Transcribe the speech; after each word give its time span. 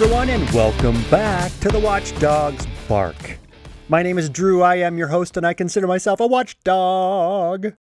Everyone, 0.00 0.28
and 0.28 0.48
welcome 0.50 1.02
back 1.10 1.50
to 1.58 1.70
the 1.70 1.80
Watchdogs 1.80 2.68
Bark. 2.88 3.36
My 3.88 4.00
name 4.00 4.16
is 4.16 4.30
Drew. 4.30 4.62
I 4.62 4.76
am 4.76 4.96
your 4.96 5.08
host, 5.08 5.36
and 5.36 5.44
I 5.44 5.54
consider 5.54 5.88
myself 5.88 6.20
a 6.20 6.26
watchdog. 6.28 7.72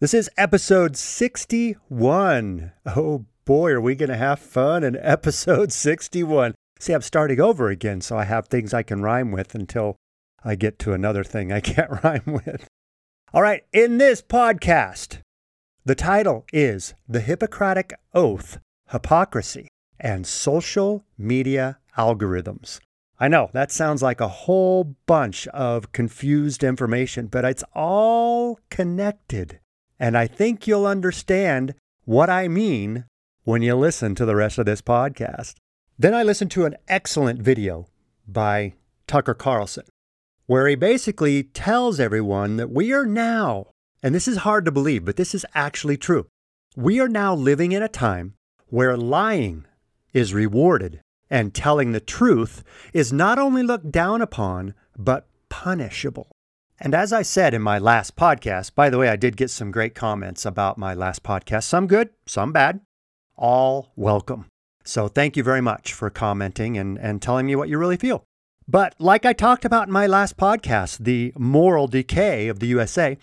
This 0.00 0.12
is 0.12 0.28
episode 0.36 0.98
61. 0.98 2.72
Oh 2.84 3.24
boy, 3.46 3.70
are 3.70 3.80
we 3.80 3.94
going 3.94 4.10
to 4.10 4.18
have 4.18 4.38
fun 4.38 4.84
in 4.84 4.98
episode 5.00 5.72
61. 5.72 6.54
See, 6.78 6.92
I'm 6.92 7.00
starting 7.00 7.40
over 7.40 7.70
again, 7.70 8.02
so 8.02 8.18
I 8.18 8.24
have 8.24 8.48
things 8.48 8.74
I 8.74 8.82
can 8.82 9.00
rhyme 9.00 9.32
with 9.32 9.54
until 9.54 9.96
I 10.44 10.56
get 10.56 10.78
to 10.80 10.92
another 10.92 11.24
thing 11.24 11.50
I 11.50 11.60
can't 11.60 12.04
rhyme 12.04 12.38
with. 12.44 12.68
All 13.32 13.40
right, 13.40 13.64
in 13.72 13.96
this 13.96 14.20
podcast, 14.20 15.20
the 15.86 15.94
title 15.94 16.44
is 16.52 16.92
The 17.08 17.20
Hippocratic 17.20 17.94
Oath 18.12 18.58
Hypocrisy 18.90 19.68
and 20.00 20.26
Social 20.26 21.04
Media 21.16 21.78
Algorithms. 21.96 22.80
I 23.18 23.28
know 23.28 23.50
that 23.52 23.70
sounds 23.70 24.02
like 24.02 24.20
a 24.20 24.28
whole 24.28 24.96
bunch 25.06 25.46
of 25.48 25.92
confused 25.92 26.64
information, 26.64 27.26
but 27.26 27.44
it's 27.44 27.64
all 27.74 28.58
connected. 28.70 29.60
And 29.98 30.16
I 30.16 30.26
think 30.26 30.66
you'll 30.66 30.86
understand 30.86 31.74
what 32.06 32.30
I 32.30 32.48
mean 32.48 33.04
when 33.44 33.60
you 33.60 33.74
listen 33.76 34.14
to 34.14 34.24
the 34.24 34.36
rest 34.36 34.56
of 34.56 34.64
this 34.64 34.80
podcast. 34.80 35.54
Then 35.98 36.14
I 36.14 36.22
listened 36.22 36.50
to 36.52 36.64
an 36.64 36.76
excellent 36.88 37.42
video 37.42 37.86
by 38.26 38.72
Tucker 39.06 39.34
Carlson, 39.34 39.84
where 40.46 40.66
he 40.66 40.74
basically 40.74 41.42
tells 41.42 42.00
everyone 42.00 42.56
that 42.56 42.70
we 42.70 42.92
are 42.92 43.04
now, 43.04 43.66
and 44.02 44.14
this 44.14 44.26
is 44.26 44.38
hard 44.38 44.64
to 44.64 44.72
believe, 44.72 45.04
but 45.04 45.16
this 45.16 45.34
is 45.34 45.44
actually 45.54 45.98
true. 45.98 46.26
We 46.74 47.00
are 47.00 47.08
now 47.08 47.34
living 47.34 47.72
in 47.72 47.82
a 47.82 47.88
time 47.88 48.32
where 48.68 48.96
lying 48.96 49.66
is 50.12 50.34
rewarded 50.34 51.00
and 51.30 51.54
telling 51.54 51.92
the 51.92 52.00
truth 52.00 52.64
is 52.92 53.12
not 53.12 53.38
only 53.38 53.62
looked 53.62 53.90
down 53.92 54.20
upon, 54.20 54.74
but 54.98 55.26
punishable. 55.48 56.28
And 56.78 56.94
as 56.94 57.12
I 57.12 57.22
said 57.22 57.52
in 57.52 57.62
my 57.62 57.78
last 57.78 58.16
podcast, 58.16 58.74
by 58.74 58.88
the 58.88 58.98
way, 58.98 59.08
I 59.08 59.16
did 59.16 59.36
get 59.36 59.50
some 59.50 59.70
great 59.70 59.94
comments 59.94 60.46
about 60.46 60.78
my 60.78 60.94
last 60.94 61.22
podcast, 61.22 61.64
some 61.64 61.86
good, 61.86 62.10
some 62.26 62.52
bad, 62.52 62.80
all 63.36 63.92
welcome. 63.96 64.46
So 64.84 65.06
thank 65.06 65.36
you 65.36 65.42
very 65.42 65.60
much 65.60 65.92
for 65.92 66.08
commenting 66.08 66.78
and, 66.78 66.98
and 66.98 67.20
telling 67.20 67.46
me 67.46 67.54
what 67.54 67.68
you 67.68 67.78
really 67.78 67.98
feel. 67.98 68.24
But 68.66 68.94
like 68.98 69.26
I 69.26 69.32
talked 69.32 69.64
about 69.64 69.88
in 69.88 69.92
my 69.92 70.06
last 70.06 70.36
podcast, 70.36 71.04
the 71.04 71.32
moral 71.36 71.86
decay 71.86 72.48
of 72.48 72.60
the 72.60 72.68
USA, 72.68 73.18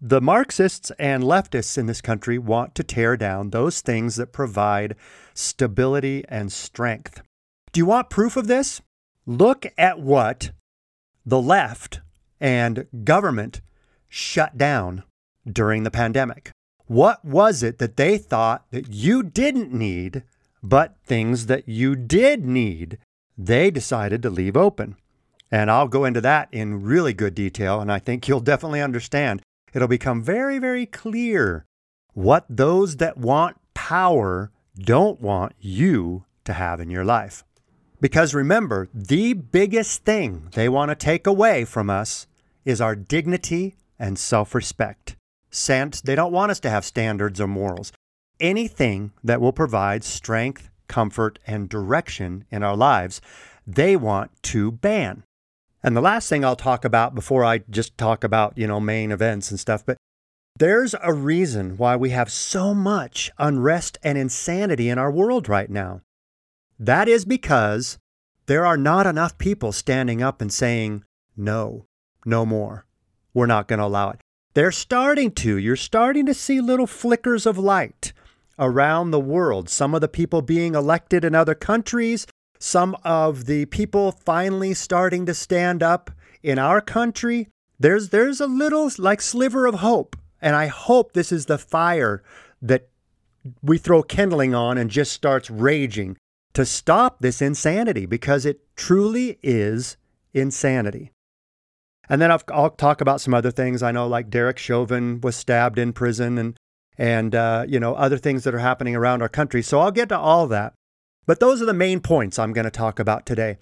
the 0.00 0.20
Marxists 0.20 0.92
and 0.98 1.24
leftists 1.24 1.76
in 1.76 1.86
this 1.86 2.00
country 2.00 2.38
want 2.38 2.74
to 2.76 2.84
tear 2.84 3.16
down 3.16 3.50
those 3.50 3.80
things 3.80 4.16
that 4.16 4.32
provide 4.32 4.94
stability 5.34 6.24
and 6.28 6.52
strength. 6.52 7.20
Do 7.72 7.80
you 7.80 7.86
want 7.86 8.10
proof 8.10 8.36
of 8.36 8.46
this? 8.46 8.80
Look 9.26 9.66
at 9.76 9.98
what 9.98 10.52
the 11.26 11.40
left 11.40 12.00
and 12.40 12.86
government 13.04 13.60
shut 14.08 14.56
down 14.56 15.02
during 15.50 15.82
the 15.82 15.90
pandemic. 15.90 16.52
What 16.86 17.24
was 17.24 17.62
it 17.62 17.78
that 17.78 17.96
they 17.96 18.16
thought 18.16 18.64
that 18.70 18.92
you 18.92 19.22
didn't 19.22 19.72
need, 19.72 20.22
but 20.62 20.96
things 21.04 21.46
that 21.46 21.68
you 21.68 21.96
did 21.96 22.44
need, 22.44 22.98
they 23.36 23.70
decided 23.70 24.22
to 24.22 24.30
leave 24.30 24.56
open? 24.56 24.96
And 25.50 25.70
I'll 25.70 25.88
go 25.88 26.04
into 26.04 26.20
that 26.20 26.48
in 26.52 26.82
really 26.82 27.12
good 27.12 27.34
detail, 27.34 27.80
and 27.80 27.90
I 27.90 27.98
think 27.98 28.28
you'll 28.28 28.40
definitely 28.40 28.80
understand. 28.80 29.42
It'll 29.74 29.88
become 29.88 30.22
very, 30.22 30.58
very 30.58 30.86
clear 30.86 31.66
what 32.14 32.44
those 32.48 32.96
that 32.96 33.16
want 33.16 33.56
power 33.74 34.50
don't 34.76 35.20
want 35.20 35.52
you 35.60 36.24
to 36.44 36.52
have 36.52 36.80
in 36.80 36.90
your 36.90 37.04
life. 37.04 37.44
Because 38.00 38.34
remember, 38.34 38.88
the 38.94 39.34
biggest 39.34 40.04
thing 40.04 40.48
they 40.54 40.68
want 40.68 40.90
to 40.90 40.94
take 40.94 41.26
away 41.26 41.64
from 41.64 41.90
us 41.90 42.26
is 42.64 42.80
our 42.80 42.94
dignity 42.94 43.76
and 43.98 44.18
self 44.18 44.54
respect. 44.54 45.16
Since 45.50 46.00
they 46.00 46.14
don't 46.14 46.32
want 46.32 46.50
us 46.50 46.60
to 46.60 46.70
have 46.70 46.84
standards 46.84 47.40
or 47.40 47.46
morals. 47.46 47.92
Anything 48.40 49.12
that 49.24 49.40
will 49.40 49.52
provide 49.52 50.04
strength, 50.04 50.70
comfort, 50.86 51.38
and 51.46 51.68
direction 51.68 52.44
in 52.50 52.62
our 52.62 52.76
lives, 52.76 53.20
they 53.66 53.96
want 53.96 54.30
to 54.44 54.70
ban. 54.70 55.24
And 55.82 55.96
the 55.96 56.00
last 56.00 56.28
thing 56.28 56.44
I'll 56.44 56.56
talk 56.56 56.84
about 56.84 57.14
before 57.14 57.44
I 57.44 57.58
just 57.70 57.96
talk 57.96 58.24
about, 58.24 58.58
you 58.58 58.66
know, 58.66 58.80
main 58.80 59.12
events 59.12 59.50
and 59.50 59.60
stuff, 59.60 59.86
but 59.86 59.96
there's 60.58 60.94
a 61.02 61.12
reason 61.12 61.76
why 61.76 61.94
we 61.94 62.10
have 62.10 62.32
so 62.32 62.74
much 62.74 63.30
unrest 63.38 63.96
and 64.02 64.18
insanity 64.18 64.88
in 64.88 64.98
our 64.98 65.10
world 65.10 65.48
right 65.48 65.70
now. 65.70 66.00
That 66.80 67.08
is 67.08 67.24
because 67.24 67.98
there 68.46 68.66
are 68.66 68.76
not 68.76 69.06
enough 69.06 69.38
people 69.38 69.70
standing 69.72 70.20
up 70.20 70.40
and 70.40 70.52
saying, 70.52 71.04
no, 71.36 71.86
no 72.24 72.44
more. 72.44 72.86
We're 73.32 73.46
not 73.46 73.68
going 73.68 73.78
to 73.78 73.84
allow 73.84 74.10
it. 74.10 74.20
They're 74.54 74.72
starting 74.72 75.30
to. 75.32 75.56
You're 75.56 75.76
starting 75.76 76.26
to 76.26 76.34
see 76.34 76.60
little 76.60 76.88
flickers 76.88 77.46
of 77.46 77.56
light 77.56 78.12
around 78.58 79.10
the 79.10 79.20
world. 79.20 79.68
Some 79.68 79.94
of 79.94 80.00
the 80.00 80.08
people 80.08 80.42
being 80.42 80.74
elected 80.74 81.24
in 81.24 81.34
other 81.34 81.54
countries, 81.54 82.26
some 82.58 82.96
of 83.04 83.46
the 83.46 83.66
people 83.66 84.12
finally 84.12 84.74
starting 84.74 85.26
to 85.26 85.34
stand 85.34 85.82
up 85.82 86.10
in 86.42 86.58
our 86.58 86.80
country. 86.80 87.48
There's 87.78 88.08
there's 88.10 88.40
a 88.40 88.46
little 88.46 88.90
like 88.98 89.20
sliver 89.20 89.66
of 89.66 89.76
hope, 89.76 90.16
and 90.40 90.56
I 90.56 90.66
hope 90.66 91.12
this 91.12 91.30
is 91.30 91.46
the 91.46 91.58
fire 91.58 92.22
that 92.60 92.88
we 93.62 93.78
throw 93.78 94.02
kindling 94.02 94.54
on 94.54 94.76
and 94.78 94.90
just 94.90 95.12
starts 95.12 95.48
raging 95.48 96.16
to 96.54 96.66
stop 96.66 97.20
this 97.20 97.40
insanity 97.40 98.04
because 98.04 98.44
it 98.44 98.60
truly 98.74 99.38
is 99.42 99.96
insanity. 100.34 101.12
And 102.08 102.20
then 102.20 102.32
I'll, 102.32 102.42
I'll, 102.48 102.70
talk 102.70 103.00
about 103.00 103.20
some 103.20 103.34
other 103.34 103.50
things. 103.50 103.82
I 103.82 103.92
know, 103.92 104.06
like 104.06 104.30
Derek 104.30 104.58
Chauvin 104.58 105.20
was 105.20 105.36
stabbed 105.36 105.78
in 105.78 105.92
prison, 105.92 106.38
and 106.38 106.56
and 106.96 107.34
uh, 107.34 107.64
you 107.68 107.78
know 107.78 107.94
other 107.94 108.16
things 108.16 108.44
that 108.44 108.54
are 108.54 108.58
happening 108.58 108.96
around 108.96 109.22
our 109.22 109.28
country. 109.28 109.62
So 109.62 109.78
I'll 109.80 109.90
get 109.90 110.08
to 110.08 110.18
all 110.18 110.46
that. 110.48 110.72
But 111.28 111.40
those 111.40 111.60
are 111.60 111.66
the 111.66 111.74
main 111.74 112.00
points 112.00 112.38
I'm 112.38 112.54
going 112.54 112.64
to 112.64 112.70
talk 112.70 112.98
about 112.98 113.26
today. 113.26 113.58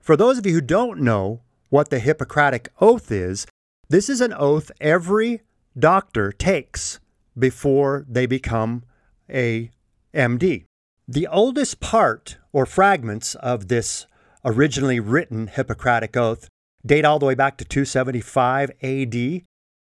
For 0.00 0.16
those 0.16 0.38
of 0.38 0.46
you 0.46 0.54
who 0.54 0.60
don't 0.60 1.00
know 1.00 1.40
what 1.68 1.90
the 1.90 1.98
Hippocratic 1.98 2.68
Oath 2.80 3.10
is, 3.10 3.48
this 3.88 4.08
is 4.08 4.20
an 4.20 4.32
oath 4.32 4.70
every 4.80 5.40
doctor 5.76 6.30
takes 6.30 7.00
before 7.36 8.06
they 8.08 8.26
become 8.26 8.84
a 9.28 9.72
MD. 10.14 10.66
The 11.08 11.26
oldest 11.26 11.80
part 11.80 12.38
or 12.52 12.64
fragments 12.64 13.34
of 13.34 13.66
this 13.66 14.06
originally 14.44 15.00
written 15.00 15.48
Hippocratic 15.48 16.16
Oath 16.16 16.48
date 16.86 17.04
all 17.04 17.18
the 17.18 17.26
way 17.26 17.34
back 17.34 17.56
to 17.56 17.64
275 17.64 18.70
AD. 18.84 19.42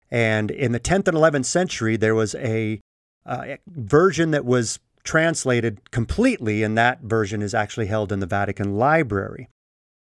And 0.09 0.51
in 0.51 0.71
the 0.71 0.79
10th 0.79 1.09
and 1.09 1.17
11th 1.17 1.45
century, 1.45 1.97
there 1.97 2.15
was 2.15 2.33
a 2.35 2.79
uh, 3.25 3.57
version 3.67 4.31
that 4.31 4.45
was 4.45 4.79
translated 5.03 5.91
completely, 5.91 6.63
and 6.63 6.77
that 6.77 7.01
version 7.01 7.41
is 7.41 7.53
actually 7.53 7.87
held 7.87 8.11
in 8.11 8.19
the 8.19 8.25
Vatican 8.25 8.75
Library. 8.75 9.49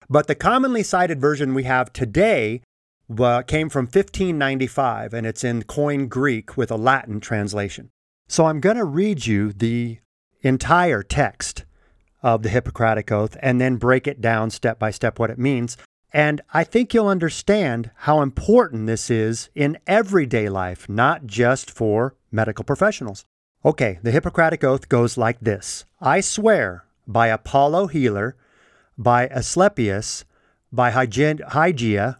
But 0.09 0.27
the 0.27 0.35
commonly 0.35 0.83
cited 0.83 1.21
version 1.21 1.55
we 1.55 1.65
have 1.65 1.93
today 1.93 2.63
uh, 3.19 3.43
came 3.43 3.69
from 3.69 3.85
1595, 3.85 5.15
and 5.15 5.27
it's 5.27 5.45
in 5.45 5.63
Koine 5.63 6.09
Greek 6.09 6.57
with 6.57 6.71
a 6.71 6.77
Latin 6.77 7.21
translation. 7.21 7.91
So 8.29 8.47
I'm 8.47 8.61
going 8.61 8.77
to 8.77 8.85
read 8.85 9.27
you 9.27 9.53
the 9.53 9.99
entire 10.43 11.03
text 11.03 11.65
of 12.23 12.43
the 12.43 12.49
Hippocratic 12.49 13.13
Oath 13.13 13.37
and 13.41 13.61
then 13.61 13.77
break 13.77 14.07
it 14.07 14.21
down 14.21 14.51
step 14.51 14.79
by 14.79 14.91
step 14.91 15.19
what 15.19 15.31
it 15.31 15.39
means. 15.39 15.77
And 16.13 16.41
I 16.53 16.65
think 16.65 16.95
you'll 16.95 17.09
understand 17.09 17.91
how 17.95 18.23
important 18.23 18.87
this 18.87 19.11
is 19.11 19.51
in 19.55 19.79
everyday 19.87 20.49
life, 20.49 20.89
not 20.89 21.27
just 21.27 21.71
for 21.71 22.15
medical 22.33 22.65
professionals. 22.65 23.25
Okay, 23.67 23.99
the 24.01 24.13
Hippocratic 24.13 24.63
Oath 24.63 24.89
goes 24.89 25.19
like 25.19 25.41
this 25.41 25.87
I 26.01 26.21
swear 26.21 26.85
by 27.05 27.27
Apollo 27.27 27.89
Healer, 27.89 28.37
by 28.97 29.27
Asclepius, 29.27 30.25
by 30.71 30.93
Hygeia, 30.93 32.19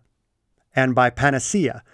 and 0.75 0.93
by 0.93 1.09
Panacea 1.09 1.85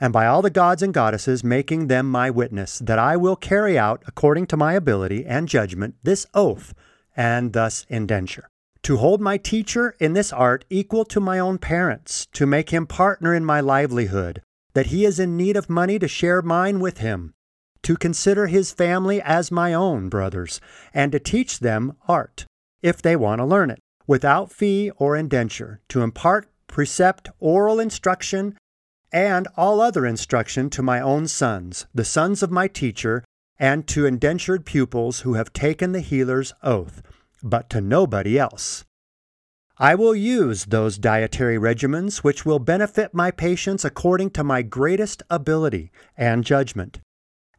and 0.00 0.14
by 0.14 0.26
all 0.26 0.40
the 0.40 0.48
gods 0.48 0.82
and 0.82 0.94
goddesses 0.94 1.44
making 1.44 1.88
them 1.88 2.10
my 2.10 2.30
witness, 2.30 2.78
that 2.78 2.98
I 2.98 3.18
will 3.18 3.36
carry 3.36 3.78
out, 3.78 4.02
according 4.06 4.46
to 4.46 4.56
my 4.56 4.72
ability 4.72 5.26
and 5.26 5.46
judgment, 5.46 5.94
this 6.02 6.26
oath, 6.32 6.72
and 7.14 7.52
thus 7.52 7.84
indenture. 7.90 8.48
To 8.84 8.96
hold 8.96 9.20
my 9.20 9.36
teacher 9.36 9.94
in 10.00 10.14
this 10.14 10.32
art 10.32 10.64
equal 10.70 11.04
to 11.04 11.20
my 11.20 11.38
own 11.38 11.58
parents, 11.58 12.26
to 12.32 12.46
make 12.46 12.70
him 12.70 12.86
partner 12.86 13.32
in 13.32 13.44
my 13.44 13.60
livelihood, 13.60 14.42
that 14.72 14.86
he 14.86 15.04
is 15.04 15.20
in 15.20 15.36
need 15.36 15.56
of 15.56 15.70
money 15.70 16.00
to 16.00 16.08
share 16.08 16.42
mine 16.42 16.80
with 16.80 16.98
him, 16.98 17.34
to 17.82 17.96
consider 17.96 18.46
his 18.46 18.72
family 18.72 19.20
as 19.22 19.50
my 19.50 19.74
own 19.74 20.08
brothers, 20.08 20.60
and 20.94 21.12
to 21.12 21.18
teach 21.18 21.58
them 21.58 21.94
art, 22.08 22.46
if 22.82 23.02
they 23.02 23.16
want 23.16 23.38
to 23.40 23.44
learn 23.44 23.70
it, 23.70 23.80
without 24.06 24.52
fee 24.52 24.90
or 24.96 25.16
indenture, 25.16 25.80
to 25.88 26.02
impart 26.02 26.48
precept, 26.66 27.28
oral 27.38 27.78
instruction, 27.80 28.56
and 29.12 29.46
all 29.56 29.80
other 29.80 30.06
instruction 30.06 30.70
to 30.70 30.82
my 30.82 31.00
own 31.00 31.28
sons, 31.28 31.86
the 31.94 32.04
sons 32.04 32.42
of 32.42 32.50
my 32.50 32.66
teacher, 32.66 33.22
and 33.58 33.86
to 33.86 34.06
indentured 34.06 34.64
pupils 34.64 35.20
who 35.20 35.34
have 35.34 35.52
taken 35.52 35.92
the 35.92 36.00
healer's 36.00 36.54
oath, 36.62 37.02
but 37.42 37.68
to 37.68 37.80
nobody 37.80 38.38
else. 38.38 38.84
I 39.78 39.94
will 39.94 40.14
use 40.14 40.66
those 40.66 40.98
dietary 40.98 41.58
regimens 41.58 42.18
which 42.18 42.46
will 42.46 42.58
benefit 42.58 43.14
my 43.14 43.30
patients 43.30 43.84
according 43.84 44.30
to 44.30 44.44
my 44.44 44.62
greatest 44.62 45.22
ability 45.28 45.90
and 46.16 46.44
judgment, 46.44 47.00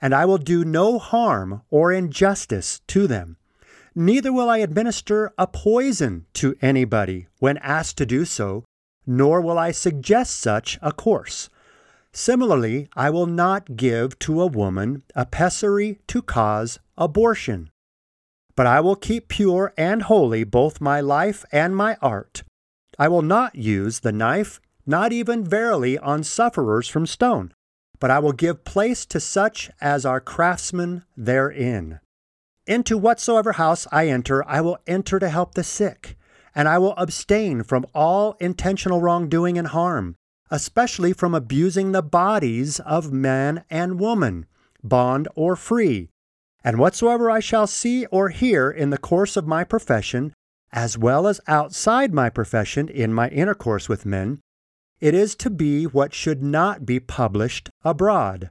and 0.03 0.13
I 0.13 0.25
will 0.25 0.37
do 0.37 0.65
no 0.65 0.99
harm 0.99 1.61
or 1.69 1.93
injustice 1.93 2.81
to 2.87 3.07
them. 3.07 3.37
Neither 3.95 4.33
will 4.33 4.49
I 4.49 4.57
administer 4.57 5.31
a 5.37 5.47
poison 5.47 6.25
to 6.33 6.57
anybody 6.61 7.27
when 7.39 7.57
asked 7.59 7.99
to 7.99 8.05
do 8.05 8.25
so, 8.25 8.65
nor 9.07 9.39
will 9.39 9.57
I 9.57 9.71
suggest 9.71 10.41
such 10.41 10.77
a 10.81 10.91
course. 10.91 11.47
Similarly, 12.11 12.89
I 12.97 13.11
will 13.11 13.27
not 13.27 13.77
give 13.77 14.19
to 14.19 14.41
a 14.41 14.47
woman 14.47 15.03
a 15.15 15.25
pessary 15.25 15.99
to 16.07 16.21
cause 16.21 16.79
abortion. 16.97 17.69
But 18.57 18.67
I 18.67 18.81
will 18.81 18.97
keep 18.97 19.29
pure 19.29 19.73
and 19.77 20.01
holy 20.01 20.43
both 20.43 20.81
my 20.81 20.99
life 20.99 21.45
and 21.49 21.77
my 21.77 21.95
art. 22.01 22.43
I 22.99 23.07
will 23.07 23.21
not 23.21 23.55
use 23.55 24.01
the 24.01 24.11
knife, 24.11 24.59
not 24.85 25.13
even 25.13 25.45
verily 25.45 25.97
on 25.97 26.23
sufferers 26.23 26.89
from 26.89 27.07
stone, 27.07 27.53
but 28.03 28.11
I 28.11 28.19
will 28.19 28.33
give 28.33 28.65
place 28.65 29.05
to 29.05 29.19
such 29.21 29.71
as 29.79 30.05
are 30.05 30.19
craftsmen 30.19 31.05
therein. 31.15 32.01
Into 32.67 32.97
whatsoever 32.97 33.53
house 33.53 33.87
I 33.93 34.09
enter, 34.09 34.43
I 34.45 34.59
will 34.59 34.77
enter 34.85 35.19
to 35.19 35.29
help 35.29 35.53
the 35.53 35.63
sick, 35.63 36.17
and 36.53 36.67
I 36.67 36.79
will 36.79 36.95
abstain 36.97 37.63
from 37.63 37.85
all 37.95 38.35
intentional 38.41 38.99
wrongdoing 38.99 39.57
and 39.57 39.69
harm, 39.69 40.17
especially 40.51 41.13
from 41.13 41.33
abusing 41.33 41.93
the 41.93 42.01
bodies 42.01 42.81
of 42.81 43.13
man 43.13 43.63
and 43.69 43.97
woman, 43.97 44.47
bond 44.83 45.29
or 45.33 45.55
free, 45.55 46.09
and 46.61 46.79
whatsoever 46.79 47.31
I 47.31 47.39
shall 47.39 47.67
see 47.67 48.05
or 48.07 48.27
hear 48.27 48.69
in 48.69 48.89
the 48.89 48.97
course 48.97 49.37
of 49.37 49.47
my 49.47 49.63
profession, 49.63 50.33
as 50.73 50.97
well 50.97 51.25
as 51.25 51.39
outside 51.47 52.13
my 52.13 52.29
profession 52.29 52.89
in 52.89 53.13
my 53.13 53.29
intercourse 53.29 53.87
with 53.87 54.05
men, 54.05 54.41
it 55.03 55.13
is 55.13 55.35
to 55.35 55.49
be 55.49 55.83
what 55.83 56.13
should 56.13 56.41
not 56.41 56.85
be 56.85 56.99
published 56.99 57.69
abroad. 57.83 58.49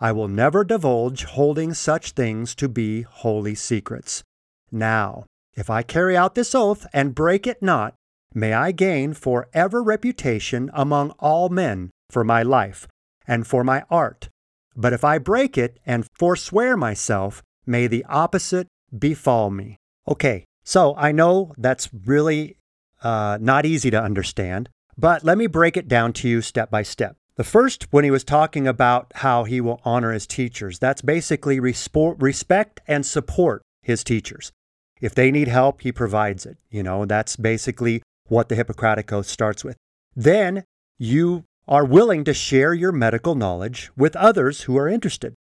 I 0.00 0.10
will 0.10 0.26
never 0.26 0.64
divulge 0.64 1.24
holding 1.24 1.74
such 1.74 2.10
things 2.10 2.54
to 2.56 2.68
be 2.68 3.02
holy 3.02 3.54
secrets. 3.54 4.24
Now, 4.72 5.26
if 5.54 5.70
I 5.70 5.82
carry 5.82 6.16
out 6.16 6.34
this 6.34 6.54
oath 6.54 6.86
and 6.92 7.14
break 7.14 7.46
it 7.46 7.62
not, 7.62 7.94
may 8.34 8.52
I 8.52 8.72
gain 8.72 9.14
for 9.14 9.48
ever 9.54 9.82
reputation 9.82 10.70
among 10.72 11.10
all 11.18 11.48
men 11.48 11.90
for 12.10 12.24
my 12.24 12.42
life 12.42 12.88
and 13.26 13.46
for 13.46 13.62
my 13.62 13.84
art. 13.88 14.28
But 14.74 14.92
if 14.92 15.04
I 15.04 15.18
break 15.18 15.56
it 15.56 15.78
and 15.86 16.06
forswear 16.18 16.76
myself, 16.76 17.42
May 17.66 17.86
the 17.86 18.04
opposite 18.08 18.66
befall 18.96 19.50
me. 19.50 19.76
Okay, 20.08 20.44
so 20.64 20.94
I 20.96 21.12
know 21.12 21.52
that's 21.56 21.88
really 21.92 22.56
uh, 23.02 23.38
not 23.40 23.66
easy 23.66 23.90
to 23.90 24.02
understand, 24.02 24.68
but 25.02 25.24
let 25.24 25.36
me 25.36 25.48
break 25.48 25.76
it 25.76 25.88
down 25.88 26.12
to 26.12 26.28
you 26.28 26.40
step 26.40 26.70
by 26.70 26.82
step. 26.84 27.16
The 27.34 27.42
first, 27.42 27.88
when 27.90 28.04
he 28.04 28.10
was 28.12 28.22
talking 28.22 28.68
about 28.68 29.10
how 29.16 29.42
he 29.42 29.60
will 29.60 29.80
honor 29.84 30.12
his 30.12 30.28
teachers, 30.28 30.78
that's 30.78 31.02
basically 31.02 31.58
respect 31.58 32.80
and 32.86 33.04
support 33.04 33.62
his 33.82 34.04
teachers. 34.04 34.52
If 35.00 35.12
they 35.12 35.32
need 35.32 35.48
help, 35.48 35.80
he 35.80 35.90
provides 35.90 36.46
it. 36.46 36.56
You 36.70 36.84
know, 36.84 37.04
that's 37.04 37.34
basically 37.34 38.02
what 38.28 38.48
the 38.48 38.54
Hippocratic 38.54 39.12
Oath 39.12 39.26
starts 39.26 39.64
with. 39.64 39.76
Then 40.14 40.62
you 40.98 41.42
are 41.66 41.84
willing 41.84 42.22
to 42.22 42.32
share 42.32 42.72
your 42.72 42.92
medical 42.92 43.34
knowledge 43.34 43.90
with 43.96 44.14
others 44.14 44.62
who 44.62 44.76
are 44.78 44.88
interested 44.88 45.34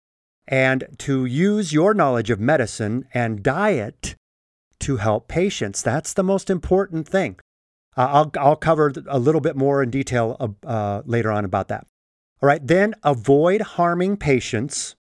and 0.49 0.87
to 0.99 1.27
use 1.27 1.75
your 1.75 1.93
knowledge 1.93 2.31
of 2.31 2.41
medicine 2.41 3.05
and 3.13 3.43
diet 3.43 4.15
to 4.79 4.97
help 4.97 5.29
patients. 5.29 5.83
That's 5.83 6.15
the 6.15 6.23
most 6.23 6.49
important 6.49 7.07
thing. 7.07 7.37
Uh, 7.97 8.09
I'll, 8.11 8.33
I'll 8.39 8.57
cover 8.57 8.93
a 9.09 9.19
little 9.19 9.41
bit 9.41 9.57
more 9.57 9.83
in 9.83 9.91
detail 9.91 10.37
uh, 10.39 10.67
uh, 10.67 11.03
later 11.05 11.31
on 11.31 11.45
about 11.45 11.69
that. 11.69 11.87
All 12.43 12.47
right, 12.47 12.65
then 12.65 12.95
avoid 13.03 13.61
harming 13.61 14.17
patients, 14.17 14.95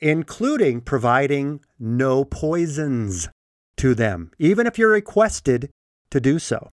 including 0.00 0.80
providing 0.80 1.60
no 1.78 2.24
poisons 2.24 3.28
to 3.78 3.94
them, 3.94 4.30
even 4.38 4.66
if 4.66 4.78
you're 4.78 4.90
requested 4.90 5.70
to 6.10 6.20
do 6.20 6.38
so. 6.38 6.70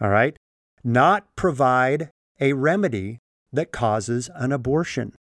All 0.00 0.10
right, 0.10 0.36
not 0.84 1.34
provide 1.36 2.10
a 2.40 2.52
remedy 2.52 3.18
that 3.52 3.72
causes 3.72 4.30
an 4.34 4.52
abortion. 4.52 5.14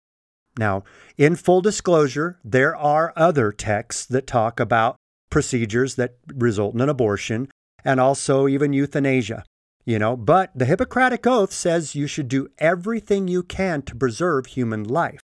Now, 0.59 0.83
in 1.17 1.37
full 1.37 1.61
disclosure, 1.61 2.39
there 2.45 2.75
are 2.75 3.13
other 3.17 3.53
texts 3.53 4.07
that 4.07 4.27
talk 4.27 4.59
about 4.59 4.97
procedures 5.31 5.95
that 5.95 6.17
result 6.35 6.75
in 6.75 6.81
an 6.81 6.89
abortion 6.89 7.49
and 7.85 8.01
also 8.01 8.49
even 8.49 8.73
euthanasia. 8.73 9.45
You 9.89 9.99
know, 9.99 10.19
but 10.19 10.51
the 10.55 10.67
Hippocratic 10.67 11.27
Oath 11.27 11.51
says 11.51 11.95
you 11.95 12.07
should 12.07 12.29
do 12.29 12.49
everything 12.59 13.27
you 13.27 13.43
can 13.43 13.81
to 13.85 13.97
preserve 13.97 14.45
human 14.45 14.85
life. 14.85 15.23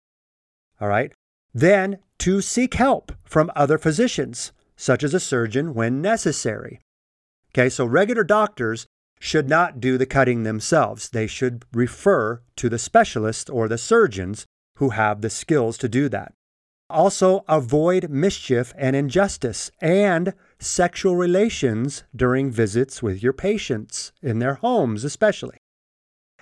All 0.79 0.87
right? 0.87 1.11
Then 1.51 1.97
to 2.19 2.41
seek 2.41 2.75
help 2.75 3.11
from 3.23 3.49
other 3.55 3.79
physicians, 3.79 4.51
such 4.75 5.03
as 5.03 5.15
a 5.15 5.19
surgeon 5.19 5.73
when 5.73 5.99
necessary. 5.99 6.79
Okay, 7.49 7.69
so 7.69 7.85
regular 7.85 8.23
doctors 8.23 8.85
should 9.19 9.49
not 9.49 9.79
do 9.79 9.97
the 9.97 10.05
cutting 10.05 10.43
themselves. 10.43 11.09
They 11.09 11.25
should 11.25 11.65
refer 11.73 12.43
to 12.57 12.69
the 12.69 12.77
specialists 12.77 13.49
or 13.49 13.67
the 13.67 13.79
surgeons 13.79 14.45
who 14.75 14.91
have 14.91 15.21
the 15.21 15.31
skills 15.31 15.75
to 15.79 15.89
do 15.89 16.07
that. 16.09 16.33
Also, 16.91 17.43
avoid 17.47 18.09
mischief 18.09 18.73
and 18.77 18.95
injustice 18.95 19.71
and 19.79 20.33
sexual 20.59 21.15
relations 21.15 22.03
during 22.15 22.51
visits 22.51 23.01
with 23.01 23.23
your 23.23 23.33
patients, 23.33 24.11
in 24.21 24.39
their 24.39 24.55
homes 24.55 25.03
especially. 25.03 25.57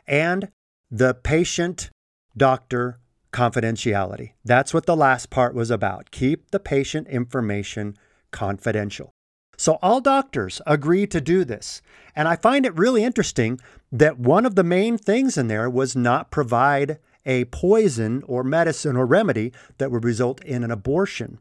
And 0.08 0.50
the 0.92 1.14
patient 1.14 1.90
doctor 2.36 2.98
confidentiality. 3.32 4.32
That's 4.44 4.74
what 4.74 4.86
the 4.86 4.96
last 4.96 5.30
part 5.30 5.54
was 5.54 5.70
about. 5.70 6.12
Keep 6.12 6.52
the 6.52 6.60
patient 6.60 7.08
information 7.08 7.96
confidential. 8.32 9.12
So, 9.58 9.78
all 9.82 10.00
doctors 10.00 10.62
agree 10.66 11.06
to 11.08 11.20
do 11.20 11.44
this. 11.44 11.82
And 12.16 12.28
I 12.28 12.38
find 12.38 12.66
it 12.66 12.78
really 12.78 13.04
interesting 13.04 13.60
that 13.92 14.18
one 14.18 14.46
of 14.46 14.56
the 14.56 14.64
main 14.64 14.98
things 14.98 15.38
in 15.38 15.48
there 15.48 15.70
was 15.70 15.96
not 15.96 16.32
provide 16.32 16.98
a 17.26 17.46
poison 17.46 18.24
or 18.28 18.44
medicine 18.44 18.96
or 18.96 19.06
remedy 19.06 19.52
that 19.78 19.92
would 19.92 20.04
result 20.04 20.44
in 20.44 20.64
an 20.64 20.72
abortion. 20.72 21.40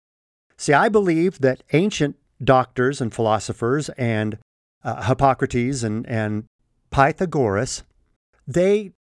See, 0.57 0.73
I 0.73 0.89
believe 0.89 1.39
that 1.41 1.63
ancient 1.73 2.17
doctors 2.43 3.01
and 3.01 3.15
philosophers 3.15 3.89
and 3.91 4.39
uh, 4.85 5.03
Hippocrates 5.03 5.83
and, 5.83 6.07
and 6.07 6.45
Pythagoras, 6.91 7.83
they 8.47 8.93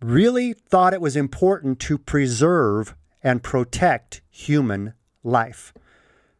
really 0.00 0.52
thought 0.52 0.94
it 0.94 1.00
was 1.00 1.16
important 1.16 1.78
to 1.80 1.98
preserve 1.98 2.94
and 3.22 3.42
protect 3.42 4.22
human 4.30 4.94
life. 5.22 5.74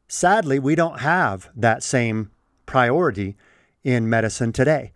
Sadly, 0.08 0.58
we 0.58 0.74
don't 0.74 1.00
have 1.00 1.50
that 1.54 1.82
same 1.82 2.30
priority 2.66 3.36
in 3.84 4.08
medicine 4.08 4.52
today. 4.52 4.92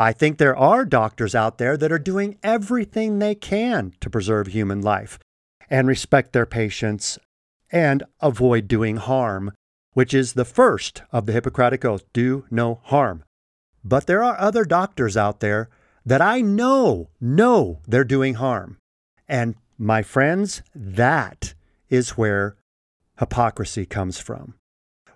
I 0.00 0.14
think 0.14 0.38
there 0.38 0.56
are 0.56 0.86
doctors 0.86 1.34
out 1.34 1.58
there 1.58 1.76
that 1.76 1.92
are 1.92 1.98
doing 1.98 2.38
everything 2.42 3.18
they 3.18 3.34
can 3.34 3.92
to 4.00 4.08
preserve 4.08 4.46
human 4.46 4.80
life 4.80 5.18
and 5.68 5.86
respect 5.86 6.32
their 6.32 6.46
patients 6.46 7.18
and 7.70 8.02
avoid 8.18 8.66
doing 8.66 8.96
harm, 8.96 9.52
which 9.92 10.14
is 10.14 10.32
the 10.32 10.46
first 10.46 11.02
of 11.12 11.26
the 11.26 11.34
Hippocratic 11.34 11.84
Oath 11.84 12.10
do 12.14 12.46
no 12.50 12.80
harm. 12.84 13.24
But 13.84 14.06
there 14.06 14.24
are 14.24 14.40
other 14.40 14.64
doctors 14.64 15.18
out 15.18 15.40
there 15.40 15.68
that 16.06 16.22
I 16.22 16.40
know, 16.40 17.10
know 17.20 17.80
they're 17.86 18.02
doing 18.02 18.36
harm. 18.36 18.78
And 19.28 19.54
my 19.76 20.02
friends, 20.02 20.62
that 20.74 21.52
is 21.90 22.16
where 22.16 22.56
hypocrisy 23.18 23.84
comes 23.84 24.18
from. 24.18 24.54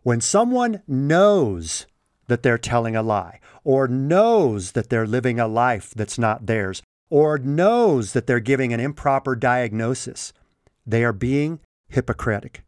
When 0.03 0.21
someone 0.21 0.83
knows 0.87 1.87
that 2.27 2.43
they're 2.43 2.59
telling 2.59 2.97
a 2.97 3.03
lie, 3.03 3.41
or 3.65 3.89
knows 3.89 4.73
that 4.73 4.91
they're 4.91 5.07
living 5.07 5.39
a 5.39 5.47
life 5.47 5.93
that's 5.95 6.19
not 6.19 6.47
theirs, 6.47 6.83
or 7.11 7.39
knows 7.39 8.13
that 8.13 8.27
they're 8.27 8.41
giving 8.41 8.73
an 8.73 8.81
improper 8.81 9.37
diagnosis. 9.37 10.33
They 10.87 11.05
are 11.05 11.13
being 11.13 11.61
hypocritic. 11.89 12.63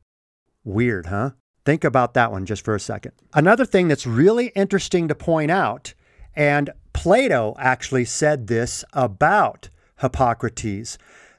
Weird, 0.65 1.07
huh? 1.07 1.31
Think 1.65 1.85
about 1.85 2.15
that 2.15 2.31
one 2.31 2.47
just 2.47 2.65
for 2.65 2.75
a 2.75 2.81
second. 2.81 3.13
Another 3.35 3.65
thing 3.65 3.89
that's 3.89 4.07
really 4.07 4.49
interesting 4.49 5.09
to 5.09 5.15
point 5.15 5.51
out, 5.51 5.95
and 6.35 6.71
Plato 6.93 7.55
actually 7.59 8.05
said 8.05 8.47
this 8.47 8.85
about 8.93 9.69
Hippocrates, 10.01 10.97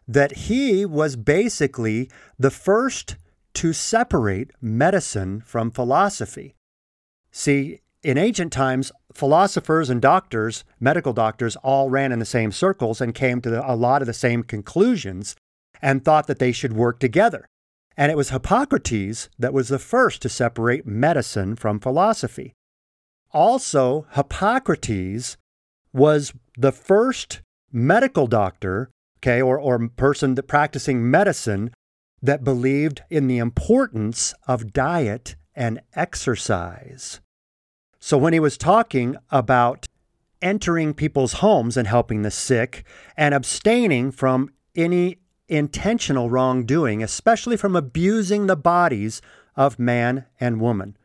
that 0.07 0.33
he 0.33 0.85
was 0.85 1.15
basically 1.15 2.09
the 2.37 2.51
first 2.51 3.15
to 3.53 3.73
separate 3.73 4.51
medicine 4.61 5.41
from 5.41 5.71
philosophy. 5.71 6.55
See, 7.31 7.81
in 8.07 8.17
ancient 8.17 8.53
times, 8.53 8.89
philosophers 9.13 9.89
and 9.89 10.01
doctors, 10.01 10.63
medical 10.79 11.11
doctors, 11.11 11.57
all 11.57 11.89
ran 11.89 12.13
in 12.13 12.19
the 12.19 12.25
same 12.25 12.53
circles 12.53 13.01
and 13.01 13.13
came 13.13 13.41
to 13.41 13.69
a 13.69 13.75
lot 13.75 14.01
of 14.01 14.05
the 14.05 14.13
same 14.13 14.43
conclusions 14.43 15.35
and 15.81 16.05
thought 16.05 16.25
that 16.27 16.39
they 16.39 16.53
should 16.53 16.71
work 16.71 17.01
together. 17.01 17.49
And 17.97 18.09
it 18.09 18.15
was 18.15 18.29
Hippocrates 18.29 19.27
that 19.37 19.53
was 19.53 19.67
the 19.67 19.77
first 19.77 20.21
to 20.21 20.29
separate 20.29 20.87
medicine 20.87 21.57
from 21.57 21.81
philosophy. 21.81 22.53
Also, 23.33 24.07
Hippocrates 24.13 25.35
was 25.91 26.31
the 26.57 26.71
first 26.71 27.41
medical 27.73 28.25
doctor, 28.25 28.89
okay, 29.19 29.41
or, 29.41 29.59
or 29.59 29.85
person 29.89 30.35
that 30.35 30.43
practicing 30.43 31.11
medicine 31.11 31.73
that 32.21 32.45
believed 32.45 33.01
in 33.09 33.27
the 33.27 33.39
importance 33.39 34.33
of 34.47 34.71
diet 34.71 35.35
and 35.53 35.81
exercise. 35.93 37.19
So 37.99 38.17
when 38.17 38.33
he 38.33 38.39
was 38.39 38.57
talking 38.57 39.15
about 39.29 39.87
entering 40.41 40.93
people's 40.93 41.33
homes 41.33 41.77
and 41.77 41.87
helping 41.87 42.21
the 42.21 42.31
sick 42.31 42.83
and 43.15 43.33
abstaining 43.33 44.11
from 44.11 44.51
any 44.75 45.17
intentional 45.47 46.29
wrongdoing, 46.29 47.01
especially 47.01 47.57
from 47.57 47.75
abusing 47.75 48.47
the 48.47 48.55
bodies 48.55 49.21
of 49.55 49.79
man 49.79 50.25
and 50.39 50.61
woman, 50.61 50.97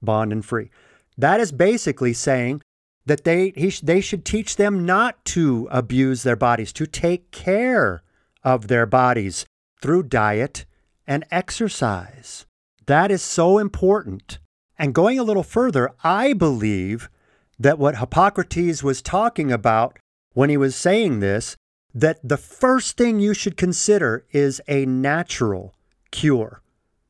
bond 0.00 0.32
and 0.32 0.44
free. 0.44 0.70
That 1.16 1.40
is 1.40 1.52
basically 1.52 2.12
saying 2.12 2.62
that 3.06 3.24
they, 3.24 3.52
he, 3.54 3.70
they 3.82 4.00
should 4.00 4.24
teach 4.24 4.56
them 4.56 4.86
not 4.86 5.24
to 5.26 5.68
abuse 5.70 6.22
their 6.22 6.36
bodies, 6.36 6.72
to 6.74 6.86
take 6.86 7.30
care 7.30 8.02
of 8.42 8.68
their 8.68 8.86
bodies 8.86 9.44
through 9.80 10.04
diet 10.04 10.64
and 11.06 11.24
exercise. 11.30 12.46
That 12.86 13.10
is 13.10 13.22
so 13.22 13.58
important. 13.58 14.38
And 14.82 14.92
going 14.92 15.16
a 15.16 15.22
little 15.22 15.44
further, 15.44 15.92
I 16.02 16.32
believe 16.32 17.08
that 17.56 17.78
what 17.78 17.98
Hippocrates 17.98 18.82
was 18.82 19.00
talking 19.00 19.52
about 19.52 19.96
when 20.32 20.50
he 20.50 20.56
was 20.56 20.74
saying 20.74 21.20
this, 21.20 21.56
that 21.94 22.18
the 22.24 22.36
first 22.36 22.96
thing 22.96 23.20
you 23.20 23.32
should 23.32 23.56
consider 23.56 24.26
is 24.32 24.60
a 24.66 24.84
natural 24.84 25.72
cure 26.10 26.62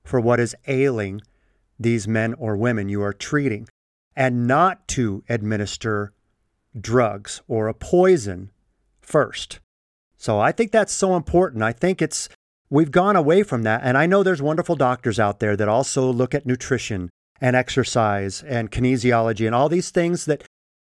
for 0.05 0.21
what 0.21 0.39
is 0.39 0.55
ailing 0.67 1.23
these 1.81 2.07
men 2.07 2.35
or 2.35 2.59
women 2.59 2.91
you 2.91 3.03
are 3.03 3.15
treating, 3.15 3.67
and 4.15 4.47
not 4.47 4.87
to 4.89 5.25
administer 5.31 6.13
drugs 6.79 7.41
or 7.49 7.69
a 7.69 7.75
poison 7.75 8.51
first. 9.01 9.61
So 10.19 10.39
I 10.39 10.53
think 10.53 10.73
that's 10.73 10.93
so 10.93 11.17
important. 11.17 11.63
I 11.63 11.73
think 11.73 12.03
it's 12.03 12.29
we've 12.69 12.91
gone 12.91 13.17
away 13.17 13.43
from 13.43 13.63
that. 13.63 13.81
And 13.83 13.97
I 13.97 14.05
know 14.05 14.23
there's 14.23 14.43
wonderful 14.43 14.77
doctors 14.77 15.19
out 15.19 15.41
there 15.41 15.57
that 15.57 15.69
also 15.69 16.13
look 16.13 16.35
at 16.35 16.45
nutrition 16.45 17.09
and 17.43 17.57
exercise 17.57 18.41
and 18.45 18.71
kinesiology 18.71 19.45
and 19.45 19.55
all 19.55 19.69
these 19.69 19.91
things 19.91 20.27
that 20.27 20.45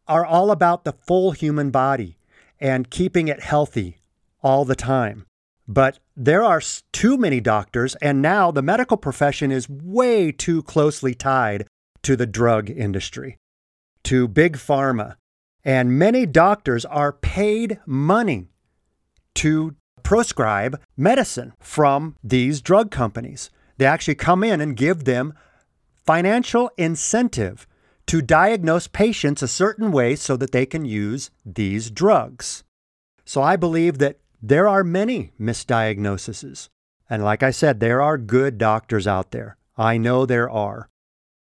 are 0.06 0.25
all 0.25 0.52
about 0.52 0.84
the 0.84 0.92
full 0.92 1.32
human 1.32 1.70
body 1.70 2.16
and 2.61 2.90
keeping 2.90 3.26
it 3.26 3.42
healthy 3.42 3.99
all 4.40 4.64
the 4.64 4.76
time. 4.76 5.26
But 5.66 5.99
there 6.16 6.44
are 6.44 6.62
too 6.92 7.16
many 7.16 7.40
doctors, 7.40 7.96
and 7.96 8.23
now 8.23 8.52
the 8.52 8.62
medical 8.62 8.96
profession 8.96 9.50
is 9.50 9.68
way 9.68 10.30
too 10.30 10.62
closely 10.62 11.12
tied 11.12 11.66
to 12.02 12.14
the 12.16 12.26
drug 12.26 12.70
industry, 12.70 13.37
to 14.04 14.28
big 14.28 14.56
pharma. 14.56 15.16
And 15.64 15.99
many 15.99 16.25
doctors 16.25 16.84
are 16.84 17.12
paid 17.12 17.80
money 17.87 18.46
to 19.37 19.75
prescribe 20.04 20.80
medicine 20.96 21.54
from 21.58 22.14
these 22.23 22.61
drug 22.61 22.92
companies. 22.92 23.50
They 23.78 23.87
actually 23.87 24.14
come 24.14 24.44
in 24.44 24.61
and 24.61 24.76
give 24.76 25.04
them 25.04 25.34
financial 26.04 26.70
incentive 26.76 27.66
to 28.06 28.20
diagnose 28.20 28.87
patients 28.87 29.42
a 29.42 29.49
certain 29.49 29.90
way 29.90 30.14
so 30.14 30.37
that 30.37 30.52
they 30.52 30.66
can 30.66 30.84
use 30.84 31.30
these 31.44 31.90
drugs. 31.90 32.64
So 33.25 33.42
I 33.42 33.56
believe 33.56 33.99
that 33.99 34.18
there 34.42 34.68
are 34.68 34.84
many 34.84 35.32
misdiagnoses. 35.40 36.68
And 37.08 37.25
like 37.25 37.42
I 37.42 37.50
said, 37.50 37.80
there 37.80 38.02
are 38.02 38.18
good 38.18 38.58
doctors 38.58 39.06
out 39.06 39.30
there. 39.30 39.56
I 39.76 39.96
know 39.96 40.26
there 40.26 40.50
are. 40.50 40.90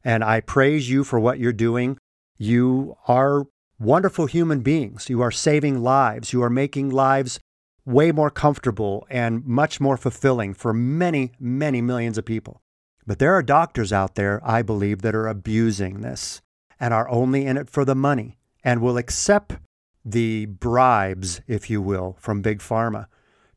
And 0.02 0.24
I 0.24 0.40
praise 0.40 0.88
you 0.88 1.04
for 1.04 1.20
what 1.20 1.38
you're 1.38 1.52
doing. 1.52 1.98
You 2.38 2.96
are 3.06 3.46
wonderful 3.78 4.26
human 4.26 4.60
beings. 4.60 5.10
You 5.10 5.20
are 5.20 5.30
saving 5.30 5.82
lives. 5.82 6.32
You 6.32 6.42
are 6.42 6.50
making 6.50 6.90
lives 6.90 7.38
way 7.84 8.12
more 8.12 8.30
comfortable 8.30 9.06
and 9.10 9.44
much 9.44 9.80
more 9.80 9.96
fulfilling 9.96 10.54
for 10.54 10.72
many, 10.72 11.32
many 11.38 11.82
millions 11.82 12.16
of 12.18 12.24
people. 12.24 12.62
But 13.06 13.18
there 13.18 13.34
are 13.34 13.42
doctors 13.42 13.92
out 13.92 14.14
there, 14.14 14.40
I 14.44 14.62
believe, 14.62 15.02
that 15.02 15.14
are 15.14 15.28
abusing 15.28 16.00
this 16.00 16.40
and 16.80 16.92
are 16.92 17.08
only 17.08 17.46
in 17.46 17.56
it 17.56 17.70
for 17.70 17.84
the 17.84 17.94
money 17.94 18.38
and 18.64 18.80
will 18.80 18.96
accept 18.96 19.56
the 20.04 20.46
bribes, 20.46 21.40
if 21.46 21.70
you 21.70 21.80
will, 21.80 22.16
from 22.20 22.42
Big 22.42 22.58
Pharma 22.58 23.06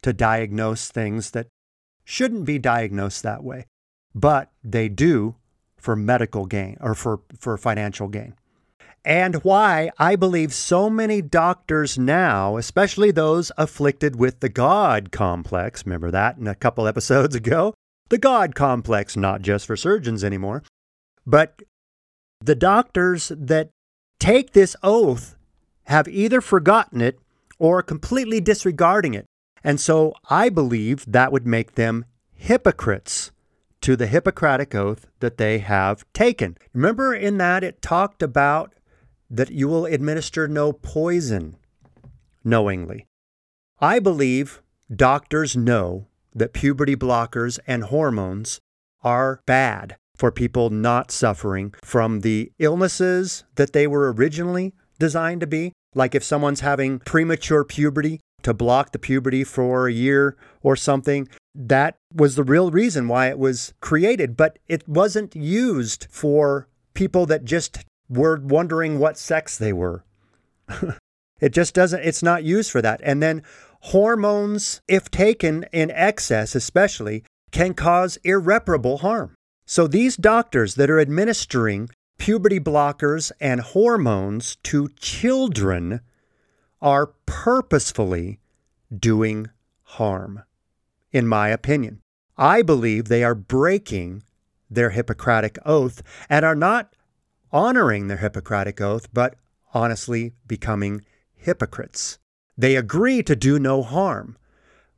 to 0.01 0.13
diagnose 0.13 0.89
things 0.89 1.31
that 1.31 1.47
shouldn't 2.03 2.45
be 2.45 2.59
diagnosed 2.59 3.23
that 3.23 3.43
way. 3.43 3.65
But 4.13 4.51
they 4.63 4.89
do 4.89 5.35
for 5.77 5.95
medical 5.95 6.45
gain 6.45 6.77
or 6.79 6.93
for, 6.93 7.21
for 7.39 7.57
financial 7.57 8.07
gain 8.07 8.35
and 9.05 9.35
why 9.43 9.91
I 9.97 10.15
believe 10.15 10.53
so 10.53 10.89
many 10.89 11.21
doctors 11.21 11.97
now, 11.97 12.57
especially 12.57 13.11
those 13.11 13.51
afflicted 13.57 14.17
with 14.17 14.39
the 14.39 14.49
God 14.49 15.11
complex, 15.11 15.85
remember 15.85 16.11
that 16.11 16.37
in 16.37 16.47
a 16.47 16.55
couple 16.55 16.87
episodes 16.87 17.35
ago? 17.43 17.73
The 18.09 18.17
God 18.17 18.55
complex, 18.55 19.15
not 19.15 19.41
just 19.41 19.65
for 19.65 19.77
surgeons 19.77 20.23
anymore, 20.23 20.63
but 21.25 21.61
the 22.41 22.55
doctors 22.55 23.31
that 23.35 23.69
take 24.19 24.53
this 24.53 24.75
oath 24.83 25.35
have 25.83 26.07
either 26.07 26.41
forgotten 26.41 27.01
it 27.01 27.19
or 27.57 27.81
completely 27.83 28.39
disregarding 28.39 29.13
it. 29.13 29.25
And 29.63 29.79
so 29.79 30.13
I 30.29 30.49
believe 30.49 31.05
that 31.07 31.31
would 31.31 31.45
make 31.45 31.75
them 31.75 32.05
hypocrites 32.33 33.31
to 33.81 33.95
the 33.95 34.07
Hippocratic 34.07 34.73
oath 34.73 35.07
that 35.19 35.37
they 35.37 35.59
have 35.59 36.05
taken. 36.13 36.57
Remember 36.73 37.13
in 37.13 37.37
that 37.37 37.63
it 37.63 37.81
talked 37.81 38.23
about 38.23 38.73
that 39.29 39.51
you 39.51 39.67
will 39.67 39.85
administer 39.85 40.47
no 40.47 40.73
poison 40.73 41.57
knowingly. 42.43 43.05
I 43.79 43.99
believe 43.99 44.61
doctors 44.93 45.55
know 45.55 46.07
that 46.33 46.53
puberty 46.53 46.95
blockers 46.95 47.59
and 47.67 47.86
hormones 47.86 48.59
are 49.03 49.41
bad 49.45 49.98
for 50.15 50.31
people 50.31 50.69
not 50.69 51.12
suffering 51.12 51.74
from 51.83 52.21
the 52.21 52.51
illnesses 52.59 53.43
that 53.55 53.74
they 53.74 53.88
were 53.88 54.12
originally 54.12 54.74
designed 55.00 55.41
to 55.41 55.48
be. 55.48 55.71
Like 55.95 56.13
if 56.13 56.24
someone's 56.24 56.59
having 56.59 57.00
premature 57.00 57.63
puberty, 57.63 58.19
to 58.43 58.53
block 58.53 58.91
the 58.91 59.00
puberty 59.00 59.43
for 59.43 59.88
a 59.88 59.93
year 59.93 60.38
or 60.62 60.75
something. 60.75 61.27
That 61.55 61.95
was 62.13 62.36
the 62.36 62.43
real 62.43 62.71
reason 62.71 63.07
why 63.07 63.27
it 63.27 63.39
was 63.39 63.74
created, 63.81 64.38
but 64.38 64.59
it 64.67 64.88
wasn't 64.88 65.36
used 65.36 66.07
for 66.09 66.67
people 66.93 67.25
that 67.27 67.45
just 67.45 67.79
were 68.07 68.39
wondering 68.39 69.00
what 69.00 69.17
sex 69.17 69.57
they 69.57 69.74
were. 69.74 70.03
it 71.41 71.50
just 71.50 71.74
doesn't, 71.74 72.03
it's 72.03 72.24
not 72.24 72.43
used 72.43 72.71
for 72.71 72.81
that. 72.81 73.01
And 73.03 73.21
then 73.21 73.43
hormones, 73.79 74.81
if 74.88 75.09
taken 75.09 75.65
in 75.71 75.91
excess, 75.91 76.55
especially, 76.55 77.24
can 77.51 77.74
cause 77.74 78.17
irreparable 78.24 79.00
harm. 79.00 79.36
So 79.65 79.88
these 79.88 80.15
doctors 80.15 80.75
that 80.75 80.89
are 80.89 81.00
administering 81.00 81.89
puberty 82.17 82.59
blockers 82.59 83.31
and 83.39 83.62
hormones 83.62 84.57
to 84.63 84.89
children 85.00 86.01
are 86.81 87.13
purposefully 87.25 88.39
doing 88.95 89.50
harm, 89.83 90.43
in 91.12 91.27
my 91.27 91.50
opinion. 91.50 92.01
I 92.38 92.62
believe 92.62 93.05
they 93.05 93.24
are 93.24 93.36
breaking 93.36 94.24
their 94.69 94.91
Hippocratic 94.91 95.57
oath 95.65 96.01
and 96.29 96.45
are 96.45 96.55
not 96.55 96.95
honoring 97.51 98.07
their 98.07 98.17
Hippocratic 98.17 98.79
oath, 98.79 99.12
but 99.13 99.36
honestly 99.74 100.33
becoming 100.48 101.03
hypocrites. 101.36 102.19
They 102.59 102.75
agree 102.75 103.23
to 103.23 103.37
do 103.37 103.57
no 103.57 103.81
harm, 103.81 104.37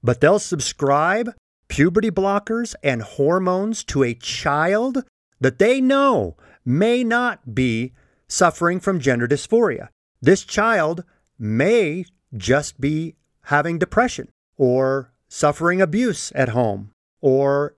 but 0.02 0.20
they'll 0.20 0.40
subscribe 0.40 1.36
puberty 1.68 2.10
blockers 2.10 2.74
and 2.82 3.04
hormones 3.04 3.84
to 3.84 4.02
a 4.02 4.16
child 4.16 5.04
that 5.40 5.60
they 5.60 5.80
know 5.80 6.36
may 6.66 7.04
not 7.04 7.54
be 7.54 7.94
suffering 8.28 8.80
from 8.80 9.00
gender 9.00 9.28
dysphoria. 9.28 9.90
This 10.20 10.44
child 10.44 11.04
may 11.38 12.06
just 12.36 12.82
be 12.82 13.14
having 13.44 13.78
depression 13.78 14.30
or 14.58 15.14
suffering 15.30 15.84
abuse 15.84 16.32
at 16.34 16.50
home 16.50 16.90
or 17.22 17.76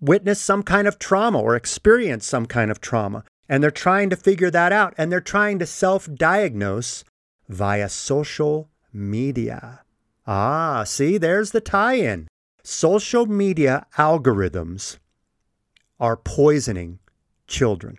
witness 0.00 0.40
some 0.40 0.62
kind 0.62 0.88
of 0.88 0.98
trauma 0.98 1.38
or 1.38 1.56
experience 1.56 2.26
some 2.26 2.46
kind 2.46 2.70
of 2.70 2.80
trauma. 2.80 3.22
And 3.50 3.62
they're 3.62 3.70
trying 3.70 4.08
to 4.08 4.16
figure 4.16 4.50
that 4.50 4.72
out 4.72 4.94
and 4.96 5.12
they're 5.12 5.20
trying 5.20 5.58
to 5.58 5.66
self 5.66 6.08
diagnose 6.14 7.04
via 7.50 7.90
social 7.90 8.70
media. 8.96 9.82
Ah, 10.26 10.82
see, 10.84 11.18
there's 11.18 11.52
the 11.52 11.60
tie 11.60 11.94
in. 11.94 12.26
Social 12.64 13.26
media 13.26 13.86
algorithms 13.96 14.98
are 16.00 16.16
poisoning 16.16 16.98
children 17.46 17.98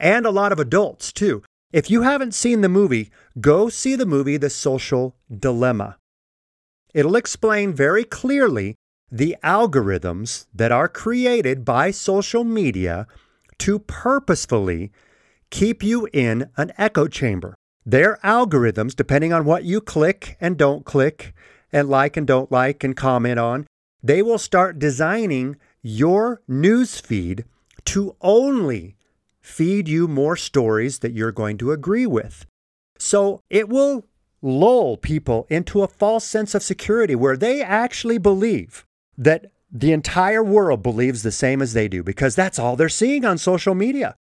and 0.00 0.26
a 0.26 0.30
lot 0.30 0.52
of 0.52 0.58
adults 0.58 1.12
too. 1.12 1.42
If 1.72 1.90
you 1.90 2.02
haven't 2.02 2.34
seen 2.34 2.60
the 2.60 2.68
movie, 2.68 3.10
go 3.40 3.68
see 3.68 3.96
the 3.96 4.06
movie 4.06 4.36
The 4.36 4.50
Social 4.50 5.16
Dilemma. 5.30 5.96
It'll 6.92 7.16
explain 7.16 7.72
very 7.72 8.04
clearly 8.04 8.76
the 9.10 9.36
algorithms 9.42 10.46
that 10.54 10.72
are 10.72 10.88
created 10.88 11.64
by 11.64 11.90
social 11.90 12.44
media 12.44 13.06
to 13.58 13.78
purposefully 13.78 14.92
keep 15.50 15.82
you 15.82 16.08
in 16.12 16.50
an 16.56 16.72
echo 16.78 17.08
chamber. 17.08 17.54
Their 17.86 18.18
algorithms, 18.24 18.96
depending 18.96 19.32
on 19.32 19.44
what 19.44 19.64
you 19.64 19.80
click 19.80 20.36
and 20.40 20.56
don't 20.56 20.84
click, 20.84 21.34
and 21.72 21.88
like 21.88 22.16
and 22.16 22.26
don't 22.26 22.52
like 22.52 22.84
and 22.84 22.96
comment 22.96 23.38
on, 23.38 23.66
they 24.02 24.22
will 24.22 24.38
start 24.38 24.78
designing 24.78 25.56
your 25.82 26.40
news 26.46 27.00
feed 27.00 27.44
to 27.86 28.16
only 28.20 28.96
feed 29.40 29.88
you 29.88 30.08
more 30.08 30.36
stories 30.36 31.00
that 31.00 31.12
you're 31.12 31.32
going 31.32 31.58
to 31.58 31.72
agree 31.72 32.06
with. 32.06 32.46
So 32.98 33.40
it 33.50 33.68
will 33.68 34.06
lull 34.40 34.96
people 34.96 35.46
into 35.50 35.82
a 35.82 35.88
false 35.88 36.24
sense 36.24 36.54
of 36.54 36.62
security 36.62 37.14
where 37.14 37.36
they 37.36 37.62
actually 37.62 38.18
believe 38.18 38.86
that 39.18 39.50
the 39.70 39.92
entire 39.92 40.44
world 40.44 40.82
believes 40.82 41.22
the 41.22 41.32
same 41.32 41.60
as 41.60 41.72
they 41.72 41.88
do 41.88 42.02
because 42.02 42.36
that's 42.36 42.58
all 42.58 42.76
they're 42.76 42.88
seeing 42.88 43.24
on 43.24 43.36
social 43.36 43.74
media. 43.74 44.14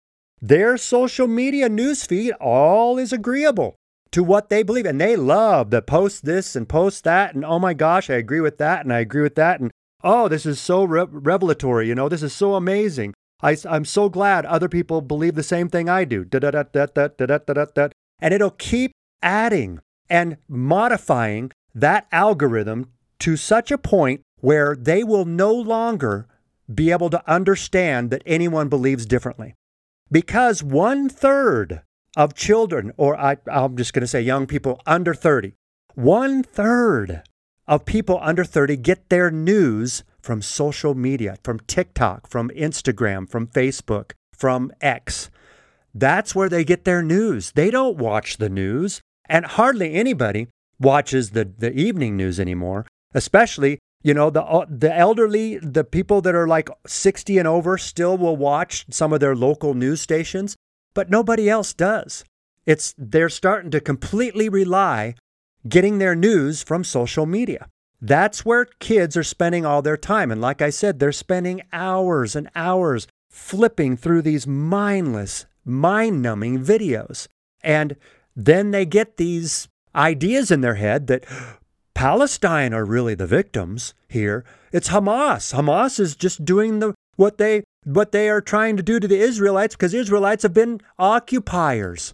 Their 0.44 0.76
social 0.76 1.28
media 1.28 1.70
newsfeed 1.70 2.32
all 2.40 2.99
is 2.99 3.12
agreeable 3.12 3.76
to 4.11 4.25
what 4.25 4.49
they 4.49 4.64
believe. 4.64 4.87
And 4.87 5.00
they 5.00 5.14
love 5.14 5.70
to 5.70 5.80
post 5.80 6.25
this 6.25 6.56
and 6.56 6.68
post 6.68 7.04
that. 7.04 7.32
And 7.37 7.44
oh 7.44 7.61
my 7.61 7.75
gosh, 7.75 8.11
I 8.11 8.14
agree 8.14 8.40
with 8.40 8.58
that. 8.58 8.80
And 8.80 8.92
I 8.92 8.99
agree 8.99 9.22
with 9.22 9.37
that. 9.37 9.61
And 9.61 9.70
oh, 10.02 10.26
this 10.26 10.44
is 10.44 10.58
so 10.58 10.82
re- 10.82 11.06
revelatory. 11.08 11.87
You 11.87 11.94
know, 11.94 12.08
this 12.08 12.25
is 12.25 12.32
so 12.32 12.56
amazing. 12.56 13.14
I, 13.40 13.56
I'm 13.68 13.84
so 13.84 14.08
glad 14.08 14.44
other 14.44 14.68
people 14.68 15.00
believe 15.00 15.37
the 15.37 15.44
same 15.44 15.68
thing 15.68 15.88
I 15.88 16.04
do. 16.04 16.26
And 18.20 18.34
it'll 18.34 18.50
keep 18.50 18.92
adding 19.22 19.78
and 20.11 20.37
modifying 20.49 21.52
that 21.72 22.08
algorithm 22.11 22.90
to 23.20 23.37
such 23.37 23.70
a 23.70 23.78
point 23.78 24.22
where 24.40 24.75
they 24.75 25.04
will 25.04 25.25
no 25.25 25.54
longer 25.54 26.26
be 26.72 26.90
able 26.90 27.11
to 27.11 27.30
understand 27.30 28.11
that 28.11 28.22
anyone 28.26 28.68
believes 28.68 29.06
differently. 29.06 29.54
Because 30.12 30.62
one 30.62 31.09
third 31.09 31.81
of 32.19 32.35
children, 32.35 32.92
or 32.99 33.19
I, 33.19 33.38
I'm 33.50 33.78
just 33.78 33.95
going 33.95 34.02
to 34.02 34.07
say 34.07 34.21
young 34.21 34.47
people 34.47 34.78
under 34.85 35.14
30, 35.14 35.54
one 35.95 36.42
third 36.42 37.23
of 37.66 37.87
people 37.87 38.19
under 38.21 38.45
30 38.45 38.76
get 38.76 39.09
their 39.09 39.31
news 39.31 40.04
from 40.21 40.42
social 40.42 40.95
media, 40.95 41.37
from 41.42 41.61
TikTok, 41.61 42.28
from 42.28 42.50
Instagram, 42.50 43.26
from 43.26 43.47
Facebook, 43.47 44.12
from 44.37 44.71
X. 44.83 45.31
That's 45.95 46.35
where 46.35 46.50
they 46.50 46.62
get 46.62 46.85
their 46.85 47.02
news. 47.02 47.52
They 47.52 47.71
don't 47.71 47.97
watch 47.97 48.37
the 48.37 48.50
news, 48.50 49.00
and 49.31 49.47
hardly 49.47 49.95
anybody 49.95 50.49
watches 50.78 51.31
the, 51.31 51.50
the 51.57 51.73
evening 51.73 52.19
news 52.19 52.38
anymore, 52.38 52.87
especially 53.14 53.78
you 54.02 54.14
know 54.14 54.30
the 54.30 54.42
uh, 54.42 54.66
the 54.68 54.94
elderly 54.94 55.59
the 55.59 55.85
people 55.85 56.21
that 56.21 56.35
are 56.35 56.49
like 56.49 56.68
60 56.87 57.38
and 57.38 57.49
over 57.49 57.78
still 57.78 58.18
will 58.18 58.37
watch 58.37 58.87
some 58.90 59.12
of 59.12 59.21
their 59.21 59.37
local 59.37 59.75
news 59.75 60.00
stations 60.00 60.56
but 60.94 61.11
nobody 61.11 61.49
else 61.49 61.73
does 61.73 62.25
it's 62.66 62.94
they're 62.99 63.28
starting 63.28 63.71
to 63.71 63.80
completely 63.80 64.49
rely 64.49 65.14
getting 65.68 65.99
their 65.99 66.14
news 66.14 66.62
from 66.62 66.85
social 66.85 67.26
media 67.26 67.68
that's 68.04 68.44
where 68.44 68.64
kids 68.80 69.16
are 69.16 69.23
spending 69.23 69.64
all 69.64 69.80
their 69.80 69.97
time. 69.97 70.32
And 70.32 70.40
like 70.40 70.61
I 70.61 70.71
said, 70.71 70.99
they're 70.99 71.12
spending 71.12 71.62
hours 71.73 72.35
and 72.35 72.50
hours 72.56 73.06
flipping 73.30 73.97
through 73.97 74.22
these 74.22 74.44
mindless, 74.44 75.46
mind 75.64 76.20
numbing 76.20 76.64
videos. 76.64 77.29
And 77.62 77.94
then 78.35 78.72
they 78.72 78.85
get 78.85 79.18
these 79.18 79.68
ideas 79.94 80.50
in 80.50 80.62
their 80.62 80.74
head 80.74 81.07
that 81.07 81.24
Palestine 82.03 82.75
are 82.75 82.85
really 82.85 83.15
the 83.15 83.29
victims 83.29 83.95
here. 84.09 84.45
It's 84.73 84.88
Hamas. 84.88 85.55
Hamas 85.55 86.01
is 86.01 86.17
just 86.17 86.45
doing 86.45 86.81
the 86.81 86.95
what 87.15 87.38
they 87.38 87.62
what 87.85 88.11
they 88.11 88.29
are 88.29 88.41
trying 88.41 88.77
to 88.77 88.83
do 88.83 88.99
to 88.99 89.07
the 89.07 89.21
Israelites 89.21 89.77
because 89.77 89.95
Israelites 89.95 90.43
have 90.43 90.53
been 90.53 90.81
occupiers 90.99 92.12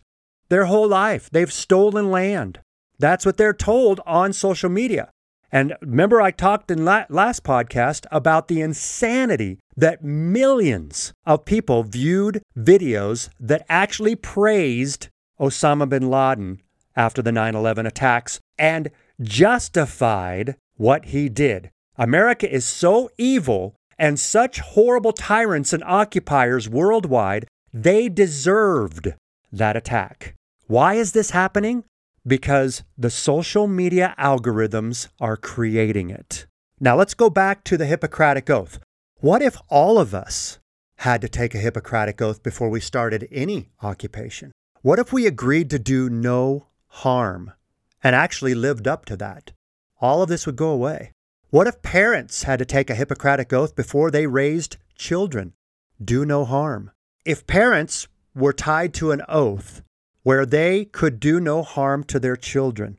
their 0.51 0.67
whole 0.67 0.87
life. 0.87 1.31
They've 1.31 1.51
stolen 1.51 2.11
land. 2.11 2.61
That's 2.99 3.25
what 3.25 3.39
they're 3.39 3.55
told 3.55 4.03
on 4.05 4.35
social 4.35 4.69
media. 4.69 5.09
And 5.51 5.75
remember, 5.81 6.21
I 6.21 6.33
talked 6.33 6.71
in 6.71 6.85
la- 6.85 7.07
last 7.09 7.43
podcast 7.43 8.05
about 8.11 8.49
the 8.49 8.61
insanity 8.61 9.59
that 9.75 10.05
millions 10.05 11.15
of 11.25 11.47
people 11.47 11.83
viewed 11.83 12.43
videos 12.55 13.31
that 13.41 13.65
actually 13.71 14.17
praised 14.17 15.09
Osama 15.41 15.89
bin 15.89 16.11
Laden 16.11 16.61
after 16.95 17.23
the 17.23 17.33
9 17.33 17.55
11 17.55 17.87
attacks 17.87 18.39
and 18.59 18.91
justified 19.21 20.57
what 20.77 21.07
he 21.07 21.29
did. 21.29 21.71
America 21.97 22.51
is 22.53 22.65
so 22.65 23.11
evil 23.19 23.75
and 23.99 24.19
such 24.19 24.61
horrible 24.61 25.13
tyrants 25.13 25.73
and 25.73 25.83
occupiers 25.85 26.69
worldwide, 26.69 27.47
they 27.73 28.09
deserved 28.09 29.15
that 29.51 29.77
attack. 29.77 30.35
Why 30.67 30.95
is 30.95 31.13
this 31.13 31.31
happening? 31.31 31.85
because 32.29 32.83
the 32.97 33.11
social 33.11 33.67
media 33.67 34.15
algorithms 34.19 35.09
are 35.19 35.37
creating 35.37 36.11
it. 36.11 36.47
Now 36.79 36.97
let's 36.97 37.15
go 37.15 37.31
back 37.31 37.65
to 37.65 37.77
the 37.77 37.87
Hippocratic 37.87 38.49
Oath. 38.51 38.79
What 39.17 39.43
if 39.43 39.57
all 39.69 39.99
of 39.99 40.15
us 40.15 40.59
had 40.99 41.21
to 41.23 41.29
take 41.29 41.55
a 41.55 41.59
Hippocratic 41.59 42.21
Oath 42.21 42.43
before 42.43 42.69
we 42.69 42.81
started 42.81 43.27
any 43.33 43.71
occupation? 43.83 44.53
What 44.83 44.99
if 44.99 45.13
we 45.13 45.27
agreed 45.27 45.71
to 45.71 45.79
do 45.79 46.09
no 46.09 46.69
harm 46.89 47.53
and 48.03 48.15
actually 48.15 48.55
lived 48.55 48.87
up 48.87 49.05
to 49.07 49.17
that? 49.17 49.53
All 50.01 50.23
of 50.23 50.29
this 50.29 50.47
would 50.47 50.57
go 50.57 50.71
away. 50.71 51.13
What 51.51 51.67
if 51.67 51.83
parents 51.83 52.43
had 52.43 52.59
to 52.59 52.65
take 52.65 52.91
a 52.91 52.95
Hippocratic 52.95 53.53
Oath 53.53 53.75
before 53.75 54.11
they 54.11 54.27
raised 54.27 54.77
children? 54.97 55.55
Do 56.03 56.25
no 56.25 56.45
harm. 56.45 56.91
If 57.25 57.47
parents 57.47 58.07
were 58.35 58.53
tied 58.53 58.95
to 58.95 59.11
an 59.11 59.23
oath 59.29 59.83
where 60.23 60.45
they 60.45 60.85
could 60.85 61.19
do 61.19 61.41
no 61.41 61.63
harm 61.63 62.05
to 62.05 62.21
their 62.21 62.37
children. 62.37 62.99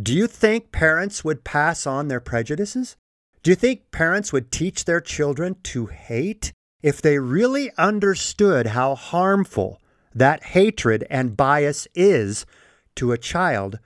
Do 0.00 0.14
you 0.14 0.26
think 0.26 0.72
parents 0.72 1.24
would 1.24 1.44
pass 1.44 1.86
on 1.86 2.08
their 2.08 2.20
prejudices? 2.20 2.96
Do 3.42 3.50
you 3.50 3.56
think 3.56 3.90
parents 3.90 4.32
would 4.32 4.52
teach 4.52 4.84
their 4.84 5.00
children 5.00 5.56
to 5.64 5.86
hate 5.86 6.52
if 6.82 7.02
they 7.02 7.18
really 7.18 7.70
understood 7.76 8.68
how 8.68 8.94
harmful 8.94 9.80
that 10.14 10.44
hatred 10.44 11.06
and 11.10 11.36
bias 11.36 11.88
is 11.94 12.46
to 12.94 13.12
a 13.12 13.18
child? 13.18 13.78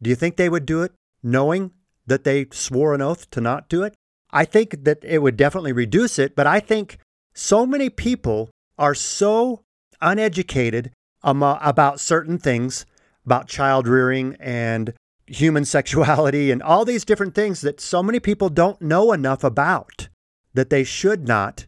Do 0.00 0.10
you 0.10 0.16
think 0.16 0.36
they 0.36 0.48
would 0.48 0.66
do 0.66 0.82
it 0.82 0.92
knowing 1.22 1.72
that 2.06 2.24
they 2.24 2.46
swore 2.52 2.94
an 2.94 3.02
oath 3.02 3.30
to 3.30 3.40
not 3.40 3.68
do 3.68 3.82
it? 3.82 3.94
I 4.30 4.44
think 4.44 4.84
that 4.84 4.98
it 5.02 5.18
would 5.18 5.36
definitely 5.36 5.72
reduce 5.72 6.18
it, 6.18 6.36
but 6.36 6.46
I 6.46 6.60
think 6.60 6.98
so 7.34 7.66
many 7.66 7.88
people 7.88 8.50
are 8.78 8.94
so 8.94 9.64
uneducated 10.00 10.92
about 11.22 12.00
certain 12.00 12.38
things, 12.38 12.86
about 13.24 13.48
child 13.48 13.88
rearing 13.88 14.36
and 14.38 14.92
human 15.26 15.64
sexuality 15.76 16.50
and 16.50 16.62
all 16.62 16.84
these 16.84 17.04
different 17.04 17.34
things 17.34 17.60
that 17.62 17.80
so 17.80 18.02
many 18.02 18.20
people 18.20 18.48
don't 18.48 18.80
know 18.80 19.12
enough 19.12 19.42
about 19.42 20.08
that 20.54 20.70
they 20.70 20.84
should 20.84 21.26
not 21.26 21.66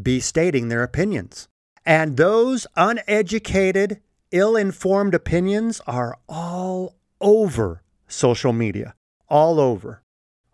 be 0.00 0.20
stating 0.20 0.68
their 0.68 0.82
opinions. 0.82 1.48
And 1.84 2.16
those 2.16 2.66
uneducated, 2.76 4.00
ill 4.30 4.56
informed 4.56 5.14
opinions 5.14 5.80
are 5.86 6.18
all 6.28 6.94
over 7.22 7.82
social 8.06 8.52
media, 8.52 8.94
all 9.28 9.58
over. 9.58 10.02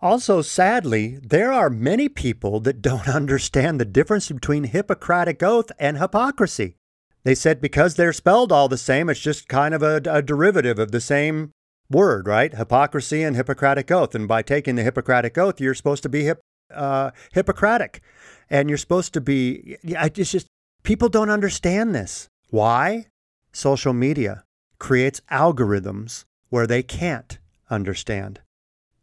Also, 0.00 0.42
sadly, 0.42 1.18
there 1.20 1.50
are 1.50 1.68
many 1.68 2.08
people 2.08 2.60
that 2.60 2.80
don't 2.80 3.08
understand 3.20 3.80
the 3.80 3.84
difference 3.84 4.30
between 4.30 4.64
Hippocratic 4.64 5.42
Oath 5.42 5.72
and 5.78 5.98
hypocrisy. 5.98 6.76
They 7.24 7.34
said 7.34 7.60
because 7.60 7.96
they're 7.96 8.12
spelled 8.12 8.52
all 8.52 8.68
the 8.68 8.78
same, 8.78 9.10
it's 9.10 9.20
just 9.20 9.48
kind 9.48 9.74
of 9.74 9.82
a, 9.82 10.00
a 10.08 10.22
derivative 10.22 10.78
of 10.78 10.92
the 10.92 11.00
same 11.00 11.50
word, 11.90 12.26
right? 12.26 12.54
Hypocrisy 12.54 13.22
and 13.22 13.34
Hippocratic 13.34 13.90
oath. 13.90 14.14
And 14.14 14.28
by 14.28 14.42
taking 14.42 14.76
the 14.76 14.84
Hippocratic 14.84 15.36
oath, 15.36 15.60
you're 15.60 15.74
supposed 15.74 16.02
to 16.04 16.08
be 16.08 16.24
hip, 16.24 16.40
uh, 16.72 17.10
Hippocratic, 17.32 18.02
and 18.48 18.68
you're 18.68 18.78
supposed 18.78 19.12
to 19.14 19.20
be. 19.20 19.76
It's 19.82 20.30
just 20.30 20.46
people 20.82 21.08
don't 21.08 21.30
understand 21.30 21.94
this. 21.94 22.28
Why? 22.50 23.06
Social 23.52 23.92
media 23.92 24.44
creates 24.78 25.20
algorithms 25.30 26.24
where 26.48 26.66
they 26.66 26.82
can't 26.82 27.38
understand 27.70 28.40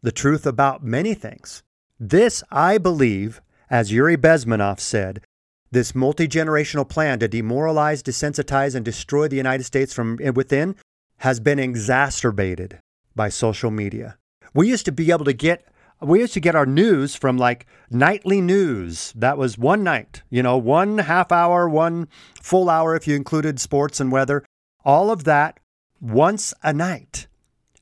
the 0.02 0.12
truth 0.12 0.46
about 0.46 0.84
many 0.84 1.14
things. 1.14 1.62
This, 1.98 2.42
I 2.50 2.78
believe, 2.78 3.40
as 3.70 3.92
Yuri 3.92 4.16
Bezmenov 4.16 4.78
said, 4.80 5.24
this 5.70 5.94
multi 5.94 6.28
generational 6.28 6.88
plan 6.88 7.18
to 7.18 7.28
demoralize, 7.28 8.02
desensitize, 8.02 8.74
and 8.74 8.84
destroy 8.84 9.28
the 9.28 9.36
United 9.36 9.64
States 9.64 9.92
from 9.92 10.16
within 10.34 10.76
has 11.18 11.40
been 11.40 11.58
exacerbated 11.58 12.78
by 13.14 13.28
social 13.28 13.70
media. 13.70 14.16
We 14.54 14.68
used 14.68 14.84
to 14.84 14.92
be 14.92 15.10
able 15.10 15.24
to 15.24 15.32
get 15.32 15.66
we 16.00 16.20
used 16.20 16.34
to 16.34 16.40
get 16.40 16.54
our 16.54 16.66
news 16.66 17.16
from 17.16 17.38
like 17.38 17.66
nightly 17.90 18.40
news. 18.40 19.12
That 19.16 19.38
was 19.38 19.56
one 19.56 19.82
night, 19.82 20.22
you 20.28 20.42
know, 20.42 20.58
one 20.58 20.98
half 20.98 21.32
hour, 21.32 21.68
one 21.68 22.08
full 22.42 22.68
hour 22.68 22.94
if 22.94 23.08
you 23.08 23.16
included 23.16 23.58
sports 23.58 23.98
and 23.98 24.12
weather. 24.12 24.44
All 24.84 25.10
of 25.10 25.24
that 25.24 25.58
once 26.00 26.52
a 26.62 26.72
night. 26.72 27.26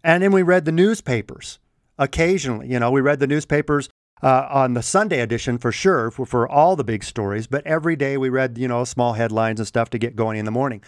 And 0.05 0.23
then 0.23 0.33
we 0.33 0.43
read 0.43 0.67
the 0.67 0.73
newspapers 0.73 1.59
occasionally. 1.99 2.69
You 2.69 2.79
know, 2.79 2.91
we 2.91 3.01
read 3.01 3.21
the 3.21 3.27
newspapers 3.27 3.89
uh, 4.23 4.47
on 4.51 4.75
the 4.75 4.83
Sunday 4.83 5.21
edition 5.21 5.59
for 5.59 5.73
sure 5.73 6.11
for, 6.11 6.27
for 6.27 6.49
all 6.49 6.77
the 6.77 6.85
big 6.85 7.03
stories, 7.03 7.47
but 7.47 7.67
every 7.67 7.97
day 7.97 8.17
we 8.17 8.29
read, 8.29 8.59
you 8.59 8.69
know, 8.69 8.85
small 8.85 9.15
headlines 9.15 9.59
and 9.59 9.67
stuff 9.67 9.91
to 9.91 9.99
get 9.99 10.15
going 10.15 10.39
in 10.39 10.45
the 10.45 10.51
morning. 10.51 10.83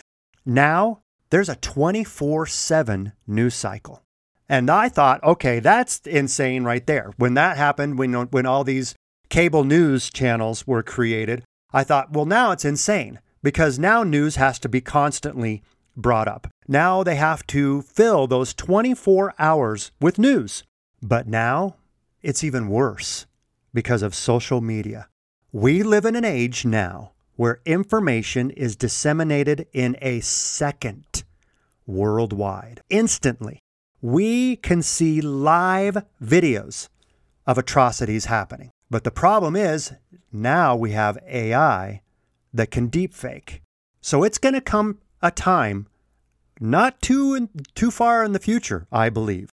Now 0.45 1.01
there's 1.31 1.49
a 1.49 1.57
24 1.57 2.47
7 2.47 3.13
news 3.27 3.55
cycle. 3.55 4.03
And 4.49 4.71
I 4.71 4.89
thought, 4.89 5.25
okay, 5.25 5.59
that's 5.59 5.99
insane 6.07 6.63
right 6.63 6.87
there. 6.87 7.13
When 7.17 7.35
that 7.35 7.57
happened, 7.57 7.99
when, 7.99 8.13
when 8.13 8.47
all 8.47 8.63
these 8.63 8.95
cable 9.29 9.65
news 9.65 10.09
channels 10.09 10.67
were 10.67 10.85
created, 10.85 11.43
I 11.73 11.83
thought, 11.83 12.13
well, 12.13 12.27
now 12.27 12.53
it's 12.53 12.65
insane 12.65 13.19
because 13.43 13.79
now 13.79 14.05
news 14.05 14.37
has 14.37 14.59
to 14.61 14.69
be 14.69 14.81
constantly 14.81 15.63
brought 15.97 16.29
up. 16.29 16.47
Now 16.69 17.03
they 17.03 17.17
have 17.17 17.47
to 17.49 17.83
fill 17.83 18.27
those 18.27 18.55
24 18.55 19.35
hours 19.39 19.93
with 20.01 20.19
news. 20.19 20.65
But 21.03 21.29
now 21.29 21.77
it's 22.23 22.43
even 22.43 22.69
worse 22.69 23.27
because 23.73 24.03
of 24.03 24.15
social 24.15 24.61
media. 24.61 25.09
We 25.53 25.83
live 25.83 26.05
in 26.05 26.17
an 26.17 26.25
age 26.25 26.65
now 26.65 27.13
where 27.37 27.61
information 27.65 28.51
is 28.51 28.77
disseminated 28.77 29.67
in 29.73 29.97
a 30.01 30.21
second 30.21 31.25
worldwide, 31.87 32.81
instantly. 32.91 33.61
We 34.01 34.57
can 34.57 34.83
see 34.83 35.21
live 35.21 35.99
videos 36.23 36.89
of 37.47 37.59
atrocities 37.59 38.25
happening. 38.25 38.71
But 38.91 39.05
the 39.05 39.11
problem 39.11 39.55
is 39.55 39.93
now 40.33 40.75
we 40.75 40.93
have 40.93 41.19
AI 41.27 42.03
that 42.53 42.71
can 42.71 42.91
deepfake. 42.91 43.61
So 44.01 44.25
it's 44.25 44.39
going 44.39 44.55
to 44.55 44.61
come 44.61 44.99
a 45.23 45.31
time 45.31 45.87
not 46.61 47.01
too 47.01 47.49
too 47.75 47.91
far 47.91 48.25
in 48.25 48.33
the 48.33 48.39
future, 48.39 48.87
I 48.91 49.11
believe, 49.11 49.51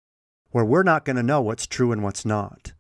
where 0.50 0.64
we're 0.64 0.82
not 0.82 1.04
going 1.04 1.16
to 1.16 1.22
know 1.22 1.40
what's 1.40 1.66
true 1.66 1.92
and 1.92 2.02
what's 2.02 2.24
not 2.24 2.72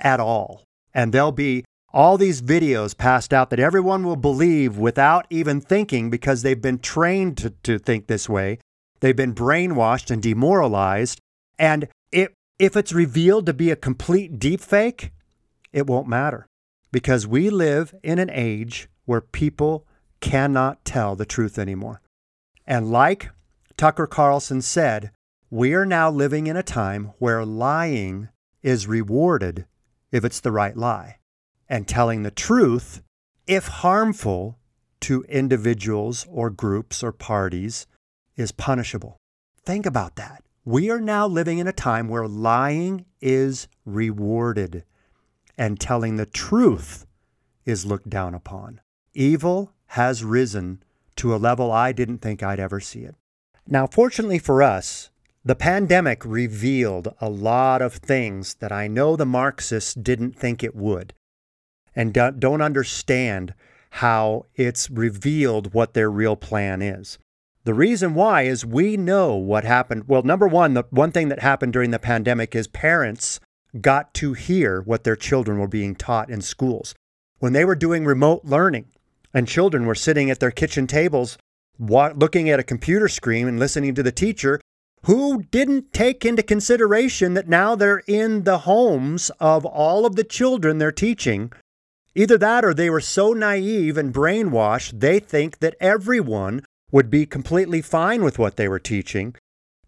at 0.00 0.20
all. 0.20 0.62
And 0.94 1.12
there'll 1.12 1.32
be 1.32 1.64
all 1.92 2.18
these 2.18 2.42
videos 2.42 2.96
passed 2.96 3.32
out 3.32 3.50
that 3.50 3.58
everyone 3.58 4.04
will 4.04 4.16
believe 4.16 4.76
without 4.76 5.26
even 5.30 5.60
thinking 5.60 6.10
because 6.10 6.42
they've 6.42 6.60
been 6.60 6.78
trained 6.78 7.38
to, 7.38 7.50
to 7.50 7.78
think 7.78 8.06
this 8.06 8.28
way. 8.28 8.58
They've 9.00 9.16
been 9.16 9.34
brainwashed 9.34 10.10
and 10.10 10.22
demoralized. 10.22 11.20
And 11.58 11.88
it, 12.12 12.34
if 12.58 12.76
it's 12.76 12.92
revealed 12.92 13.46
to 13.46 13.54
be 13.54 13.70
a 13.70 13.76
complete 13.76 14.38
deepfake, 14.38 15.10
it 15.72 15.86
won't 15.86 16.08
matter 16.08 16.46
because 16.92 17.26
we 17.26 17.50
live 17.50 17.94
in 18.02 18.18
an 18.18 18.30
age 18.30 18.88
where 19.04 19.20
people 19.20 19.86
cannot 20.20 20.84
tell 20.84 21.16
the 21.16 21.26
truth 21.26 21.58
anymore. 21.58 22.00
And 22.66 22.90
like 22.90 23.30
Tucker 23.78 24.08
Carlson 24.08 24.60
said, 24.60 25.12
we 25.50 25.72
are 25.72 25.86
now 25.86 26.10
living 26.10 26.48
in 26.48 26.56
a 26.56 26.64
time 26.64 27.12
where 27.20 27.44
lying 27.44 28.28
is 28.60 28.88
rewarded 28.88 29.66
if 30.10 30.24
it's 30.24 30.40
the 30.40 30.50
right 30.50 30.76
lie, 30.76 31.18
and 31.68 31.86
telling 31.86 32.24
the 32.24 32.32
truth, 32.32 33.02
if 33.46 33.68
harmful 33.68 34.58
to 35.02 35.22
individuals 35.28 36.26
or 36.28 36.50
groups 36.50 37.04
or 37.04 37.12
parties, 37.12 37.86
is 38.36 38.50
punishable. 38.50 39.16
Think 39.64 39.86
about 39.86 40.16
that. 40.16 40.42
We 40.64 40.90
are 40.90 41.00
now 41.00 41.28
living 41.28 41.58
in 41.58 41.68
a 41.68 41.72
time 41.72 42.08
where 42.08 42.26
lying 42.26 43.06
is 43.20 43.68
rewarded 43.84 44.82
and 45.56 45.78
telling 45.78 46.16
the 46.16 46.26
truth 46.26 47.06
is 47.64 47.86
looked 47.86 48.10
down 48.10 48.34
upon. 48.34 48.80
Evil 49.14 49.72
has 49.86 50.24
risen 50.24 50.82
to 51.14 51.32
a 51.32 51.36
level 51.36 51.70
I 51.70 51.92
didn't 51.92 52.18
think 52.18 52.42
I'd 52.42 52.58
ever 52.58 52.80
see 52.80 53.02
it. 53.02 53.14
Now, 53.70 53.86
fortunately 53.86 54.38
for 54.38 54.62
us, 54.62 55.10
the 55.44 55.54
pandemic 55.54 56.24
revealed 56.24 57.14
a 57.20 57.28
lot 57.28 57.82
of 57.82 57.94
things 57.94 58.54
that 58.60 58.72
I 58.72 58.88
know 58.88 59.14
the 59.14 59.26
Marxists 59.26 59.92
didn't 59.92 60.36
think 60.36 60.64
it 60.64 60.74
would 60.74 61.12
and 61.94 62.12
don't 62.12 62.62
understand 62.62 63.52
how 63.90 64.46
it's 64.54 64.88
revealed 64.88 65.74
what 65.74 65.92
their 65.92 66.10
real 66.10 66.34
plan 66.34 66.80
is. 66.80 67.18
The 67.64 67.74
reason 67.74 68.14
why 68.14 68.42
is 68.42 68.64
we 68.64 68.96
know 68.96 69.34
what 69.34 69.64
happened. 69.64 70.04
Well, 70.08 70.22
number 70.22 70.48
one, 70.48 70.72
the 70.72 70.84
one 70.90 71.12
thing 71.12 71.28
that 71.28 71.40
happened 71.40 71.74
during 71.74 71.90
the 71.90 71.98
pandemic 71.98 72.54
is 72.54 72.68
parents 72.68 73.38
got 73.80 74.14
to 74.14 74.32
hear 74.32 74.80
what 74.80 75.04
their 75.04 75.16
children 75.16 75.58
were 75.58 75.68
being 75.68 75.94
taught 75.94 76.30
in 76.30 76.40
schools. 76.40 76.94
When 77.38 77.52
they 77.52 77.66
were 77.66 77.74
doing 77.74 78.06
remote 78.06 78.44
learning 78.44 78.86
and 79.34 79.46
children 79.46 79.84
were 79.84 79.94
sitting 79.94 80.30
at 80.30 80.40
their 80.40 80.50
kitchen 80.50 80.86
tables 80.86 81.36
looking 81.78 82.50
at 82.50 82.60
a 82.60 82.64
computer 82.64 83.08
screen 83.08 83.48
and 83.48 83.58
listening 83.58 83.94
to 83.94 84.02
the 84.02 84.12
teacher 84.12 84.60
who 85.04 85.44
didn't 85.50 85.92
take 85.92 86.24
into 86.24 86.42
consideration 86.42 87.34
that 87.34 87.48
now 87.48 87.74
they're 87.74 88.02
in 88.06 88.44
the 88.44 88.58
homes 88.58 89.30
of 89.38 89.64
all 89.64 90.04
of 90.04 90.16
the 90.16 90.24
children 90.24 90.78
they're 90.78 90.90
teaching. 90.90 91.52
Either 92.14 92.36
that 92.36 92.64
or 92.64 92.74
they 92.74 92.90
were 92.90 93.00
so 93.00 93.32
naive 93.32 93.96
and 93.96 94.12
brainwashed, 94.12 94.98
they 94.98 95.20
think 95.20 95.60
that 95.60 95.76
everyone 95.80 96.64
would 96.90 97.10
be 97.10 97.24
completely 97.24 97.80
fine 97.80 98.24
with 98.24 98.38
what 98.38 98.56
they 98.56 98.66
were 98.66 98.80
teaching 98.80 99.34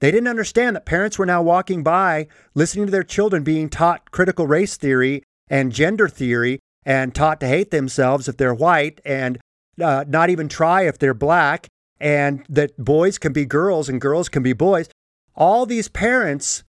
they 0.00 0.10
didn't 0.10 0.28
understand 0.28 0.74
that 0.74 0.86
parents 0.86 1.18
were 1.18 1.26
now 1.26 1.42
walking 1.42 1.82
by, 1.82 2.26
listening 2.54 2.86
to 2.86 2.92
their 2.92 3.04
children 3.04 3.44
being 3.44 3.68
taught 3.68 4.10
critical 4.10 4.46
race 4.46 4.76
theory 4.76 5.22
and 5.48 5.72
gender 5.72 6.08
theory 6.08 6.58
and 6.84 7.14
taught 7.14 7.38
to 7.40 7.46
hate 7.46 7.70
themselves 7.70 8.26
if 8.26 8.36
they're 8.38 8.54
white 8.54 9.00
and 9.04 9.38
uh, 9.80 10.04
not 10.08 10.30
even 10.30 10.48
try 10.48 10.82
if 10.82 10.98
they're 10.98 11.14
black, 11.14 11.68
and 12.00 12.44
that 12.48 12.76
boys 12.78 13.18
can 13.18 13.32
be 13.32 13.44
girls 13.44 13.88
and 13.88 14.00
girls 14.00 14.28
can 14.28 14.42
be 14.42 14.52
boys. 14.52 14.88
All 15.34 15.66
these 15.66 15.88
parents 15.88 16.64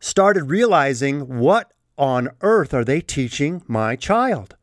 started 0.00 0.44
realizing 0.44 1.38
what 1.38 1.72
on 1.96 2.30
earth 2.40 2.74
are 2.74 2.84
they 2.84 3.00
teaching 3.00 3.62
my 3.66 3.96
child? 3.96 4.56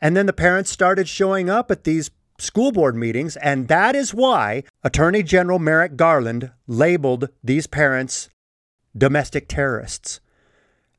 And 0.00 0.16
then 0.16 0.26
the 0.26 0.32
parents 0.32 0.70
started 0.70 1.08
showing 1.08 1.50
up 1.50 1.70
at 1.70 1.84
these 1.84 2.10
school 2.38 2.70
board 2.70 2.94
meetings, 2.94 3.36
and 3.38 3.66
that 3.66 3.96
is 3.96 4.14
why 4.14 4.62
Attorney 4.84 5.24
General 5.24 5.58
Merrick 5.58 5.96
Garland 5.96 6.52
labeled 6.68 7.28
these 7.42 7.66
parents 7.66 8.28
domestic 8.96 9.48
terrorists 9.48 10.20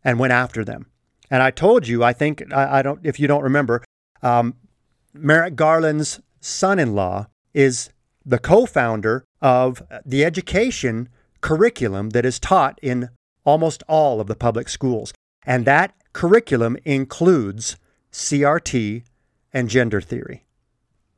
and 0.03 0.19
went 0.19 0.33
after 0.33 0.65
them. 0.65 0.87
And 1.31 1.41
I 1.41 1.51
told 1.51 1.87
you, 1.87 2.03
I 2.03 2.11
think, 2.11 2.43
I, 2.53 2.79
I 2.79 2.81
don't, 2.81 2.99
if 3.03 3.19
you 3.19 3.27
don't 3.27 3.43
remember, 3.43 3.83
um, 4.21 4.55
Merrick 5.13 5.55
Garland's 5.55 6.19
son 6.41 6.77
in 6.79 6.93
law 6.93 7.27
is 7.53 7.89
the 8.29 8.39
co 8.39 8.65
founder 8.65 9.25
of 9.41 9.81
the 10.05 10.23
education 10.23 11.09
curriculum 11.41 12.11
that 12.11 12.25
is 12.25 12.39
taught 12.39 12.79
in 12.81 13.09
almost 13.43 13.81
all 13.87 14.21
of 14.21 14.27
the 14.27 14.35
public 14.35 14.69
schools. 14.69 15.11
And 15.45 15.65
that 15.65 15.95
curriculum 16.13 16.77
includes 16.85 17.77
CRT 18.11 19.03
and 19.51 19.69
gender 19.69 19.99
theory. 19.99 20.45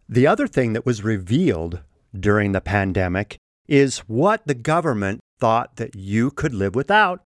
The 0.07 0.25
other 0.25 0.47
thing 0.47 0.73
that 0.73 0.85
was 0.85 1.03
revealed 1.03 1.81
during 2.17 2.53
the 2.53 2.61
pandemic 2.61 3.37
is 3.67 3.99
what 3.99 4.45
the 4.47 4.53
government 4.53 5.19
thought 5.39 5.75
that 5.75 5.95
you 5.95 6.31
could 6.31 6.53
live 6.53 6.75
without 6.75 7.21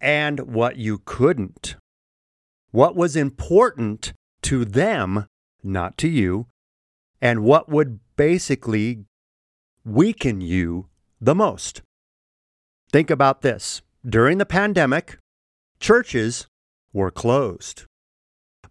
and 0.00 0.40
what 0.40 0.76
you 0.76 1.00
couldn't. 1.04 1.76
What 2.72 2.94
was 2.94 3.16
important 3.16 4.12
to 4.42 4.64
them, 4.64 5.26
not 5.62 5.96
to 5.98 6.08
you, 6.08 6.46
and 7.20 7.42
what 7.42 7.68
would 7.68 8.00
basically 8.18 9.04
weaken 9.84 10.42
you 10.42 10.88
the 11.20 11.34
most. 11.34 11.80
Think 12.92 13.10
about 13.10 13.40
this. 13.42 13.80
During 14.04 14.38
the 14.38 14.44
pandemic, 14.46 15.18
churches 15.78 16.48
were 16.92 17.12
closed, 17.12 17.84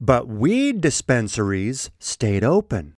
but 0.01 0.27
weed 0.27 0.81
dispensaries 0.81 1.89
stayed 1.97 2.43
open. 2.43 2.93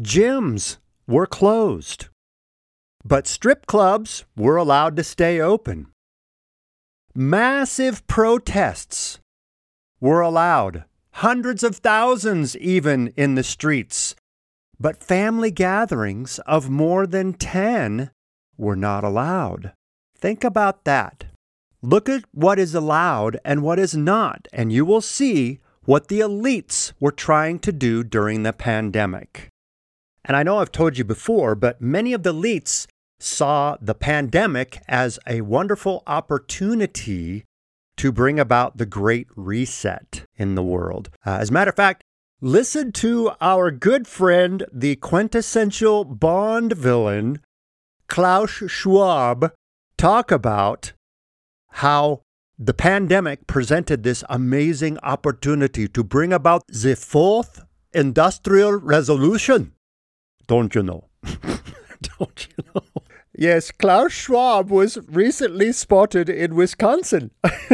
Gyms 0.00 0.78
were 1.08 1.26
closed, 1.26 2.06
but 3.04 3.26
strip 3.26 3.66
clubs 3.66 4.24
were 4.36 4.56
allowed 4.56 4.94
to 4.96 5.04
stay 5.04 5.40
open. 5.40 5.88
Massive 7.14 8.06
protests 8.06 9.18
were 10.00 10.20
allowed, 10.20 10.84
hundreds 11.14 11.64
of 11.64 11.76
thousands 11.76 12.56
even 12.58 13.08
in 13.16 13.34
the 13.34 13.42
streets, 13.42 14.14
but 14.80 15.02
family 15.02 15.50
gatherings 15.50 16.38
of 16.40 16.70
more 16.70 17.06
than 17.06 17.32
10 17.32 18.10
were 18.56 18.76
not 18.76 19.04
allowed. 19.04 19.72
Think 20.16 20.44
about 20.44 20.84
that. 20.84 21.26
Look 21.82 22.08
at 22.08 22.24
what 22.32 22.58
is 22.58 22.74
allowed 22.74 23.38
and 23.44 23.62
what 23.62 23.78
is 23.78 23.96
not, 23.96 24.48
and 24.52 24.72
you 24.72 24.84
will 24.84 25.00
see 25.00 25.60
what 25.84 26.08
the 26.08 26.20
elites 26.20 26.92
were 27.00 27.12
trying 27.12 27.58
to 27.60 27.72
do 27.72 28.02
during 28.02 28.42
the 28.42 28.52
pandemic. 28.52 29.48
And 30.24 30.36
I 30.36 30.42
know 30.42 30.58
I've 30.58 30.72
told 30.72 30.98
you 30.98 31.04
before, 31.04 31.54
but 31.54 31.80
many 31.80 32.12
of 32.12 32.24
the 32.24 32.34
elites 32.34 32.86
saw 33.20 33.76
the 33.80 33.94
pandemic 33.94 34.82
as 34.86 35.18
a 35.26 35.40
wonderful 35.40 36.02
opportunity 36.06 37.44
to 37.96 38.12
bring 38.12 38.38
about 38.38 38.76
the 38.76 38.86
great 38.86 39.26
reset 39.34 40.24
in 40.36 40.54
the 40.54 40.62
world. 40.62 41.10
Uh, 41.26 41.38
as 41.40 41.50
a 41.50 41.52
matter 41.52 41.70
of 41.70 41.76
fact, 41.76 42.02
listen 42.40 42.92
to 42.92 43.32
our 43.40 43.70
good 43.70 44.06
friend, 44.06 44.64
the 44.72 44.96
quintessential 44.96 46.04
Bond 46.04 46.72
villain, 46.72 47.40
Klaus 48.06 48.62
Schwab, 48.66 49.52
talk 49.96 50.30
about 50.30 50.92
how 51.70 52.22
the 52.58 52.74
pandemic 52.74 53.46
presented 53.46 54.02
this 54.02 54.24
amazing 54.28 54.98
opportunity 55.02 55.86
to 55.88 56.02
bring 56.02 56.32
about 56.32 56.64
the 56.68 56.96
fourth 56.96 57.64
industrial 57.92 58.72
revolution 58.72 59.72
don't 60.48 60.74
you 60.74 60.82
know? 60.82 61.04
Don't 62.18 62.48
you 62.48 62.64
know? 62.74 62.82
Yes, 63.36 63.70
Klaus 63.70 64.12
Schwab 64.12 64.70
was 64.70 64.98
recently 65.06 65.72
spotted 65.72 66.28
in 66.28 66.56
Wisconsin. 66.56 67.30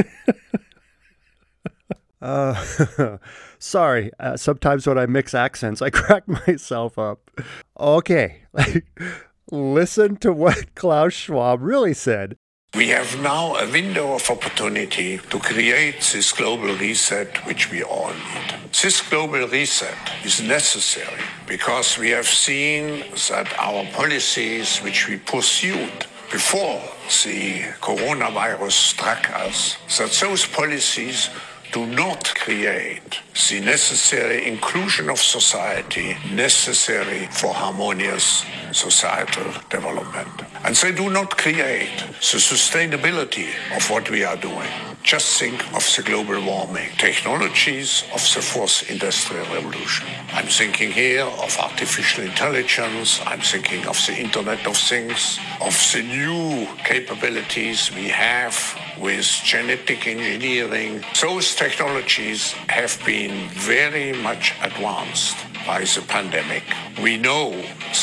uh, 2.21 2.63
sorry, 3.65 4.11
uh, 4.21 4.37
sometimes 4.37 4.87
when 4.87 4.99
I 4.99 5.07
mix 5.07 5.35
accents, 5.35 5.81
I 5.83 5.91
crack 6.01 6.29
myself 6.29 6.99
up. 6.99 7.31
Okay, 7.79 8.43
listen 9.51 10.17
to 10.19 10.33
what 10.33 10.75
Klaus 10.75 11.15
Schwab 11.15 11.63
really 11.63 11.95
said. 11.95 12.37
We 12.77 12.89
have 12.89 13.21
now 13.21 13.55
a 13.55 13.71
window 13.71 14.15
of 14.15 14.29
opportunity 14.29 15.19
to 15.31 15.39
create 15.39 16.01
this 16.13 16.33
global 16.33 16.75
reset 16.75 17.47
which 17.47 17.71
we 17.71 17.85
all 17.85 18.09
need. 18.09 18.73
This 18.83 19.01
global 19.01 19.47
reset 19.47 19.97
is 20.25 20.43
necessary 20.43 21.23
because 21.47 21.97
we 21.97 22.11
have 22.11 22.27
seen 22.27 23.05
that 23.29 23.55
our 23.61 23.85
policies 23.93 24.79
which 24.79 25.09
we 25.09 25.19
pursued 25.19 26.07
before 26.33 26.83
the 27.23 27.61
coronavirus 27.81 28.73
struck 28.73 29.31
us, 29.31 29.77
that 29.99 30.11
those 30.11 30.45
policies 30.45 31.31
do 31.75 31.85
not 31.87 32.33
create 32.37 33.21
the 33.51 33.59
necessary 33.59 34.47
inclusion 34.47 35.11
of 35.11 35.19
society 35.19 36.17
necessary 36.33 37.27
for 37.33 37.53
harmonious 37.53 38.45
societal 38.71 39.51
development. 39.71 40.29
And 40.65 40.77
they 40.77 40.93
do 40.93 41.11
not 41.11 41.37
create 41.37 41.99
the 41.99 42.39
sustainability 42.39 43.49
of 43.77 43.91
what 43.91 44.09
we 44.09 44.23
are 44.23 44.37
doing. 44.37 44.71
Just 45.05 45.39
think 45.39 45.61
of 45.75 45.85
the 45.95 46.03
global 46.03 46.43
warming 46.43 46.89
technologies 46.97 48.05
of 48.15 48.23
the 48.35 48.41
fourth 48.41 48.91
industrial 48.91 49.45
revolution. 49.55 50.07
I'm 50.33 50.47
thinking 50.47 50.93
here 50.93 51.25
of 51.25 51.59
artificial 51.59 52.25
intelligence. 52.25 53.21
I'm 53.27 53.41
thinking 53.41 53.87
of 53.87 53.99
the 54.07 54.17
Internet 54.17 54.67
of 54.67 54.79
Things, 54.79 55.39
of 55.61 55.75
the 55.93 56.03
new 56.03 56.67
capabilities 56.85 57.93
we 57.95 58.09
have 58.09 58.57
with 58.99 59.27
genetic 59.45 60.07
engineering. 60.07 61.05
Those 61.21 61.55
technologies 61.55 62.53
have 62.71 62.99
been 63.05 63.51
very 63.51 64.15
much 64.15 64.55
advanced 64.63 65.37
by 65.67 65.81
the 65.81 66.05
pandemic. 66.07 66.63
We 67.03 67.17
know 67.17 67.51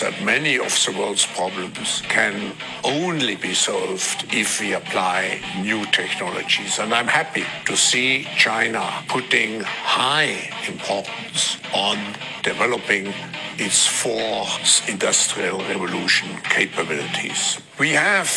that 0.01 0.23
many 0.23 0.57
of 0.57 0.73
the 0.85 0.95
world's 0.97 1.25
problems 1.25 2.01
can 2.09 2.53
only 2.83 3.35
be 3.35 3.53
solved 3.53 4.25
if 4.33 4.59
we 4.59 4.73
apply 4.73 5.41
new 5.61 5.85
technologies. 5.87 6.79
And 6.79 6.93
I'm 6.93 7.07
happy 7.07 7.45
to 7.65 7.75
see 7.77 8.27
China 8.35 8.83
putting 9.07 9.61
high 9.61 10.49
importance 10.67 11.57
on 11.73 11.97
developing 12.43 13.13
its 13.57 13.85
fourth 13.85 14.89
industrial 14.89 15.59
revolution 15.59 16.29
capabilities. 16.43 17.59
We 17.79 17.91
have 17.91 18.31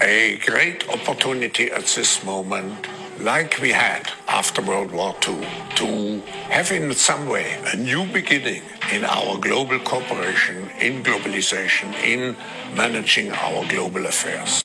a 0.00 0.38
great 0.46 0.88
opportunity 0.88 1.70
at 1.70 1.86
this 1.86 2.24
moment 2.24 2.86
like 3.20 3.58
we 3.60 3.72
had 3.72 4.10
after 4.28 4.62
World 4.62 4.92
War 4.92 5.14
II, 5.26 5.40
to 5.76 6.20
have 6.50 6.70
in 6.70 6.92
some 6.94 7.28
way 7.28 7.58
a 7.72 7.76
new 7.76 8.06
beginning 8.12 8.62
in 8.92 9.04
our 9.04 9.38
global 9.38 9.78
cooperation, 9.80 10.70
in 10.80 11.02
globalization, 11.02 11.92
in 12.04 12.36
managing 12.74 13.32
our 13.32 13.66
global 13.68 14.06
affairs. 14.06 14.64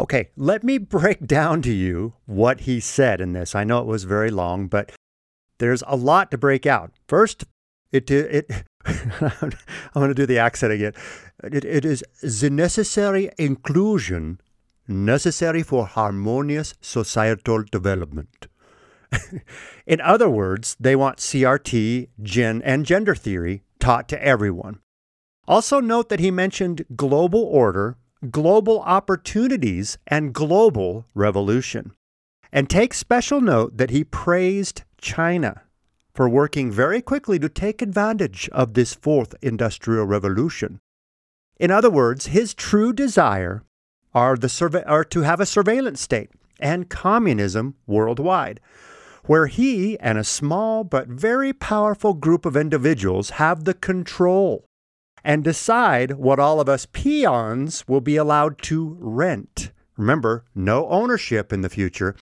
Okay, 0.00 0.30
let 0.36 0.64
me 0.64 0.78
break 0.78 1.26
down 1.38 1.62
to 1.62 1.72
you 1.72 2.14
what 2.26 2.62
he 2.62 2.80
said 2.80 3.20
in 3.20 3.32
this. 3.32 3.54
I 3.54 3.64
know 3.64 3.80
it 3.80 3.86
was 3.86 4.04
very 4.04 4.30
long, 4.30 4.66
but 4.66 4.92
there's 5.58 5.82
a 5.86 5.96
lot 5.96 6.30
to 6.32 6.38
break 6.38 6.66
out. 6.66 6.92
First, 7.06 7.44
it 7.92 8.10
it 8.10 8.50
I'm 8.84 9.52
going 9.94 10.08
to 10.08 10.14
do 10.14 10.26
the 10.26 10.38
accent 10.38 10.72
again. 10.72 10.94
It, 11.44 11.64
it 11.64 11.84
is 11.84 12.02
the 12.20 12.50
necessary 12.50 13.30
inclusion 13.38 14.40
necessary 14.92 15.62
for 15.62 15.86
harmonious 15.86 16.74
societal 16.80 17.64
development. 17.64 18.46
In 19.86 20.00
other 20.00 20.30
words, 20.30 20.76
they 20.80 20.96
want 20.96 21.18
CRT, 21.18 22.08
gen, 22.22 22.62
and 22.62 22.86
gender 22.86 23.14
theory 23.14 23.62
taught 23.78 24.08
to 24.08 24.24
everyone. 24.24 24.78
Also, 25.46 25.80
note 25.80 26.08
that 26.08 26.20
he 26.20 26.30
mentioned 26.30 26.84
global 26.94 27.42
order, 27.42 27.98
global 28.30 28.80
opportunities, 28.80 29.98
and 30.06 30.32
global 30.32 31.06
revolution. 31.14 31.92
And 32.52 32.70
take 32.70 32.94
special 32.94 33.40
note 33.40 33.76
that 33.78 33.90
he 33.90 34.04
praised 34.04 34.82
China 35.00 35.62
for 36.14 36.28
working 36.28 36.70
very 36.70 37.02
quickly 37.02 37.38
to 37.38 37.48
take 37.48 37.82
advantage 37.82 38.48
of 38.50 38.74
this 38.74 38.94
fourth 38.94 39.34
industrial 39.42 40.04
revolution. 40.04 40.78
In 41.58 41.70
other 41.70 41.90
words, 41.90 42.26
his 42.26 42.54
true 42.54 42.92
desire 42.92 43.64
are, 44.14 44.36
the 44.36 44.48
surve- 44.48 44.84
are 44.86 45.04
to 45.04 45.22
have 45.22 45.40
a 45.40 45.46
surveillance 45.46 46.00
state 46.00 46.30
and 46.60 46.88
communism 46.88 47.74
worldwide, 47.86 48.60
where 49.24 49.46
he 49.46 49.98
and 50.00 50.18
a 50.18 50.24
small 50.24 50.84
but 50.84 51.08
very 51.08 51.52
powerful 51.52 52.14
group 52.14 52.44
of 52.44 52.56
individuals 52.56 53.30
have 53.30 53.64
the 53.64 53.74
control 53.74 54.64
and 55.24 55.44
decide 55.44 56.12
what 56.12 56.40
all 56.40 56.60
of 56.60 56.68
us 56.68 56.86
peons 56.86 57.86
will 57.86 58.00
be 58.00 58.16
allowed 58.16 58.60
to 58.62 58.96
rent. 59.00 59.70
Remember, 59.96 60.44
no 60.54 60.88
ownership 60.88 61.52
in 61.52 61.60
the 61.60 61.68
future, 61.68 62.16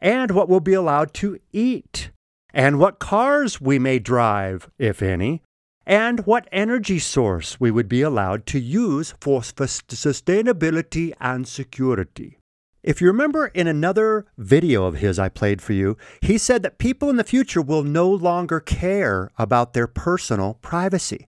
and 0.00 0.30
what 0.30 0.48
we'll 0.48 0.60
be 0.60 0.74
allowed 0.74 1.12
to 1.14 1.38
eat, 1.52 2.10
and 2.54 2.78
what 2.78 2.98
cars 2.98 3.60
we 3.60 3.78
may 3.78 3.98
drive, 3.98 4.70
if 4.78 5.02
any, 5.02 5.42
and 5.86 6.26
what 6.26 6.48
energy 6.52 6.98
source 6.98 7.58
we 7.58 7.70
would 7.70 7.88
be 7.88 8.02
allowed 8.02 8.46
to 8.46 8.58
use 8.58 9.14
for 9.20 9.40
sustainability 9.40 11.12
and 11.20 11.48
security. 11.48 12.38
If 12.82 13.00
you 13.00 13.08
remember 13.08 13.48
in 13.48 13.66
another 13.66 14.26
video 14.38 14.84
of 14.84 14.96
his 14.96 15.18
I 15.18 15.28
played 15.28 15.60
for 15.60 15.74
you, 15.74 15.98
he 16.22 16.38
said 16.38 16.62
that 16.62 16.78
people 16.78 17.10
in 17.10 17.16
the 17.16 17.24
future 17.24 17.60
will 17.60 17.82
no 17.82 18.08
longer 18.08 18.60
care 18.60 19.30
about 19.36 19.74
their 19.74 19.86
personal 19.86 20.54
privacy 20.62 21.26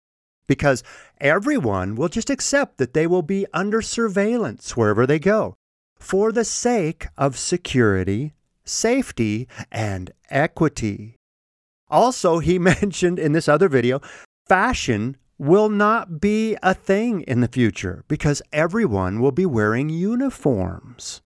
because 0.48 0.82
everyone 1.20 1.94
will 1.94 2.08
just 2.08 2.30
accept 2.30 2.78
that 2.78 2.94
they 2.94 3.06
will 3.06 3.22
be 3.22 3.46
under 3.52 3.80
surveillance 3.80 4.76
wherever 4.76 5.06
they 5.06 5.18
go 5.18 5.54
for 5.98 6.32
the 6.32 6.44
sake 6.44 7.06
of 7.16 7.38
security, 7.38 8.32
safety, 8.64 9.48
and 9.70 10.10
equity. 10.30 11.16
Also, 11.88 12.38
he 12.38 12.58
mentioned 12.74 13.18
in 13.18 13.32
this 13.32 13.48
other 13.48 13.68
video 13.68 14.00
fashion 14.48 15.16
will 15.38 15.68
not 15.68 16.20
be 16.20 16.56
a 16.62 16.74
thing 16.74 17.20
in 17.22 17.40
the 17.40 17.48
future 17.48 18.04
because 18.08 18.42
everyone 18.52 19.20
will 19.20 19.32
be 19.32 19.46
wearing 19.46 19.88
uniforms. 19.88 21.20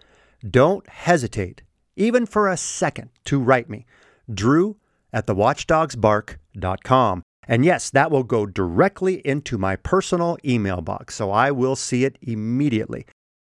Don't 0.49 0.89
hesitate, 0.89 1.63
even 1.97 2.27
for 2.27 2.49
a 2.49 2.59
second, 2.59 3.11
to 3.25 3.41
write 3.41 3.71
me, 3.71 3.87
drew 4.33 4.77
at 5.13 5.27
thewatchdogsbark.com. 5.27 7.23
And 7.47 7.65
yes, 7.65 7.91
that 7.91 8.11
will 8.11 8.23
go 8.23 8.47
directly 8.47 9.27
into 9.27 9.59
my 9.59 9.77
personal 9.77 10.39
email 10.45 10.81
box, 10.81 11.15
so 11.15 11.31
I 11.31 11.51
will 11.51 11.77
see 11.77 12.05
it 12.05 12.19
immediately. 12.23 13.07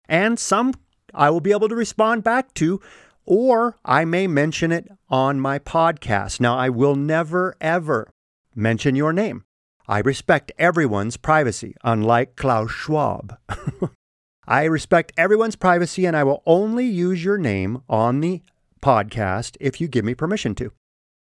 And 0.08 0.38
some 0.38 0.74
I 1.14 1.30
will 1.30 1.40
be 1.40 1.52
able 1.52 1.68
to 1.68 1.74
respond 1.74 2.24
back 2.24 2.54
to, 2.54 2.80
or 3.24 3.76
I 3.84 4.04
may 4.04 4.26
mention 4.26 4.72
it 4.72 4.88
on 5.08 5.40
my 5.40 5.58
podcast. 5.58 6.40
Now, 6.40 6.56
I 6.56 6.68
will 6.68 6.96
never, 6.96 7.56
ever 7.60 8.08
mention 8.54 8.94
your 8.94 9.12
name. 9.12 9.44
I 9.88 9.98
respect 10.00 10.52
everyone's 10.58 11.16
privacy, 11.16 11.74
unlike 11.82 12.36
Klaus 12.36 12.70
Schwab. 12.70 13.36
I 14.46 14.64
respect 14.64 15.12
everyone's 15.16 15.56
privacy, 15.56 16.06
and 16.06 16.16
I 16.16 16.24
will 16.24 16.42
only 16.46 16.86
use 16.86 17.24
your 17.24 17.38
name 17.38 17.82
on 17.88 18.20
the 18.20 18.42
podcast 18.80 19.56
if 19.60 19.80
you 19.80 19.88
give 19.88 20.04
me 20.04 20.14
permission 20.14 20.54
to. 20.56 20.72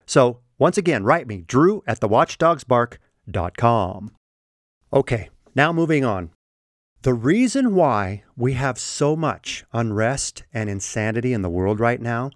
So, 0.06 0.40
once 0.58 0.78
again, 0.78 1.04
write 1.04 1.28
me, 1.28 1.42
drew 1.42 1.84
at 1.88 2.00
thewatchdogsbark.com. 2.00 4.12
Okay, 4.92 5.30
now 5.56 5.74
moving 5.74 6.06
on. 6.06 6.32
The 7.02 7.14
reason 7.14 7.76
why 7.76 8.24
we 8.38 8.54
have 8.54 8.80
so 8.80 9.16
much 9.16 9.66
unrest 9.74 10.44
and 10.54 10.70
insanity 10.70 11.34
in 11.34 11.42
the 11.42 11.50
world 11.50 11.80
right 11.80 12.00
now 12.00 12.30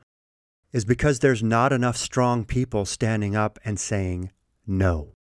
is 0.73 0.84
because 0.84 1.19
there's 1.19 1.41
not 1.41 1.71
enough 1.71 1.95
strong 1.95 2.43
people 2.43 2.86
standing 2.86 3.36
up 3.36 3.58
and 3.63 3.80
saying 3.80 4.32
no. 4.65 5.13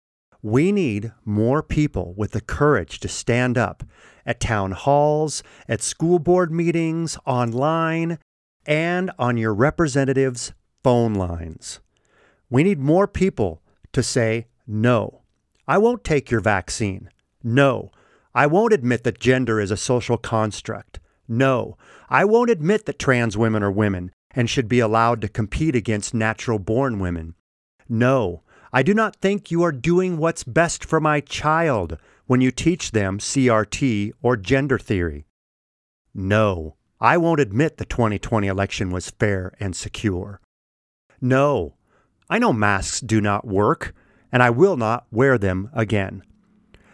We 0.42 0.72
need 0.72 1.12
more 1.24 1.62
people 1.62 2.14
with 2.16 2.32
the 2.32 2.40
courage 2.40 2.98
to 3.00 3.08
stand 3.08 3.56
up 3.56 3.84
at 4.24 4.40
town 4.40 4.72
halls, 4.72 5.44
at 5.68 5.82
school 5.82 6.18
board 6.18 6.50
meetings, 6.50 7.16
online, 7.24 8.18
and 8.66 9.12
on 9.18 9.36
your 9.36 9.54
representatives' 9.54 10.52
phone 10.82 11.14
lines. 11.14 11.80
We 12.50 12.62
need 12.62 12.78
more 12.78 13.06
people 13.06 13.62
to 13.92 14.02
say, 14.02 14.46
no, 14.66 15.22
I 15.66 15.78
won't 15.78 16.04
take 16.04 16.30
your 16.30 16.40
vaccine. 16.40 17.10
No, 17.42 17.90
I 18.34 18.46
won't 18.46 18.72
admit 18.72 19.04
that 19.04 19.18
gender 19.18 19.60
is 19.60 19.70
a 19.70 19.76
social 19.76 20.16
construct. 20.16 21.00
No, 21.28 21.76
I 22.08 22.24
won't 22.24 22.50
admit 22.50 22.86
that 22.86 22.98
trans 22.98 23.36
women 23.36 23.62
are 23.62 23.70
women 23.70 24.12
and 24.32 24.48
should 24.48 24.68
be 24.68 24.80
allowed 24.80 25.20
to 25.22 25.28
compete 25.28 25.74
against 25.74 26.14
natural 26.14 26.58
born 26.58 26.98
women. 26.98 27.34
No, 27.88 28.42
I 28.72 28.82
do 28.82 28.94
not 28.94 29.16
think 29.16 29.50
you 29.50 29.62
are 29.62 29.72
doing 29.72 30.18
what's 30.18 30.44
best 30.44 30.84
for 30.84 31.00
my 31.00 31.20
child 31.20 31.98
when 32.26 32.40
you 32.40 32.50
teach 32.50 32.90
them 32.90 33.18
CRT 33.18 34.12
or 34.22 34.36
gender 34.36 34.78
theory. 34.78 35.26
No, 36.14 36.76
I 37.00 37.16
won't 37.16 37.40
admit 37.40 37.78
the 37.78 37.84
2020 37.84 38.46
election 38.46 38.90
was 38.90 39.10
fair 39.10 39.52
and 39.58 39.74
secure. 39.74 40.40
No, 41.20 41.74
I 42.28 42.38
know 42.38 42.52
masks 42.52 43.00
do 43.00 43.20
not 43.20 43.46
work, 43.46 43.94
and 44.32 44.42
I 44.42 44.50
will 44.50 44.76
not 44.76 45.06
wear 45.10 45.38
them 45.38 45.70
again. 45.72 46.22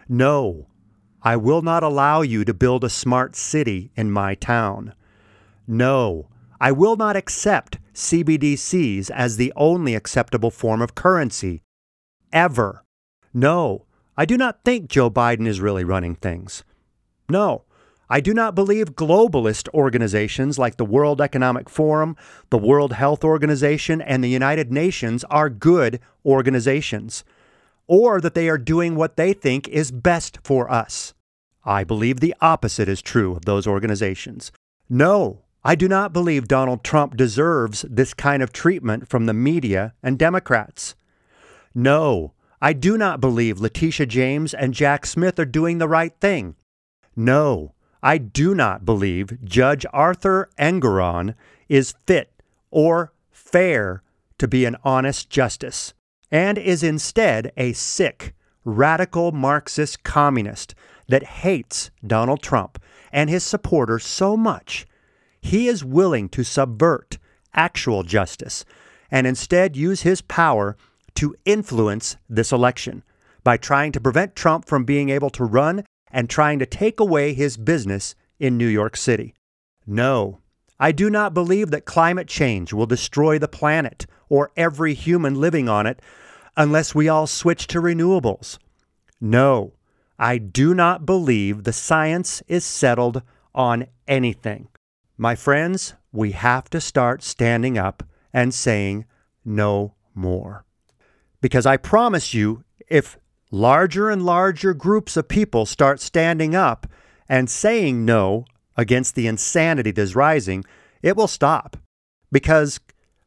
No, 0.09 0.69
I 1.23 1.37
will 1.37 1.63
not 1.63 1.83
allow 1.83 2.23
you 2.23 2.45
to 2.45 2.53
build 2.53 2.85
a 2.85 2.91
smart 2.91 3.35
city 3.37 3.93
in 3.97 4.11
my 4.11 4.35
town. 4.35 4.95
No, 5.67 6.29
I 6.61 6.73
will 6.73 6.97
not 6.97 7.17
accept 7.17 7.79
CBDCs 7.95 9.11
as 9.11 9.37
the 9.37 9.53
only 9.57 9.95
acceptable 9.95 10.51
form 10.51 10.83
of 10.83 10.95
currency. 10.95 11.63
Ever. 12.33 12.85
No, 13.33 13.87
I 14.17 14.25
do 14.25 14.37
not 14.37 14.65
think 14.65 14.91
Joe 14.91 15.11
Biden 15.11 15.47
is 15.47 15.61
really 15.61 15.85
running 15.85 16.15
things. 16.15 16.65
No, 17.29 17.65
I 18.13 18.21
do 18.21 18.35
not 18.35 18.55
believe 18.55 18.95
globalist 18.95 19.71
organizations 19.73 20.59
like 20.59 20.77
the 20.77 20.85
World 20.85 21.19
Economic 21.19 21.71
Forum, 21.71 22.15
the 22.51 22.59
World 22.59 22.93
Health 22.93 23.25
Organization, 23.25 24.03
and 24.03 24.23
the 24.23 24.29
United 24.29 24.71
Nations 24.71 25.25
are 25.31 25.49
good 25.49 25.99
organizations, 26.23 27.25
or 27.87 28.21
that 28.21 28.35
they 28.35 28.51
are 28.51 28.59
doing 28.59 28.97
what 28.97 29.17
they 29.17 29.33
think 29.33 29.67
is 29.67 29.91
best 29.91 30.39
for 30.45 30.71
us. 30.71 31.15
I 31.65 31.85
believe 31.85 32.21
the 32.21 32.35
opposite 32.43 32.87
is 32.87 33.01
true 33.01 33.35
of 33.35 33.47
those 33.47 33.67
organizations. 33.67 34.53
No, 34.91 35.45
I 35.65 35.75
do 35.75 35.89
not 35.89 36.13
believe 36.13 36.47
Donald 36.47 36.85
Trump 36.85 37.17
deserves 37.17 37.87
this 37.89 38.13
kind 38.13 38.43
of 38.43 38.53
treatment 38.53 39.09
from 39.09 39.25
the 39.25 39.33
media 39.33 39.95
and 40.03 40.19
Democrats. 40.19 40.95
No, 41.75 42.35
I 42.61 42.75
do 42.75 42.99
not 42.99 43.23
believe 43.23 43.59
Letitia 43.59 44.05
James 44.05 44.53
and 44.53 44.75
Jack 44.75 45.07
Smith 45.07 45.39
are 45.39 45.47
doing 45.47 45.79
the 45.79 45.89
right 45.89 46.13
thing. 46.21 46.57
No, 47.17 47.72
I 48.03 48.19
do 48.19 48.55
not 48.55 48.85
believe 48.85 49.45
Judge 49.45 49.87
Arthur 49.93 50.51
Engoron 50.59 51.35
is 51.69 51.95
fit 52.07 52.33
or 52.71 53.13
fair 53.31 54.03
to 54.39 54.49
be 54.49 54.65
an 54.65 54.77
honest 54.83 55.31
justice, 55.31 55.95
and 56.31 56.59
is 56.59 56.83
instead 56.83 57.53
a 57.57 57.73
sick, 57.75 58.35
radical 58.65 59.31
Marxist 59.31 60.03
communist 60.03 60.75
that 61.09 61.23
hates 61.23 61.91
Donald 62.05 62.43
Trump 62.43 62.83
and 63.13 63.31
his 63.31 63.45
supporters 63.45 64.05
so 64.05 64.37
much 64.37 64.87
he 65.43 65.69
is 65.69 65.85
willing 65.85 66.29
to 66.31 66.45
subvert 66.45 67.19
actual 67.53 68.03
justice 68.03 68.65
and 69.11 69.27
instead 69.27 69.77
use 69.77 70.03
his 70.03 70.23
power 70.23 70.77
to 71.15 71.35
influence 71.45 72.17
this 72.29 72.53
election 72.53 73.03
by 73.45 73.57
trying 73.57 73.93
to 73.93 74.01
prevent 74.01 74.37
Trump 74.37 74.65
from 74.65 74.85
being 74.85 75.11
able 75.11 75.29
to 75.31 75.45
run 75.45 75.85
and 76.13 76.29
trying 76.29 76.59
to 76.59 76.67
take 76.67 77.01
away 77.01 77.33
his 77.33 77.57
business 77.57 78.15
in 78.39 78.57
New 78.57 78.67
York 78.67 78.97
City. 78.97 79.35
No, 79.87 80.39
I 80.79 80.93
do 80.93 81.09
not 81.11 81.35
believe 81.35 81.71
that 81.71 81.85
climate 81.85 82.29
change 82.29 82.73
will 82.73 82.87
destroy 82.87 83.39
the 83.39 83.49
planet 83.49 84.07
or 84.29 84.53
every 84.57 84.95
human 84.95 85.41
living 85.41 85.69
on 85.69 85.87
it 85.87 86.01
unless 86.57 86.95
we 86.95 87.09
all 87.09 87.27
switch 87.27 87.67
to 87.69 87.81
renewables. 87.81 88.59
No, 89.21 89.73
I 90.19 90.39
do 90.39 90.75
not 90.75 91.07
believe 91.07 91.65
the 91.65 91.73
science 91.73 92.43
is 92.49 92.65
settled 92.65 93.23
on 93.55 93.87
anything. 94.07 94.69
My 95.17 95.35
friends, 95.35 95.95
we 96.13 96.33
have 96.33 96.69
to 96.71 96.81
start 96.81 97.23
standing 97.23 97.79
up 97.79 98.03
and 98.33 98.53
saying 98.53 99.05
no 99.45 99.95
more. 100.15 100.65
Because 101.41 101.67
I 101.67 101.77
promise 101.77 102.35
you, 102.35 102.65
if 102.89 103.19
larger 103.53 104.11
and 104.11 104.25
larger 104.25 104.75
groups 104.75 105.17
of 105.17 105.29
people 105.29 105.65
start 105.65 106.01
standing 106.01 106.57
up 106.57 106.89
and 107.29 107.49
saying 107.49 108.05
no 108.05 108.45
against 108.77 109.15
the 109.15 109.29
insanity 109.29 109.93
that's 109.93 110.17
rising, 110.17 110.65
it 111.03 111.17
will 111.17 111.29
stop. 111.29 111.77
Because 112.33 112.81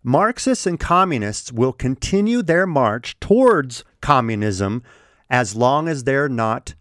Marxists 0.07 0.67
and 0.67 0.79
communists 0.79 1.51
will 1.51 1.73
continue 1.73 2.43
their 2.43 2.67
march 2.67 3.19
towards 3.19 3.83
communism 4.01 4.83
as 5.31 5.55
long 5.55 5.87
as 5.87 6.03
they're 6.03 6.29
not 6.29 6.75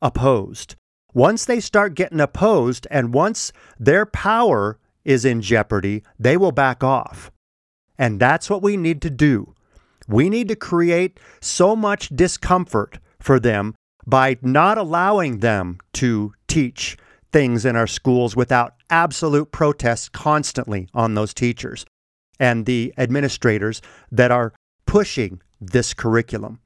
opposed. 0.00 0.76
Once 1.12 1.44
they 1.44 1.58
start 1.58 1.94
getting 1.94 2.20
opposed 2.20 2.86
and 2.92 3.12
once 3.12 3.52
their 3.78 4.06
power 4.06 4.78
is 5.04 5.24
in 5.24 5.42
jeopardy, 5.42 6.04
they 6.16 6.36
will 6.36 6.52
back 6.52 6.84
off. 6.84 7.32
And 7.98 8.20
that's 8.20 8.48
what 8.48 8.62
we 8.62 8.76
need 8.76 9.02
to 9.02 9.10
do. 9.10 9.53
We 10.08 10.28
need 10.28 10.48
to 10.48 10.56
create 10.56 11.18
so 11.40 11.74
much 11.74 12.08
discomfort 12.10 12.98
for 13.18 13.40
them 13.40 13.74
by 14.06 14.36
not 14.42 14.78
allowing 14.78 15.38
them 15.38 15.78
to 15.94 16.32
teach 16.46 16.96
things 17.32 17.64
in 17.64 17.74
our 17.74 17.86
schools 17.86 18.36
without 18.36 18.74
absolute 18.90 19.50
protest 19.50 20.12
constantly 20.12 20.88
on 20.94 21.14
those 21.14 21.34
teachers 21.34 21.84
and 22.38 22.66
the 22.66 22.92
administrators 22.98 23.80
that 24.10 24.30
are 24.30 24.52
pushing 24.86 25.40
this 25.60 25.94
curriculum. 25.94 26.60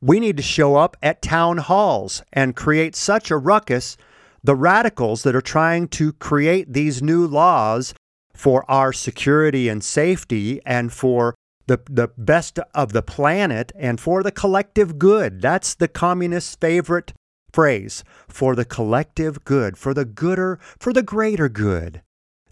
We 0.00 0.20
need 0.20 0.36
to 0.36 0.42
show 0.42 0.76
up 0.76 0.96
at 1.02 1.22
town 1.22 1.58
halls 1.58 2.22
and 2.32 2.56
create 2.56 2.94
such 2.94 3.30
a 3.30 3.36
ruckus. 3.36 3.96
The 4.42 4.54
radicals 4.54 5.22
that 5.22 5.34
are 5.34 5.40
trying 5.40 5.88
to 5.88 6.12
create 6.12 6.72
these 6.72 7.02
new 7.02 7.26
laws 7.26 7.94
for 8.34 8.70
our 8.70 8.92
security 8.92 9.68
and 9.68 9.82
safety 9.82 10.60
and 10.66 10.92
for 10.92 11.34
the, 11.66 11.80
the 11.88 12.10
best 12.16 12.58
of 12.74 12.92
the 12.92 13.02
planet 13.02 13.72
and 13.74 14.00
for 14.00 14.22
the 14.22 14.32
collective 14.32 14.98
good. 14.98 15.40
That's 15.40 15.74
the 15.74 15.88
communist's 15.88 16.56
favorite 16.56 17.12
phrase 17.52 18.04
for 18.28 18.54
the 18.54 18.64
collective 18.64 19.44
good, 19.44 19.78
for 19.78 19.94
the 19.94 20.04
gooder, 20.04 20.58
for 20.78 20.92
the 20.92 21.02
greater 21.02 21.48
good. 21.48 22.02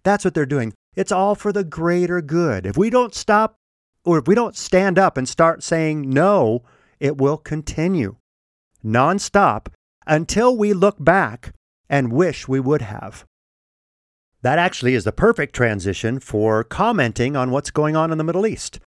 That's 0.05 0.25
what 0.25 0.35
they're 0.35 0.47
doing. 0.47 0.73
It's 0.95 1.13
all 1.13 1.35
for 1.35 1.53
the 1.53 1.65
greater 1.65 2.21
good. 2.21 2.67
If 2.67 2.77
we 2.77 2.91
don't 2.91 3.15
stop 3.15 3.57
or 4.05 4.19
if 4.19 4.27
we 4.27 4.35
don't 4.35 4.57
stand 4.57 4.99
up 4.99 5.17
and 5.17 5.29
start 5.29 5.63
saying 5.63 6.09
no, 6.09 6.63
it 7.01 7.19
will 7.19 7.37
continue 7.37 8.17
nonstop 8.85 9.69
until 10.07 10.57
we 10.57 10.73
look 10.73 10.97
back 10.99 11.53
and 11.89 12.13
wish 12.13 12.49
we 12.49 12.61
would 12.61 12.83
have. 12.83 13.25
That 14.43 14.59
actually 14.59 14.95
is 14.95 15.05
the 15.05 15.13
perfect 15.13 15.55
transition 15.55 16.19
for 16.19 16.65
commenting 16.65 17.37
on 17.37 17.53
what's 17.53 17.71
going 17.71 17.95
on 17.95 18.11
in 18.11 18.19
the 18.19 18.25
Middle 18.25 18.47
East. 18.47 18.81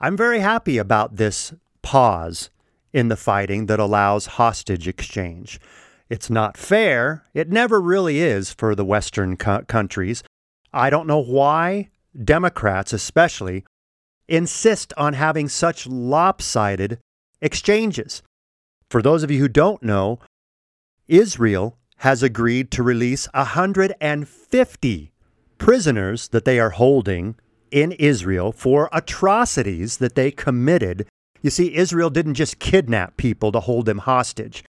I'm 0.00 0.16
very 0.16 0.40
happy 0.40 0.78
about 0.78 1.16
this 1.16 1.52
pause 1.82 2.48
in 2.92 3.08
the 3.08 3.16
fighting 3.16 3.66
that 3.66 3.78
allows 3.78 4.26
hostage 4.26 4.88
exchange. 4.88 5.60
It's 6.08 6.30
not 6.30 6.56
fair. 6.56 7.26
It 7.34 7.50
never 7.50 7.80
really 7.80 8.18
is 8.18 8.52
for 8.52 8.74
the 8.74 8.84
Western 8.84 9.36
co- 9.36 9.62
countries. 9.62 10.24
I 10.72 10.88
don't 10.88 11.06
know 11.06 11.22
why 11.22 11.90
Democrats, 12.24 12.94
especially, 12.94 13.64
insist 14.26 14.94
on 14.96 15.12
having 15.12 15.48
such 15.48 15.86
lopsided 15.86 16.98
exchanges. 17.42 18.22
For 18.88 19.02
those 19.02 19.22
of 19.22 19.30
you 19.30 19.38
who 19.38 19.48
don't 19.48 19.82
know, 19.82 20.18
Israel 21.08 21.76
has 21.98 22.22
agreed 22.22 22.70
to 22.70 22.82
release 22.82 23.28
150 23.34 25.12
prisoners 25.58 26.28
that 26.28 26.44
they 26.46 26.58
are 26.58 26.70
holding 26.70 27.36
in 27.70 27.92
Israel 27.92 28.52
for 28.52 28.88
atrocities 28.92 29.98
that 29.98 30.14
they 30.14 30.30
committed. 30.30 31.06
You 31.42 31.50
see, 31.50 31.74
Israel 31.74 32.10
didn't 32.10 32.34
just 32.34 32.58
kidnap 32.58 33.16
people 33.16 33.52
to 33.52 33.60
hold 33.60 33.86
them 33.86 33.98
hostage. 33.98 34.64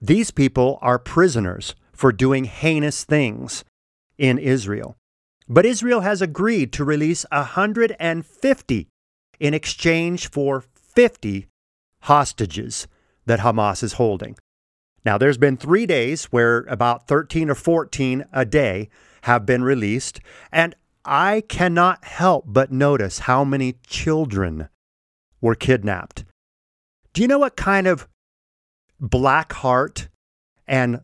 These 0.00 0.30
people 0.30 0.78
are 0.80 0.98
prisoners 0.98 1.74
for 1.92 2.12
doing 2.12 2.44
heinous 2.44 3.04
things 3.04 3.64
in 4.16 4.38
Israel. 4.38 4.96
But 5.48 5.66
Israel 5.66 6.00
has 6.00 6.20
agreed 6.20 6.72
to 6.74 6.84
release 6.84 7.24
150 7.30 8.88
in 9.40 9.54
exchange 9.54 10.30
for 10.30 10.64
50 10.74 11.46
hostages 12.02 12.86
that 13.26 13.40
Hamas 13.40 13.82
is 13.82 13.94
holding. 13.94 14.36
Now, 15.04 15.16
there's 15.16 15.38
been 15.38 15.56
three 15.56 15.86
days 15.86 16.26
where 16.26 16.58
about 16.68 17.06
13 17.06 17.50
or 17.50 17.54
14 17.54 18.24
a 18.32 18.44
day 18.44 18.88
have 19.22 19.46
been 19.46 19.62
released, 19.62 20.20
and 20.52 20.74
I 21.08 21.42
cannot 21.48 22.04
help 22.04 22.44
but 22.46 22.70
notice 22.70 23.20
how 23.20 23.42
many 23.42 23.76
children 23.86 24.68
were 25.40 25.54
kidnapped. 25.54 26.26
Do 27.14 27.22
you 27.22 27.28
know 27.28 27.38
what 27.38 27.56
kind 27.56 27.86
of 27.86 28.06
black 29.00 29.54
heart 29.54 30.08
and 30.66 31.00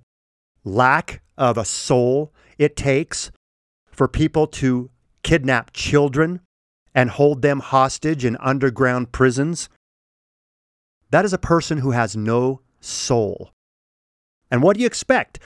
lack 0.63 1.23
of 1.39 1.57
a 1.57 1.65
soul 1.65 2.35
it 2.59 2.77
takes 2.77 3.31
for 3.91 4.07
people 4.07 4.47
to 4.47 4.91
kidnap 5.23 5.73
children 5.73 6.41
and 6.95 7.09
hold 7.09 7.41
them 7.41 7.61
hostage 7.61 8.27
in 8.27 8.37
underground 8.41 9.11
prisons? 9.11 9.71
That 11.09 11.25
is 11.25 11.33
a 11.33 11.39
person 11.39 11.79
who 11.79 11.93
has 11.93 12.15
no 12.15 12.61
soul. 12.79 13.53
And 14.51 14.63
what 14.63 14.77
do 14.77 14.83
you 14.83 14.87
expect? 14.87 15.39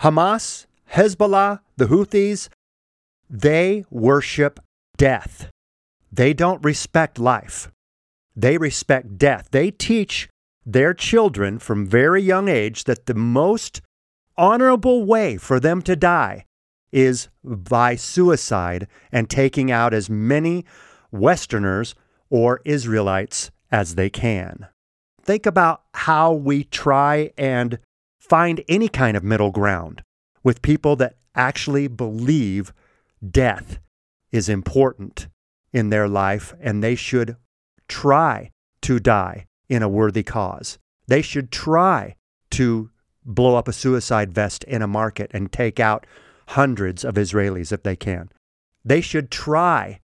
Hamas, 0.00 0.64
Hezbollah, 0.92 1.60
the 1.76 1.86
Houthis, 1.86 2.48
they 3.30 3.84
worship 3.90 4.58
death. 4.96 5.48
They 6.12 6.34
don't 6.34 6.64
respect 6.64 7.18
life. 7.18 7.70
They 8.34 8.58
respect 8.58 9.16
death. 9.16 9.48
They 9.52 9.70
teach 9.70 10.28
their 10.66 10.92
children 10.92 11.58
from 11.58 11.86
very 11.86 12.22
young 12.22 12.48
age 12.48 12.84
that 12.84 13.06
the 13.06 13.14
most 13.14 13.80
honorable 14.36 15.04
way 15.04 15.36
for 15.36 15.60
them 15.60 15.80
to 15.82 15.94
die 15.94 16.44
is 16.92 17.28
by 17.44 17.94
suicide 17.94 18.88
and 19.12 19.30
taking 19.30 19.70
out 19.70 19.94
as 19.94 20.10
many 20.10 20.64
Westerners 21.12 21.94
or 22.30 22.60
Israelites 22.64 23.50
as 23.70 23.94
they 23.94 24.10
can. 24.10 24.66
Think 25.22 25.46
about 25.46 25.82
how 25.94 26.32
we 26.32 26.64
try 26.64 27.30
and 27.38 27.78
find 28.18 28.64
any 28.68 28.88
kind 28.88 29.16
of 29.16 29.22
middle 29.22 29.52
ground 29.52 30.02
with 30.42 30.62
people 30.62 30.96
that 30.96 31.16
actually 31.34 31.86
believe 31.86 32.72
death 33.28 33.78
is 34.30 34.48
important 34.48 35.28
in 35.72 35.90
their 35.90 36.08
life 36.08 36.54
and 36.60 36.82
they 36.82 36.94
should 36.94 37.36
try 37.88 38.50
to 38.82 38.98
die 38.98 39.46
in 39.68 39.82
a 39.82 39.88
worthy 39.88 40.22
cause. 40.22 40.78
They 41.06 41.22
should 41.22 41.50
try 41.50 42.16
to 42.52 42.90
blow 43.24 43.56
up 43.56 43.68
a 43.68 43.72
suicide 43.72 44.32
vest 44.32 44.64
in 44.64 44.82
a 44.82 44.86
market 44.86 45.30
and 45.32 45.52
take 45.52 45.80
out 45.80 46.06
hundreds 46.48 47.04
of 47.04 47.14
Israelis 47.14 47.72
if 47.72 47.82
they 47.82 47.96
can. 47.96 48.30
They 48.84 49.00
should 49.00 49.30
try 49.30 50.00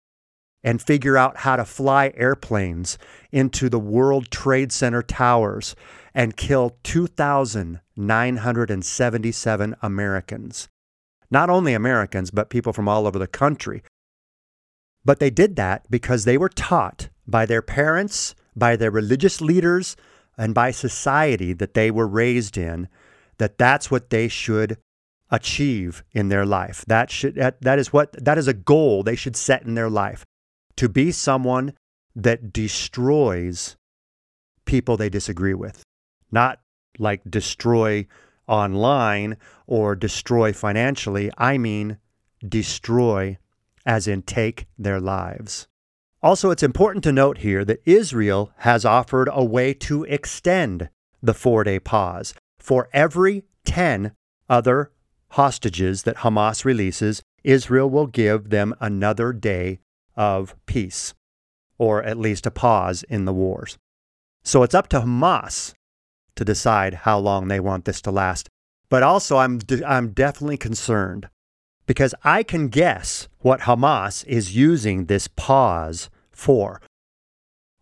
and 0.63 0.79
figure 0.81 1.17
out 1.17 1.37
how 1.37 1.55
to 1.57 1.65
fly 1.65 2.13
airplanes 2.15 2.97
into 3.31 3.69
the 3.69 3.79
World 3.79 4.31
Trade 4.31 4.71
Center 4.71 5.03
towers 5.03 5.75
and 6.13 6.37
kill 6.37 6.77
2,977 6.83 9.75
Americans. 9.81 10.69
Not 11.33 11.49
only 11.49 11.73
Americans, 11.73 12.29
but 12.29 12.51
people 12.51 12.73
from 12.73 12.87
all 12.87 13.07
over 13.07 13.17
the 13.17 13.27
country. 13.27 13.81
But 15.03 15.19
they 15.19 15.31
did 15.31 15.55
that 15.55 15.89
because 15.89 16.23
they 16.23 16.37
were 16.37 16.47
taught 16.47 17.09
by 17.27 17.47
their 17.47 17.63
parents, 17.63 18.35
by 18.55 18.75
their 18.75 18.91
religious 18.91 19.41
leaders, 19.41 19.97
and 20.37 20.53
by 20.53 20.69
society 20.69 21.51
that 21.53 21.73
they 21.73 21.89
were 21.89 22.07
raised 22.07 22.55
in 22.55 22.87
that 23.39 23.57
that's 23.57 23.89
what 23.89 24.11
they 24.11 24.27
should 24.27 24.77
achieve 25.31 26.03
in 26.11 26.29
their 26.29 26.45
life. 26.45 26.85
That 26.85 27.09
should 27.09 27.35
that, 27.35 27.59
that 27.61 27.79
is 27.79 27.91
what 27.91 28.13
that 28.23 28.37
is 28.37 28.47
a 28.47 28.53
goal 28.53 29.01
they 29.01 29.15
should 29.15 29.35
set 29.35 29.63
in 29.63 29.73
their 29.73 29.89
life 29.89 30.23
to 30.75 30.87
be 30.87 31.11
someone 31.11 31.73
that 32.15 32.53
destroys 32.53 33.75
people 34.65 34.97
they 34.97 35.09
disagree 35.09 35.55
with, 35.55 35.81
not 36.31 36.59
like 36.99 37.21
destroy 37.27 38.05
online 38.47 39.37
or 39.67 39.95
destroy 39.95 40.53
financially. 40.53 41.31
I 41.37 41.57
mean, 41.57 41.97
destroy 42.47 43.37
as 43.85 44.07
in 44.07 44.21
take 44.21 44.65
their 44.77 44.99
lives. 44.99 45.67
Also, 46.21 46.51
it's 46.51 46.63
important 46.63 47.03
to 47.03 47.11
note 47.11 47.39
here 47.39 47.65
that 47.65 47.81
Israel 47.85 48.51
has 48.59 48.85
offered 48.85 49.29
a 49.31 49.43
way 49.43 49.73
to 49.73 50.03
extend 50.05 50.89
the 51.21 51.33
four 51.33 51.63
day 51.63 51.79
pause. 51.79 52.33
For 52.59 52.89
every 52.93 53.43
10 53.65 54.13
other 54.49 54.91
hostages 55.31 56.03
that 56.03 56.17
Hamas 56.17 56.63
releases, 56.63 57.21
Israel 57.43 57.89
will 57.89 58.07
give 58.07 58.49
them 58.49 58.73
another 58.79 59.33
day 59.33 59.79
of 60.15 60.55
peace, 60.65 61.13
or 61.77 62.01
at 62.03 62.17
least 62.17 62.45
a 62.45 62.51
pause 62.51 63.03
in 63.03 63.25
the 63.25 63.33
wars. 63.33 63.77
So 64.43 64.63
it's 64.63 64.75
up 64.75 64.87
to 64.89 65.01
Hamas 65.01 65.73
to 66.35 66.45
decide 66.45 66.93
how 66.93 67.19
long 67.19 67.47
they 67.47 67.59
want 67.59 67.85
this 67.85 68.01
to 68.01 68.11
last. 68.11 68.49
But 68.89 69.03
also, 69.03 69.37
I'm, 69.37 69.59
I'm 69.85 70.11
definitely 70.11 70.57
concerned 70.57 71.29
because 71.85 72.15
I 72.23 72.43
can 72.43 72.69
guess 72.69 73.27
what 73.39 73.61
Hamas 73.61 74.25
is 74.25 74.55
using 74.55 75.05
this 75.05 75.27
pause 75.27 76.09
for. 76.31 76.81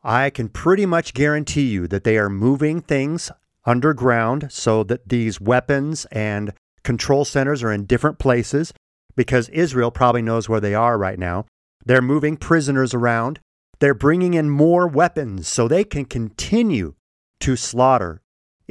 I 0.04 0.30
can 0.30 0.50
pretty 0.50 0.86
much 0.86 1.14
guarantee 1.14 1.70
you 1.70 1.88
that 1.88 2.04
they 2.04 2.18
are 2.18 2.30
moving 2.30 2.82
things 2.82 3.32
underground 3.66 4.48
so 4.50 4.84
that 4.84 5.10
these 5.10 5.40
weapons 5.40 6.06
and 6.12 6.54
control 6.84 7.26
centers 7.26 7.62
are 7.62 7.72
in 7.72 7.86
different 7.86 8.18
places 8.18 8.74
because 9.16 9.50
Israel 9.50 9.92
probably 9.92 10.22
knows 10.22 10.50
where 10.50 10.60
they 10.60 10.74
are 10.74 10.98
right 10.98 11.20
now. 11.20 11.46
They're 11.86 12.02
moving 12.02 12.38
prisoners 12.38 12.94
around. 12.94 13.40
They're 13.80 13.94
bringing 13.94 14.34
in 14.34 14.50
more 14.50 14.88
weapons 14.88 15.48
so 15.48 15.68
they 15.68 15.84
can 15.84 16.06
continue 16.06 16.96
to 17.42 17.56
slaughter 17.56 18.21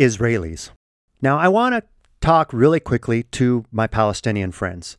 Israelis. 0.01 0.70
Now, 1.20 1.38
I 1.38 1.48
want 1.48 1.74
to 1.74 1.82
talk 2.20 2.53
really 2.53 2.80
quickly 2.80 3.22
to 3.24 3.64
my 3.70 3.86
Palestinian 3.86 4.51
friends. 4.51 4.96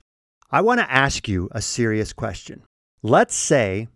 I 0.51 0.61
want 0.61 0.79
to 0.79 0.91
ask 0.91 1.27
you 1.27 1.49
a 1.51 1.61
serious 1.61 2.13
question. 2.13 2.61
Let's 3.01 3.35
say 3.35 3.87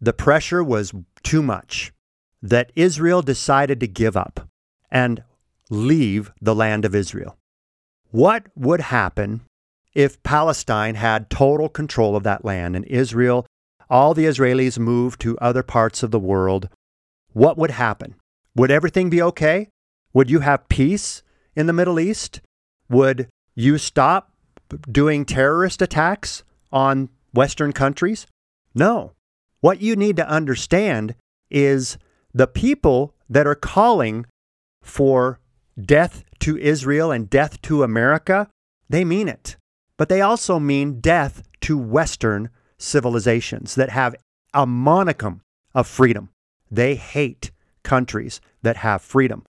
the 0.00 0.14
pressure 0.14 0.64
was 0.64 0.92
too 1.22 1.42
much, 1.42 1.92
that 2.42 2.72
Israel 2.74 3.20
decided 3.22 3.78
to 3.80 3.86
give 3.86 4.16
up 4.16 4.48
and 4.90 5.22
leave 5.70 6.32
the 6.40 6.54
land 6.54 6.84
of 6.84 6.94
Israel. 6.94 7.36
What 8.10 8.46
would 8.54 8.80
happen 8.80 9.42
if 9.94 10.22
Palestine 10.22 10.94
had 10.94 11.30
total 11.30 11.68
control 11.68 12.16
of 12.16 12.22
that 12.22 12.44
land 12.44 12.74
and 12.74 12.84
Israel 12.86 13.46
all 13.90 14.14
the 14.14 14.24
Israelis 14.24 14.78
moved 14.78 15.20
to 15.20 15.38
other 15.38 15.62
parts 15.62 16.02
of 16.02 16.10
the 16.10 16.18
world, 16.18 16.68
what 17.32 17.58
would 17.58 17.70
happen? 17.70 18.14
Would 18.56 18.70
everything 18.70 19.10
be 19.10 19.20
okay? 19.22 19.68
Would 20.14 20.30
you 20.30 20.40
have 20.40 20.68
peace 20.68 21.24
in 21.56 21.66
the 21.66 21.72
Middle 21.72 21.98
East? 21.98 22.40
Would 22.88 23.28
you 23.56 23.78
stop 23.78 24.32
doing 24.90 25.24
terrorist 25.24 25.82
attacks 25.82 26.44
on 26.72 27.08
Western 27.34 27.72
countries? 27.72 28.26
No. 28.74 29.12
What 29.60 29.82
you 29.82 29.96
need 29.96 30.16
to 30.16 30.28
understand 30.28 31.16
is 31.50 31.98
the 32.32 32.46
people 32.46 33.14
that 33.28 33.46
are 33.46 33.56
calling 33.56 34.26
for 34.82 35.40
death 35.80 36.22
to 36.40 36.56
Israel 36.58 37.10
and 37.10 37.28
death 37.28 37.60
to 37.62 37.82
America, 37.82 38.48
they 38.88 39.04
mean 39.04 39.28
it. 39.28 39.56
But 39.96 40.08
they 40.08 40.20
also 40.20 40.60
mean 40.60 41.00
death 41.00 41.42
to 41.62 41.76
Western 41.76 42.50
civilizations 42.78 43.74
that 43.74 43.90
have 43.90 44.14
a 44.52 44.64
monicum 44.64 45.40
of 45.74 45.88
freedom. 45.88 46.28
They 46.70 46.94
hate 46.94 47.50
countries 47.82 48.40
that 48.62 48.76
have 48.78 49.02
freedom 49.02 49.44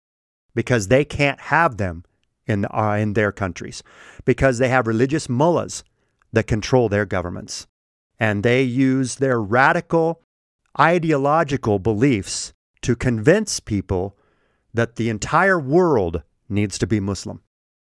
because 0.55 0.87
they 0.87 1.05
can't 1.05 1.39
have 1.39 1.77
them 1.77 2.03
in, 2.47 2.65
uh, 2.65 2.97
in 2.99 3.13
their 3.13 3.31
countries, 3.31 3.83
because 4.23 4.57
they 4.57 4.69
have 4.69 4.87
religious 4.87 5.29
mullahs 5.29 5.83
that 6.33 6.47
control 6.47 6.89
their 6.89 7.05
governments. 7.05 7.67
And 8.19 8.43
they 8.43 8.63
use 8.63 9.17
their 9.17 9.41
radical 9.41 10.21
ideological 10.79 11.79
beliefs 11.79 12.53
to 12.81 12.95
convince 12.95 13.59
people 13.59 14.17
that 14.73 14.95
the 14.95 15.09
entire 15.09 15.59
world 15.59 16.21
needs 16.49 16.77
to 16.77 16.87
be 16.87 16.99
Muslim. 16.99 17.41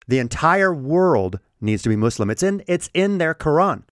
The 0.06 0.18
entire 0.18 0.74
world 0.74 1.38
needs 1.60 1.82
to 1.82 1.88
be 1.88 1.96
Muslim. 1.96 2.30
It's 2.30 2.42
in, 2.42 2.62
it's 2.66 2.88
in 2.94 3.18
their 3.18 3.34
Quran. 3.34 3.82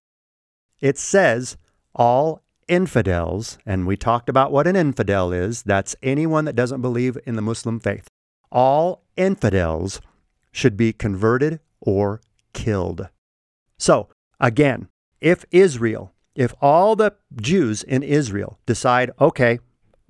It 0.79 0.97
says 0.97 1.57
all 1.93 2.41
infidels, 2.67 3.57
and 3.65 3.85
we 3.85 3.97
talked 3.97 4.29
about 4.29 4.51
what 4.51 4.67
an 4.67 4.75
infidel 4.75 5.31
is 5.31 5.63
that's 5.63 5.95
anyone 6.01 6.45
that 6.45 6.55
doesn't 6.55 6.81
believe 6.81 7.17
in 7.25 7.35
the 7.35 7.41
Muslim 7.41 7.79
faith. 7.79 8.07
All 8.51 9.03
infidels 9.15 10.01
should 10.51 10.77
be 10.77 10.93
converted 10.93 11.59
or 11.79 12.21
killed. 12.53 13.09
So, 13.77 14.09
again, 14.39 14.87
if 15.21 15.45
Israel, 15.51 16.13
if 16.35 16.53
all 16.61 16.95
the 16.95 17.15
Jews 17.39 17.83
in 17.83 18.03
Israel 18.03 18.59
decide, 18.65 19.11
okay, 19.19 19.59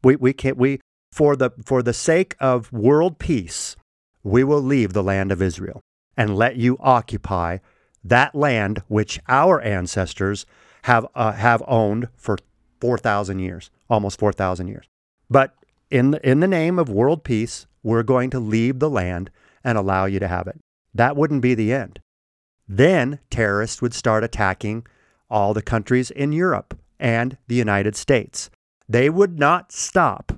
we, 0.03 0.15
we 0.15 0.33
can't, 0.33 0.57
we, 0.57 0.79
for 1.11 1.35
the, 1.35 1.51
for 1.65 1.81
the 1.81 1.93
sake 1.93 2.35
of 2.39 2.71
world 2.71 3.19
peace, 3.19 3.75
we 4.23 4.43
will 4.43 4.61
leave 4.61 4.93
the 4.93 5.03
land 5.03 5.31
of 5.31 5.41
Israel 5.41 5.81
and 6.15 6.35
let 6.35 6.55
you 6.55 6.77
occupy 6.79 7.57
that 8.03 8.35
land 8.35 8.81
which 8.87 9.19
our 9.27 9.61
ancestors 9.61 10.45
have, 10.83 11.05
uh, 11.15 11.33
have 11.33 11.61
owned 11.67 12.07
for 12.15 12.37
4,000 12.79 13.39
years, 13.39 13.69
almost 13.89 14.19
4,000 14.19 14.67
years. 14.67 14.85
But 15.29 15.55
in 15.89 16.11
the, 16.11 16.29
in 16.29 16.39
the 16.39 16.47
name 16.47 16.79
of 16.79 16.89
world 16.89 17.23
peace, 17.23 17.67
we're 17.87 18.03
going 18.03 18.29
to 18.29 18.37
leave 18.37 18.79
the 18.79 18.89
land 18.89 19.29
and 19.63 19.77
allow 19.77 20.03
you 20.03 20.19
to 20.19 20.27
have 20.27 20.45
it. 20.45 20.59
That 20.93 21.15
wouldn't 21.15 21.41
be 21.41 21.55
the 21.55 21.71
end. 21.71 22.01
Then 22.67 23.19
terrorists 23.29 23.81
would 23.81 23.93
start 23.93 24.25
attacking 24.25 24.85
all 25.29 25.53
the 25.53 25.61
countries 25.61 26.11
in 26.11 26.33
Europe 26.33 26.77
and 26.99 27.37
the 27.47 27.55
United 27.55 27.95
States. 27.95 28.49
They 28.89 29.09
would 29.09 29.39
not 29.39 29.71
stop 29.71 30.33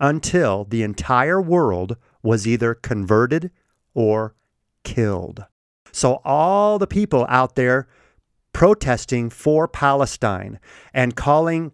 until 0.00 0.64
the 0.64 0.82
entire 0.82 1.42
world 1.42 1.98
was 2.22 2.46
either 2.46 2.72
converted 2.74 3.50
or 3.92 4.34
killed. 4.82 5.44
So, 5.92 6.22
all 6.24 6.78
the 6.78 6.86
people 6.86 7.26
out 7.28 7.54
there 7.54 7.86
protesting 8.54 9.28
for 9.28 9.68
Palestine 9.68 10.58
and 10.94 11.14
calling 11.14 11.72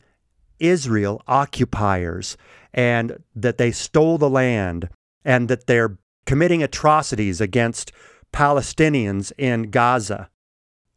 Israel 0.59 1.23
occupiers 1.29 2.37
and 2.73 3.19
that 3.37 3.59
they 3.59 3.71
stole 3.71 4.19
the 4.19 4.29
land 4.29 4.89
and 5.25 5.49
that 5.49 5.67
they're 5.67 5.99
committing 6.27 6.63
atrocities 6.63 7.41
against 7.41 7.93
Palestinians 8.33 9.33
in 9.39 9.71
Gaza. 9.71 10.31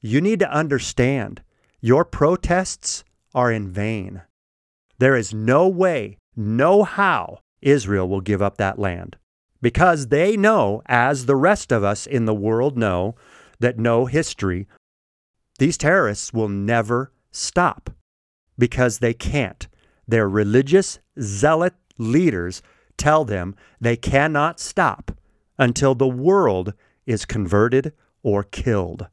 You 0.01 0.21
need 0.21 0.39
to 0.39 0.51
understand 0.51 1.41
your 1.81 2.05
protests 2.05 3.03
are 3.33 3.51
in 3.51 3.71
vain. 3.71 4.21
There 4.99 5.15
is 5.15 5.33
no 5.33 5.67
way, 5.67 6.17
no 6.35 6.83
how 6.83 7.39
Israel 7.61 8.07
will 8.07 8.21
give 8.21 8.41
up 8.41 8.57
that 8.57 8.79
land 8.79 9.17
because 9.61 10.07
they 10.07 10.37
know, 10.37 10.81
as 10.85 11.25
the 11.25 11.35
rest 11.35 11.71
of 11.71 11.83
us 11.83 12.05
in 12.05 12.25
the 12.25 12.33
world 12.33 12.77
know, 12.77 13.15
that 13.59 13.79
know 13.79 14.05
history, 14.05 14.67
these 15.59 15.77
terrorists 15.77 16.31
will 16.31 16.49
never 16.49 17.11
stop 17.31 17.89
because 18.57 18.99
they 18.99 19.13
can't. 19.13 19.67
Their 20.07 20.29
religious 20.29 20.99
zealot 21.19 21.73
leaders 21.97 22.61
tell 22.97 23.25
them 23.25 23.55
they 23.79 23.95
cannot 23.95 24.59
stop 24.59 25.11
until 25.57 25.95
the 25.95 26.07
world 26.07 26.73
is 27.05 27.25
converted 27.25 27.93
or 28.23 28.43
killed. 28.43 29.07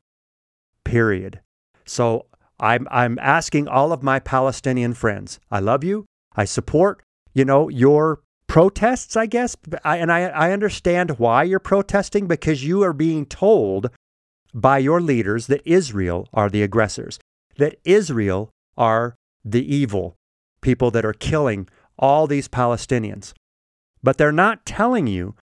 Period. 0.84 1.40
So 1.84 2.26
I'm, 2.58 2.86
I'm 2.90 3.18
asking 3.20 3.68
all 3.68 3.92
of 3.92 4.02
my 4.02 4.18
Palestinian 4.18 4.94
friends, 4.94 5.38
I 5.50 5.60
love 5.60 5.84
you. 5.84 6.06
I 6.34 6.44
support, 6.44 7.02
you 7.32 7.44
know, 7.44 7.68
your 7.68 8.20
protests, 8.46 9.16
I 9.16 9.26
guess. 9.26 9.56
I, 9.84 9.98
and 9.98 10.10
I, 10.10 10.22
I 10.22 10.52
understand 10.52 11.18
why 11.18 11.44
you're 11.44 11.60
protesting 11.60 12.26
because 12.26 12.64
you 12.64 12.82
are 12.82 12.92
being 12.92 13.26
told 13.26 13.90
by 14.52 14.78
your 14.78 15.00
leaders 15.00 15.46
that 15.48 15.62
Israel 15.64 16.28
are 16.32 16.48
the 16.48 16.62
aggressors, 16.62 17.18
that 17.58 17.78
Israel 17.84 18.50
are 18.76 19.16
the 19.44 19.74
evil 19.74 20.16
people 20.60 20.90
that 20.90 21.04
are 21.04 21.12
killing 21.12 21.68
all 21.98 22.26
these 22.26 22.48
Palestinians. 22.48 23.32
But 24.04 24.18
they're 24.18 24.32
not 24.32 24.66
telling 24.66 25.06
you 25.06 25.34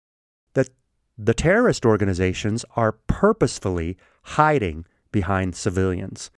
that 0.52 0.68
the 1.16 1.32
terrorist 1.32 1.86
organizations 1.86 2.62
are 2.76 2.92
purposefully 2.92 3.96
hiding 4.22 4.84
behind 5.10 5.56
civilians, 5.56 6.30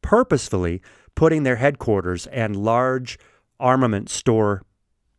purposefully 0.00 0.80
putting 1.14 1.42
their 1.42 1.56
headquarters 1.56 2.26
and 2.28 2.56
large 2.56 3.18
armament 3.60 4.08
store 4.08 4.62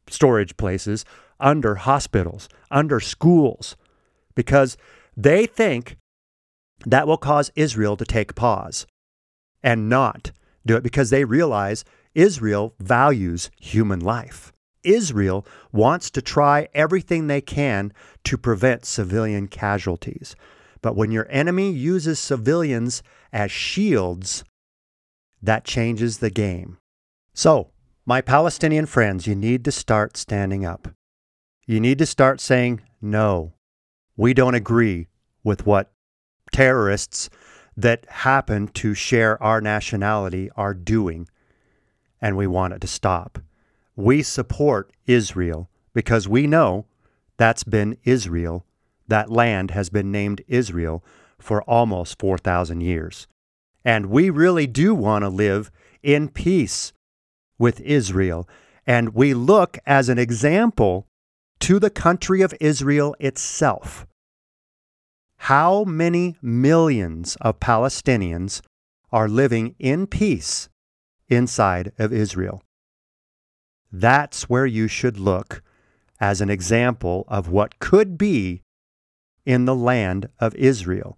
storage 0.07 0.57
places 0.57 1.05
under 1.39 1.75
hospitals, 1.75 2.49
under 2.71 2.99
schools, 2.99 3.77
because 4.33 4.77
they 5.15 5.45
think 5.45 5.95
that 6.87 7.05
will 7.05 7.17
cause 7.17 7.51
Israel 7.55 7.95
to 7.95 8.03
take 8.03 8.33
pause 8.33 8.87
and 9.61 9.87
not 9.87 10.31
do 10.65 10.75
it 10.75 10.81
because 10.81 11.11
they 11.11 11.23
realize 11.23 11.85
Israel 12.15 12.73
values 12.79 13.51
human 13.59 13.99
life. 13.99 14.51
Israel 14.83 15.45
wants 15.71 16.09
to 16.11 16.21
try 16.21 16.67
everything 16.73 17.27
they 17.27 17.41
can 17.41 17.93
to 18.23 18.37
prevent 18.37 18.85
civilian 18.85 19.47
casualties. 19.47 20.35
But 20.81 20.95
when 20.95 21.11
your 21.11 21.27
enemy 21.29 21.71
uses 21.71 22.19
civilians 22.19 23.03
as 23.31 23.51
shields, 23.51 24.43
that 25.41 25.63
changes 25.63 26.17
the 26.17 26.29
game. 26.29 26.77
So, 27.33 27.71
my 28.05 28.21
Palestinian 28.21 28.87
friends, 28.87 29.27
you 29.27 29.35
need 29.35 29.63
to 29.65 29.71
start 29.71 30.17
standing 30.17 30.65
up. 30.65 30.87
You 31.67 31.79
need 31.79 31.99
to 31.99 32.05
start 32.05 32.41
saying, 32.41 32.81
no, 33.01 33.53
we 34.17 34.33
don't 34.33 34.55
agree 34.55 35.07
with 35.43 35.65
what 35.65 35.91
terrorists 36.51 37.29
that 37.77 38.05
happen 38.09 38.67
to 38.67 38.93
share 38.93 39.41
our 39.41 39.61
nationality 39.61 40.49
are 40.55 40.73
doing, 40.73 41.27
and 42.19 42.35
we 42.35 42.47
want 42.47 42.73
it 42.73 42.81
to 42.81 42.87
stop 42.87 43.39
we 44.01 44.23
support 44.23 44.91
Israel 45.05 45.69
because 45.93 46.27
we 46.27 46.47
know 46.47 46.85
that's 47.37 47.63
been 47.63 47.97
Israel. 48.03 48.65
That 49.07 49.31
land 49.31 49.71
has 49.71 49.89
been 49.89 50.11
named 50.11 50.41
Israel 50.47 51.03
for 51.39 51.61
almost 51.63 52.19
4,000 52.19 52.81
years. 52.81 53.27
And 53.83 54.07
we 54.07 54.29
really 54.29 54.67
do 54.67 54.93
want 54.93 55.23
to 55.23 55.29
live 55.29 55.71
in 56.03 56.29
peace 56.29 56.93
with 57.57 57.79
Israel. 57.81 58.47
And 58.85 59.13
we 59.13 59.33
look 59.33 59.79
as 59.85 60.09
an 60.09 60.19
example 60.19 61.07
to 61.61 61.79
the 61.79 61.89
country 61.89 62.41
of 62.41 62.53
Israel 62.59 63.15
itself. 63.19 64.05
How 65.37 65.83
many 65.83 66.35
millions 66.41 67.35
of 67.41 67.59
Palestinians 67.59 68.61
are 69.11 69.27
living 69.27 69.75
in 69.79 70.07
peace 70.07 70.69
inside 71.27 71.91
of 71.97 72.13
Israel? 72.13 72.63
That's 73.91 74.49
where 74.49 74.65
you 74.65 74.87
should 74.87 75.17
look 75.17 75.61
as 76.19 76.39
an 76.39 76.49
example 76.49 77.25
of 77.27 77.49
what 77.49 77.79
could 77.79 78.17
be 78.17 78.61
in 79.45 79.65
the 79.65 79.75
land 79.75 80.29
of 80.39 80.55
Israel. 80.55 81.17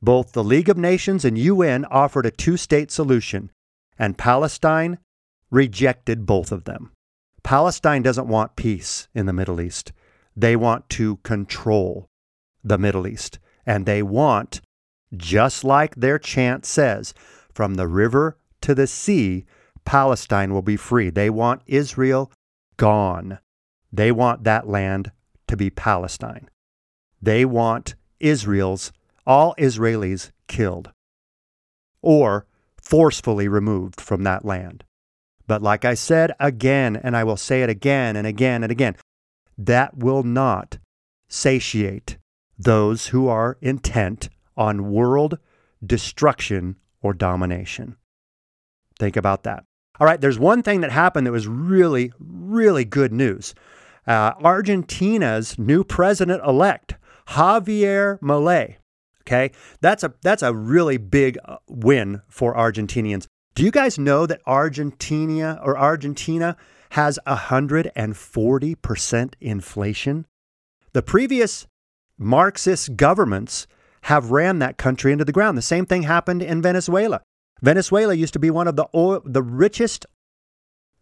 Both 0.00 0.32
the 0.32 0.42
League 0.42 0.68
of 0.68 0.76
Nations 0.76 1.24
and 1.24 1.38
UN 1.38 1.84
offered 1.84 2.26
a 2.26 2.30
two 2.30 2.56
state 2.56 2.90
solution, 2.90 3.50
and 3.98 4.18
Palestine 4.18 4.98
rejected 5.50 6.26
both 6.26 6.50
of 6.50 6.64
them. 6.64 6.90
Palestine 7.42 8.02
doesn't 8.02 8.26
want 8.26 8.56
peace 8.56 9.08
in 9.14 9.26
the 9.26 9.32
Middle 9.32 9.60
East. 9.60 9.92
They 10.34 10.56
want 10.56 10.88
to 10.90 11.16
control 11.18 12.08
the 12.64 12.78
Middle 12.78 13.06
East. 13.06 13.38
And 13.66 13.86
they 13.86 14.02
want, 14.02 14.60
just 15.16 15.62
like 15.62 15.94
their 15.94 16.18
chant 16.18 16.64
says, 16.64 17.14
from 17.52 17.74
the 17.74 17.86
river 17.86 18.38
to 18.62 18.74
the 18.74 18.86
sea, 18.86 19.44
Palestine 19.84 20.52
will 20.52 20.62
be 20.62 20.76
free. 20.76 21.10
They 21.10 21.30
want 21.30 21.62
Israel 21.66 22.30
gone. 22.76 23.38
They 23.92 24.10
want 24.12 24.44
that 24.44 24.68
land 24.68 25.12
to 25.48 25.56
be 25.56 25.70
Palestine. 25.70 26.48
They 27.20 27.44
want 27.44 27.94
Israel's, 28.20 28.92
all 29.26 29.54
Israelis 29.58 30.30
killed 30.48 30.92
or 32.00 32.46
forcefully 32.80 33.48
removed 33.48 34.00
from 34.00 34.24
that 34.24 34.44
land. 34.44 34.84
But 35.46 35.62
like 35.62 35.84
I 35.84 35.94
said 35.94 36.32
again, 36.40 36.96
and 36.96 37.16
I 37.16 37.24
will 37.24 37.36
say 37.36 37.62
it 37.62 37.70
again 37.70 38.16
and 38.16 38.26
again 38.26 38.62
and 38.62 38.72
again, 38.72 38.96
that 39.58 39.96
will 39.96 40.22
not 40.22 40.78
satiate 41.28 42.18
those 42.58 43.08
who 43.08 43.28
are 43.28 43.58
intent 43.60 44.28
on 44.56 44.90
world 44.92 45.38
destruction 45.84 46.76
or 47.00 47.12
domination. 47.12 47.96
Think 48.98 49.16
about 49.16 49.42
that. 49.44 49.64
All 50.00 50.06
right, 50.06 50.20
there's 50.20 50.38
one 50.38 50.62
thing 50.62 50.80
that 50.80 50.90
happened 50.90 51.26
that 51.26 51.32
was 51.32 51.46
really, 51.46 52.12
really 52.18 52.84
good 52.84 53.12
news. 53.12 53.54
Uh, 54.06 54.32
Argentina's 54.42 55.58
new 55.58 55.84
president 55.84 56.42
elect, 56.44 56.94
Javier 57.28 58.18
Milei, 58.20 58.76
Okay, 59.22 59.52
that's 59.80 60.02
a 60.02 60.12
that's 60.22 60.42
a 60.42 60.52
really 60.52 60.96
big 60.96 61.38
uh, 61.44 61.58
win 61.68 62.22
for 62.28 62.54
Argentinians. 62.54 63.28
Do 63.54 63.62
you 63.62 63.70
guys 63.70 63.96
know 63.98 64.26
that 64.26 64.40
Argentina 64.46 65.60
or 65.62 65.78
Argentina 65.78 66.56
has 66.90 67.20
140% 67.26 69.34
inflation? 69.40 70.26
The 70.92 71.02
previous 71.02 71.66
Marxist 72.18 72.96
governments 72.96 73.66
have 74.02 74.32
ran 74.32 74.58
that 74.58 74.78
country 74.78 75.12
into 75.12 75.24
the 75.24 75.32
ground. 75.32 75.56
The 75.56 75.62
same 75.62 75.86
thing 75.86 76.02
happened 76.02 76.42
in 76.42 76.60
Venezuela. 76.60 77.22
Venezuela 77.62 78.12
used 78.14 78.32
to 78.32 78.38
be 78.38 78.50
one 78.50 78.68
of 78.68 78.76
the 78.76 78.88
oil, 78.94 79.22
the 79.24 79.42
richest 79.42 80.04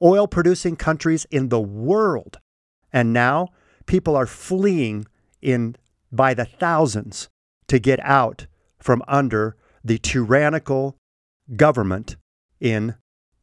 oil 0.03 0.27
producing 0.27 0.77
countries 0.77 1.27
in 1.31 1.49
the 1.49 1.61
world. 1.61 2.39
And 2.93 3.13
now 3.13 3.49
people 3.87 4.15
are 4.15 4.27
fleeing 4.27 5.07
in 5.41 5.77
by 6.13 6.35
the 6.35 6.45
thousands 6.45 7.29
to 7.69 7.79
get 7.79 8.01
out 8.01 8.47
from 8.79 9.03
under 9.09 9.57
the 9.83 9.99
tyrannical 9.99 10.97
government 11.57 12.17
in 12.61 12.95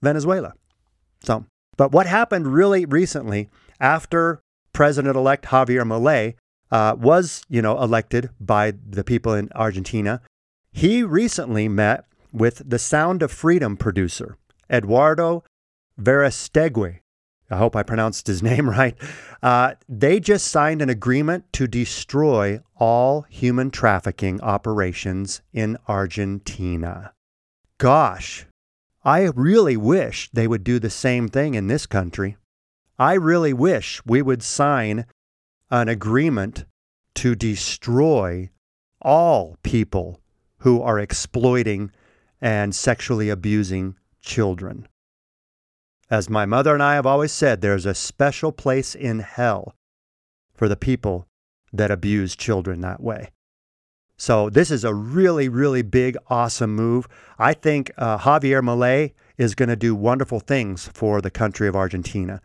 Venezuela. 0.02 0.54
So, 1.24 1.46
but 1.76 1.92
what 1.92 2.06
happened 2.06 2.48
really 2.48 2.86
recently 2.86 3.50
after 3.80 4.42
President 4.74 5.16
elect 5.16 5.46
Javier 5.46 5.84
Milei 5.84 6.36
uh, 6.72 6.96
was, 6.98 7.44
you 7.50 7.62
know, 7.62 7.82
elected 7.82 8.30
by 8.40 8.74
the 8.88 9.04
people 9.04 9.34
in 9.34 9.50
Argentina, 9.56 10.22
he 10.72 11.04
recently 11.04 11.68
met 11.68 12.06
with 12.32 12.62
the 12.70 12.80
Sound 12.80 13.22
of 13.22 13.32
Freedom 13.32 13.78
producer, 13.78 14.38
Eduardo 14.70 15.44
Verastegui. 16.00 17.00
I 17.50 17.58
hope 17.58 17.76
I 17.76 17.84
pronounced 17.84 18.28
his 18.28 18.44
name 18.52 18.70
right. 18.70 18.96
Uh, 19.42 19.76
they 19.88 20.20
just 20.20 20.48
signed 20.48 20.82
an 20.82 20.90
agreement 20.90 21.52
to 21.54 21.68
destroy 21.68 22.62
all 22.76 23.24
human 23.30 23.72
trafficking 23.72 24.42
operations 24.42 25.42
in 25.54 25.78
Argentina. 25.88 27.14
Gosh, 27.78 28.46
I 29.04 29.32
really 29.36 29.78
wish 29.78 30.30
they 30.34 30.48
would 30.48 30.64
do 30.64 30.80
the 30.80 30.90
same 30.90 31.28
thing 31.28 31.54
in 31.54 31.68
this 31.68 31.86
country. 31.86 32.36
I 33.00 33.14
really 33.14 33.54
wish 33.54 34.02
we 34.06 34.22
would 34.22 34.42
sign 34.44 35.06
an 35.70 35.88
agreement 35.88 36.66
to 37.16 37.36
destroy 37.36 38.50
all 39.02 39.58
people 39.64 40.20
who 40.60 40.82
are 40.82 41.00
exploiting 41.00 41.92
and 42.42 42.76
sexually 42.76 43.30
abusing 43.30 43.96
children. 44.22 44.88
As 46.10 46.30
my 46.30 46.46
mother 46.46 46.74
and 46.74 46.84
I 46.84 46.96
have 46.96 47.06
always 47.06 47.32
said, 47.32 47.62
there's 47.62 47.86
a 47.86 47.94
special 47.94 48.52
place 48.52 48.96
in 48.96 49.20
hell 49.20 49.76
for 50.54 50.70
the 50.70 50.78
people 50.78 51.28
that 51.74 51.92
abuse 51.92 52.36
children 52.36 52.82
that 52.82 53.02
way. 53.02 53.30
So 54.18 54.50
this 54.50 54.72
is 54.72 54.84
a 54.84 54.94
really, 54.94 55.48
really 55.48 55.84
big, 55.84 56.18
awesome 56.28 56.76
move. 56.76 57.08
I 57.38 57.54
think 57.54 57.92
uh, 57.98 58.18
Javier 58.20 58.62
Milei 58.62 59.14
is 59.38 59.54
going 59.54 59.70
to 59.70 59.76
do 59.76 59.94
wonderful 59.94 60.40
things 60.40 60.90
for 60.94 61.22
the 61.22 61.30
country 61.30 61.68
of 61.68 61.76
Argentina. 61.76 62.42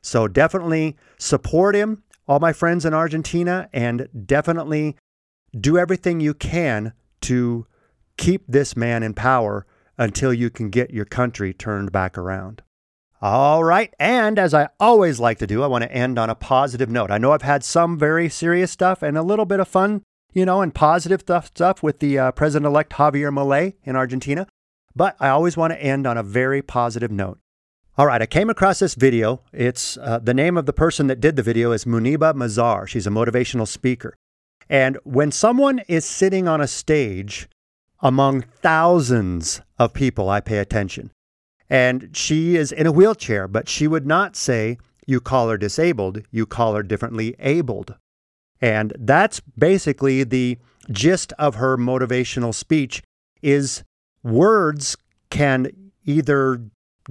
So 0.00 0.28
definitely 0.28 0.96
support 1.18 1.74
him, 1.74 2.02
all 2.26 2.40
my 2.40 2.54
friends 2.54 2.86
in 2.86 2.94
Argentina, 2.94 3.68
and 3.72 4.08
definitely 4.24 4.96
do 5.58 5.76
everything 5.76 6.20
you 6.20 6.32
can 6.32 6.94
to 7.22 7.66
keep 8.20 8.44
this 8.46 8.76
man 8.76 9.02
in 9.02 9.14
power 9.14 9.66
until 9.98 10.32
you 10.32 10.50
can 10.50 10.70
get 10.70 10.92
your 10.92 11.04
country 11.04 11.52
turned 11.52 11.90
back 11.90 12.16
around. 12.16 12.62
All 13.20 13.64
right. 13.64 13.92
And 13.98 14.38
as 14.38 14.54
I 14.54 14.68
always 14.78 15.18
like 15.18 15.38
to 15.38 15.46
do, 15.46 15.62
I 15.62 15.66
want 15.66 15.82
to 15.82 15.92
end 15.92 16.18
on 16.18 16.30
a 16.30 16.34
positive 16.34 16.88
note. 16.88 17.10
I 17.10 17.18
know 17.18 17.32
I've 17.32 17.42
had 17.42 17.64
some 17.64 17.98
very 17.98 18.28
serious 18.28 18.70
stuff 18.70 19.02
and 19.02 19.18
a 19.18 19.22
little 19.22 19.44
bit 19.44 19.60
of 19.60 19.68
fun 19.68 20.02
you 20.32 20.44
know, 20.44 20.62
and 20.62 20.74
positive 20.74 21.20
stuff, 21.20 21.46
stuff 21.46 21.82
with 21.82 21.98
the 21.98 22.18
uh, 22.18 22.32
president 22.32 22.66
elect 22.66 22.92
Javier 22.92 23.32
Milei 23.32 23.74
in 23.84 23.96
Argentina. 23.96 24.46
But 24.94 25.16
I 25.20 25.28
always 25.28 25.56
want 25.56 25.72
to 25.72 25.82
end 25.82 26.06
on 26.06 26.18
a 26.18 26.22
very 26.22 26.62
positive 26.62 27.10
note. 27.10 27.38
All 27.96 28.06
right, 28.06 28.22
I 28.22 28.26
came 28.26 28.50
across 28.50 28.78
this 28.78 28.94
video. 28.94 29.42
It's 29.52 29.98
uh, 29.98 30.18
the 30.18 30.34
name 30.34 30.56
of 30.56 30.66
the 30.66 30.72
person 30.72 31.06
that 31.08 31.20
did 31.20 31.36
the 31.36 31.42
video 31.42 31.72
is 31.72 31.84
Muniba 31.84 32.34
Mazar. 32.34 32.86
She's 32.88 33.06
a 33.06 33.10
motivational 33.10 33.68
speaker. 33.68 34.14
And 34.68 34.98
when 35.04 35.32
someone 35.32 35.80
is 35.88 36.04
sitting 36.04 36.48
on 36.48 36.60
a 36.60 36.68
stage 36.68 37.48
among 38.02 38.42
thousands 38.42 39.60
of 39.78 39.92
people, 39.92 40.28
I 40.28 40.40
pay 40.40 40.58
attention. 40.58 41.10
And 41.68 42.16
she 42.16 42.56
is 42.56 42.72
in 42.72 42.86
a 42.86 42.92
wheelchair, 42.92 43.46
but 43.46 43.68
she 43.68 43.86
would 43.86 44.06
not 44.06 44.36
say, 44.36 44.78
you 45.06 45.20
call 45.20 45.48
her 45.48 45.56
disabled, 45.56 46.22
you 46.30 46.46
call 46.46 46.74
her 46.74 46.82
differently 46.82 47.34
abled. 47.38 47.94
And 48.60 48.92
that's 48.98 49.40
basically 49.40 50.24
the 50.24 50.58
gist 50.90 51.32
of 51.38 51.56
her 51.56 51.76
motivational 51.76 52.54
speech 52.54 53.02
is 53.42 53.84
words 54.22 54.96
can 55.30 55.70
either 56.04 56.62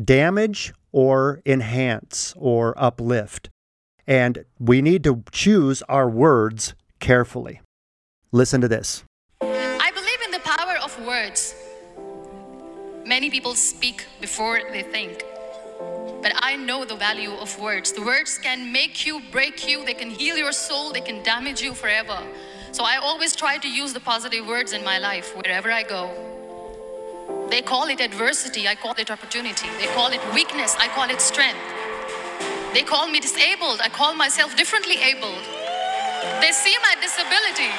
damage 0.04 0.74
or 0.92 1.42
enhance 1.46 2.34
or 2.38 2.74
uplift. 2.78 3.50
And 4.06 4.46
we 4.60 4.82
need 4.82 5.04
to 5.04 5.24
choose 5.32 5.82
our 5.84 6.10
words 6.10 6.74
carefully. 7.00 7.62
Listen 8.32 8.62
to 8.62 8.68
this. 8.68 9.04
Words. 11.06 11.56
Many 13.06 13.30
people 13.30 13.56
speak 13.56 14.06
before 14.22 14.62
they 14.72 14.84
think. 14.84 15.24
But 16.22 16.34
I 16.36 16.56
know 16.56 16.86
the 16.86 16.96
value 16.96 17.32
of 17.32 17.58
words. 17.60 17.92
The 17.92 18.02
words 18.02 18.38
can 18.38 18.72
make 18.72 19.06
you, 19.06 19.22
break 19.32 19.68
you, 19.68 19.86
they 19.86 19.94
can 19.94 20.10
heal 20.10 20.38
your 20.38 20.52
soul, 20.52 20.92
they 20.92 21.02
can 21.02 21.24
damage 21.24 21.62
you 21.62 21.74
forever. 21.74 22.20
So 22.72 22.84
I 22.84 22.98
always 22.98 23.36
try 23.36 23.58
to 23.58 23.70
use 23.70 23.94
the 23.94 24.00
positive 24.00 24.46
words 24.46 24.74
in 24.74 24.84
my 24.84 25.00
life 25.00 25.36
wherever 25.36 25.72
I 25.72 25.84
go. 25.84 26.12
They 27.50 27.62
call 27.62 27.88
it 27.88 28.00
adversity, 28.00 28.68
I 28.68 28.76
call 28.76 28.94
it 28.98 29.10
opportunity. 29.10 29.68
They 29.80 29.88
call 29.88 30.12
it 30.12 30.22
weakness, 30.34 30.76
I 30.78 30.88
call 30.90 31.10
it 31.10 31.22
strength. 31.22 31.60
They 32.74 32.84
call 32.84 33.08
me 33.08 33.20
disabled, 33.20 33.80
I 33.82 33.90
call 33.90 34.14
myself 34.14 34.56
differently 34.56 34.98
abled. 34.98 35.44
They 36.42 36.52
see 36.52 36.76
my 36.84 36.96
disability. 37.02 37.72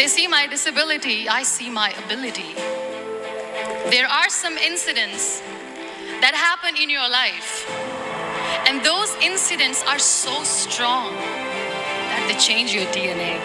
They 0.00 0.06
see 0.06 0.28
my 0.28 0.46
disability, 0.46 1.28
I 1.28 1.42
see 1.42 1.68
my 1.68 1.90
ability. 2.06 2.54
There 3.90 4.06
are 4.06 4.30
some 4.30 4.56
incidents 4.56 5.42
that 6.22 6.32
happen 6.32 6.74
in 6.74 6.88
your 6.88 7.06
life, 7.06 7.68
and 8.66 8.82
those 8.82 9.14
incidents 9.20 9.84
are 9.86 9.98
so 9.98 10.42
strong 10.42 11.12
that 11.12 12.24
they 12.32 12.38
change 12.40 12.72
your 12.72 12.86
DNA. 12.96 13.36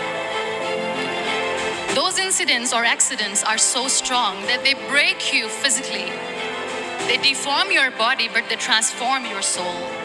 Those 1.93 2.20
incidents 2.20 2.72
or 2.72 2.86
accidents 2.86 3.43
are 3.43 3.58
so 3.58 3.89
strong 3.89 4.41
that 4.43 4.64
they 4.64 4.76
break 4.88 5.34
you 5.34 5.49
physically. 5.49 6.08
They 7.10 7.18
deform 7.18 7.70
your 7.70 7.91
body, 7.91 8.30
but 8.34 8.47
they 8.47 8.56
transform 8.56 9.26
your 9.26 9.41
soul. 9.41 10.05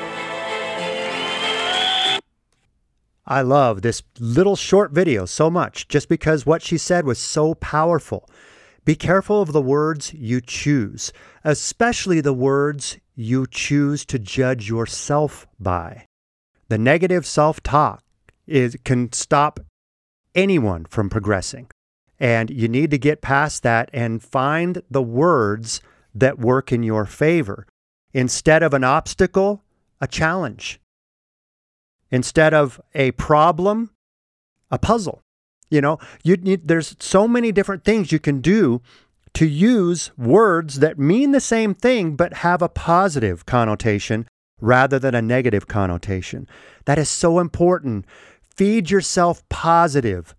I 3.30 3.42
love 3.42 3.82
this 3.82 4.02
little 4.18 4.56
short 4.56 4.90
video 4.90 5.24
so 5.24 5.50
much 5.50 5.86
just 5.86 6.08
because 6.08 6.44
what 6.44 6.62
she 6.62 6.76
said 6.76 7.06
was 7.06 7.20
so 7.20 7.54
powerful. 7.54 8.28
Be 8.84 8.96
careful 8.96 9.40
of 9.40 9.52
the 9.52 9.62
words 9.62 10.12
you 10.12 10.40
choose, 10.40 11.12
especially 11.44 12.20
the 12.20 12.32
words 12.32 12.98
you 13.14 13.46
choose 13.48 14.04
to 14.06 14.18
judge 14.18 14.68
yourself 14.68 15.46
by. 15.60 16.06
The 16.70 16.76
negative 16.76 17.24
self 17.24 17.62
talk 17.62 18.02
can 18.82 19.12
stop 19.12 19.60
anyone 20.34 20.84
from 20.86 21.08
progressing. 21.08 21.68
And 22.18 22.50
you 22.50 22.66
need 22.66 22.90
to 22.90 22.98
get 22.98 23.22
past 23.22 23.62
that 23.62 23.90
and 23.92 24.20
find 24.20 24.82
the 24.90 25.02
words 25.02 25.80
that 26.12 26.40
work 26.40 26.72
in 26.72 26.82
your 26.82 27.06
favor. 27.06 27.64
Instead 28.12 28.64
of 28.64 28.74
an 28.74 28.82
obstacle, 28.82 29.62
a 30.00 30.08
challenge. 30.08 30.80
Instead 32.10 32.52
of 32.52 32.80
a 32.94 33.12
problem, 33.12 33.90
a 34.70 34.78
puzzle. 34.78 35.22
You 35.70 35.80
know, 35.80 35.98
you 36.24 36.36
need, 36.36 36.66
there's 36.66 36.96
so 36.98 37.28
many 37.28 37.52
different 37.52 37.84
things 37.84 38.10
you 38.10 38.18
can 38.18 38.40
do 38.40 38.82
to 39.34 39.46
use 39.46 40.10
words 40.18 40.80
that 40.80 40.98
mean 40.98 41.30
the 41.30 41.40
same 41.40 41.74
thing 41.74 42.16
but 42.16 42.34
have 42.34 42.62
a 42.62 42.68
positive 42.68 43.46
connotation 43.46 44.26
rather 44.60 44.98
than 44.98 45.14
a 45.14 45.22
negative 45.22 45.68
connotation. 45.68 46.48
That 46.84 46.98
is 46.98 47.08
so 47.08 47.38
important. 47.38 48.04
Feed 48.54 48.90
yourself 48.90 49.48
positive 49.48 50.34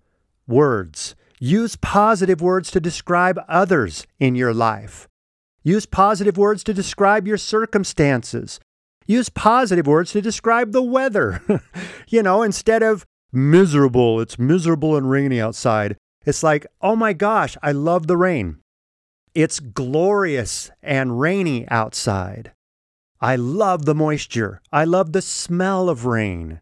words. 0.48 1.16
Use 1.40 1.76
positive 1.78 2.42
words 2.42 2.70
to 2.72 2.80
describe 2.80 3.40
others 3.48 4.06
in 4.20 4.36
your 4.36 4.54
life. 4.54 5.08
Use 5.64 5.86
positive 5.86 6.38
words 6.38 6.64
to 6.66 6.74
describe 6.74 7.28
your 7.28 7.38
circumstances. 7.38 8.60
Use 9.12 9.28
positive 9.30 9.88
words 9.88 10.12
to 10.14 10.22
describe 10.22 10.72
the 10.72 10.82
weather. 10.82 11.42
you 12.08 12.24
know, 12.24 12.44
instead 12.44 12.82
of 12.82 13.06
miserable. 13.32 14.22
It's 14.22 14.40
miserable 14.40 14.96
and 14.96 15.10
rainy 15.10 15.42
outside. 15.42 15.98
It's 16.26 16.44
like, 16.44 16.66
oh 16.82 16.96
my 16.96 17.12
gosh, 17.14 17.58
I 17.62 17.74
love 17.74 18.08
the 18.08 18.18
rain. 18.18 18.60
It's 19.34 19.60
glorious 19.60 20.72
and 20.82 21.20
rainy 21.20 21.68
outside. 21.70 22.54
I 23.20 23.36
love 23.36 23.86
the 23.86 23.96
moisture. 23.96 24.62
I 24.72 24.86
love 24.86 25.12
the 25.12 25.22
smell 25.22 25.90
of 25.90 26.06
rain. 26.06 26.62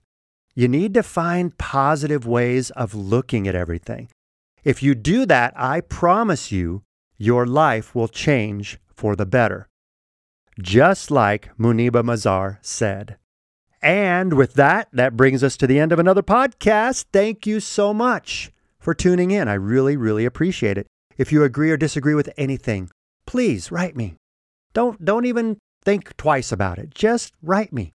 You 0.56 0.68
need 0.68 0.94
to 0.96 1.04
find 1.04 1.58
positive 1.58 2.26
ways 2.26 2.70
of 2.72 2.94
looking 2.96 3.48
at 3.48 3.56
everything. 3.56 4.10
If 4.64 4.84
you 4.84 4.94
do 4.94 5.26
that, 5.28 5.54
I 5.56 5.82
promise 5.82 6.52
you, 6.52 6.82
your 7.18 7.46
life 7.46 7.96
will 7.96 8.08
change 8.08 8.80
for 8.94 9.16
the 9.16 9.26
better. 9.26 9.69
Just 10.62 11.10
like 11.10 11.56
Muniba 11.58 12.04
Mazar 12.04 12.58
said. 12.62 13.18
And 13.82 14.34
with 14.34 14.56
that, 14.56 14.90
that 14.92 15.16
brings 15.16 15.42
us 15.42 15.56
to 15.58 15.68
the 15.68 15.80
end 15.80 15.94
of 15.94 16.00
another 16.00 16.22
podcast. 16.22 17.06
Thank 17.14 17.48
you 17.48 17.62
so 17.62 17.94
much 17.94 18.52
for 18.78 18.94
tuning 18.94 19.32
in. 19.32 19.48
I 19.48 19.54
really, 19.54 19.96
really 19.96 20.26
appreciate 20.26 20.78
it. 20.78 20.88
If 21.18 21.32
you 21.32 21.44
agree 21.44 21.72
or 21.72 21.78
disagree 21.78 22.14
with 22.14 22.30
anything, 22.36 22.90
please 23.26 23.72
write 23.72 23.96
me. 23.96 24.16
Don't, 24.74 25.04
don't 25.06 25.26
even 25.26 25.60
think 25.86 26.18
twice 26.18 26.52
about 26.52 26.78
it. 26.78 26.94
Just 26.94 27.34
write 27.42 27.72
me. 27.72 27.94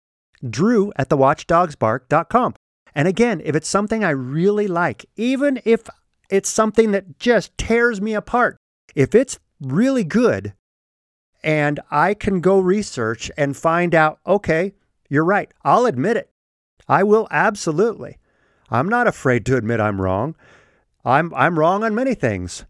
Drew 0.47 0.91
at 0.97 1.09
thewatchdogsbark.com. 1.09 2.53
And 2.93 3.07
again, 3.07 3.41
if 3.43 3.55
it's 3.55 3.69
something 3.69 4.03
I 4.03 4.11
really 4.11 4.67
like, 4.67 5.05
even 5.15 5.59
if 5.65 5.89
it's 6.29 6.49
something 6.49 6.91
that 6.91 7.17
just 7.17 7.57
tears 7.57 7.99
me 7.99 8.13
apart, 8.13 8.57
if 8.93 9.15
it's 9.15 9.39
really 9.59 10.03
good 10.03 10.53
and 11.43 11.79
I 11.89 12.13
can 12.13 12.41
go 12.41 12.59
research 12.59 13.31
and 13.37 13.57
find 13.57 13.95
out, 13.95 14.19
okay, 14.25 14.73
you're 15.09 15.25
right, 15.25 15.51
I'll 15.63 15.85
admit 15.85 16.17
it. 16.17 16.29
I 16.87 17.03
will 17.03 17.27
absolutely. 17.31 18.17
I'm 18.69 18.87
not 18.87 19.07
afraid 19.07 19.45
to 19.47 19.57
admit 19.57 19.79
I'm 19.79 20.01
wrong. 20.01 20.35
I'm, 21.03 21.33
I'm 21.33 21.57
wrong 21.57 21.83
on 21.83 21.95
many 21.95 22.13
things. 22.13 22.65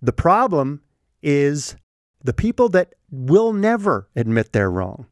The 0.00 0.12
problem 0.12 0.82
is 1.22 1.76
the 2.22 2.32
people 2.32 2.68
that 2.70 2.94
will 3.10 3.52
never 3.52 4.08
admit 4.14 4.52
they're 4.52 4.70
wrong. 4.70 5.06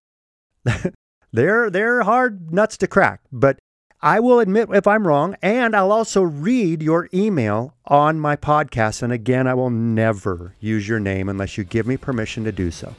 they're, 1.33 1.71
they're 1.71 2.03
hard 2.03 2.53
nuts 2.53 2.77
to 2.79 2.87
crack, 2.87 3.21
but 3.33 3.59
I 4.05 4.21
will 4.21 4.39
admit 4.39 4.69
if 4.71 4.87
I'm 4.87 5.07
wrong, 5.07 5.35
and 5.41 5.75
I'll 5.75 5.91
also 5.91 6.21
read 6.21 6.83
your 6.83 7.09
email 7.15 7.73
on 7.87 8.21
my 8.21 8.37
podcast. 8.37 9.03
And 9.03 9.15
again, 9.15 9.47
I 9.47 9.55
will 9.55 9.71
never 9.71 10.55
use 10.61 10.87
your 10.87 11.01
name 11.01 11.31
unless 11.31 11.57
you 11.57 11.65
give 11.65 11.87
me 11.87 11.97
permission 11.97 12.45
to 12.45 12.53
do 12.53 12.71
so. 12.71 12.95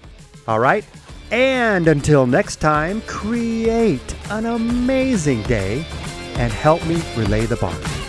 All 0.47 0.59
right? 0.59 0.83
And 1.29 1.87
until 1.87 2.25
next 2.25 2.55
time, 2.55 3.01
create 3.01 4.15
an 4.31 4.47
amazing 4.47 5.43
day 5.43 5.85
and 6.37 6.51
help 6.51 6.83
me 6.87 6.99
relay 7.15 7.45
the 7.45 7.57
bark. 7.57 8.04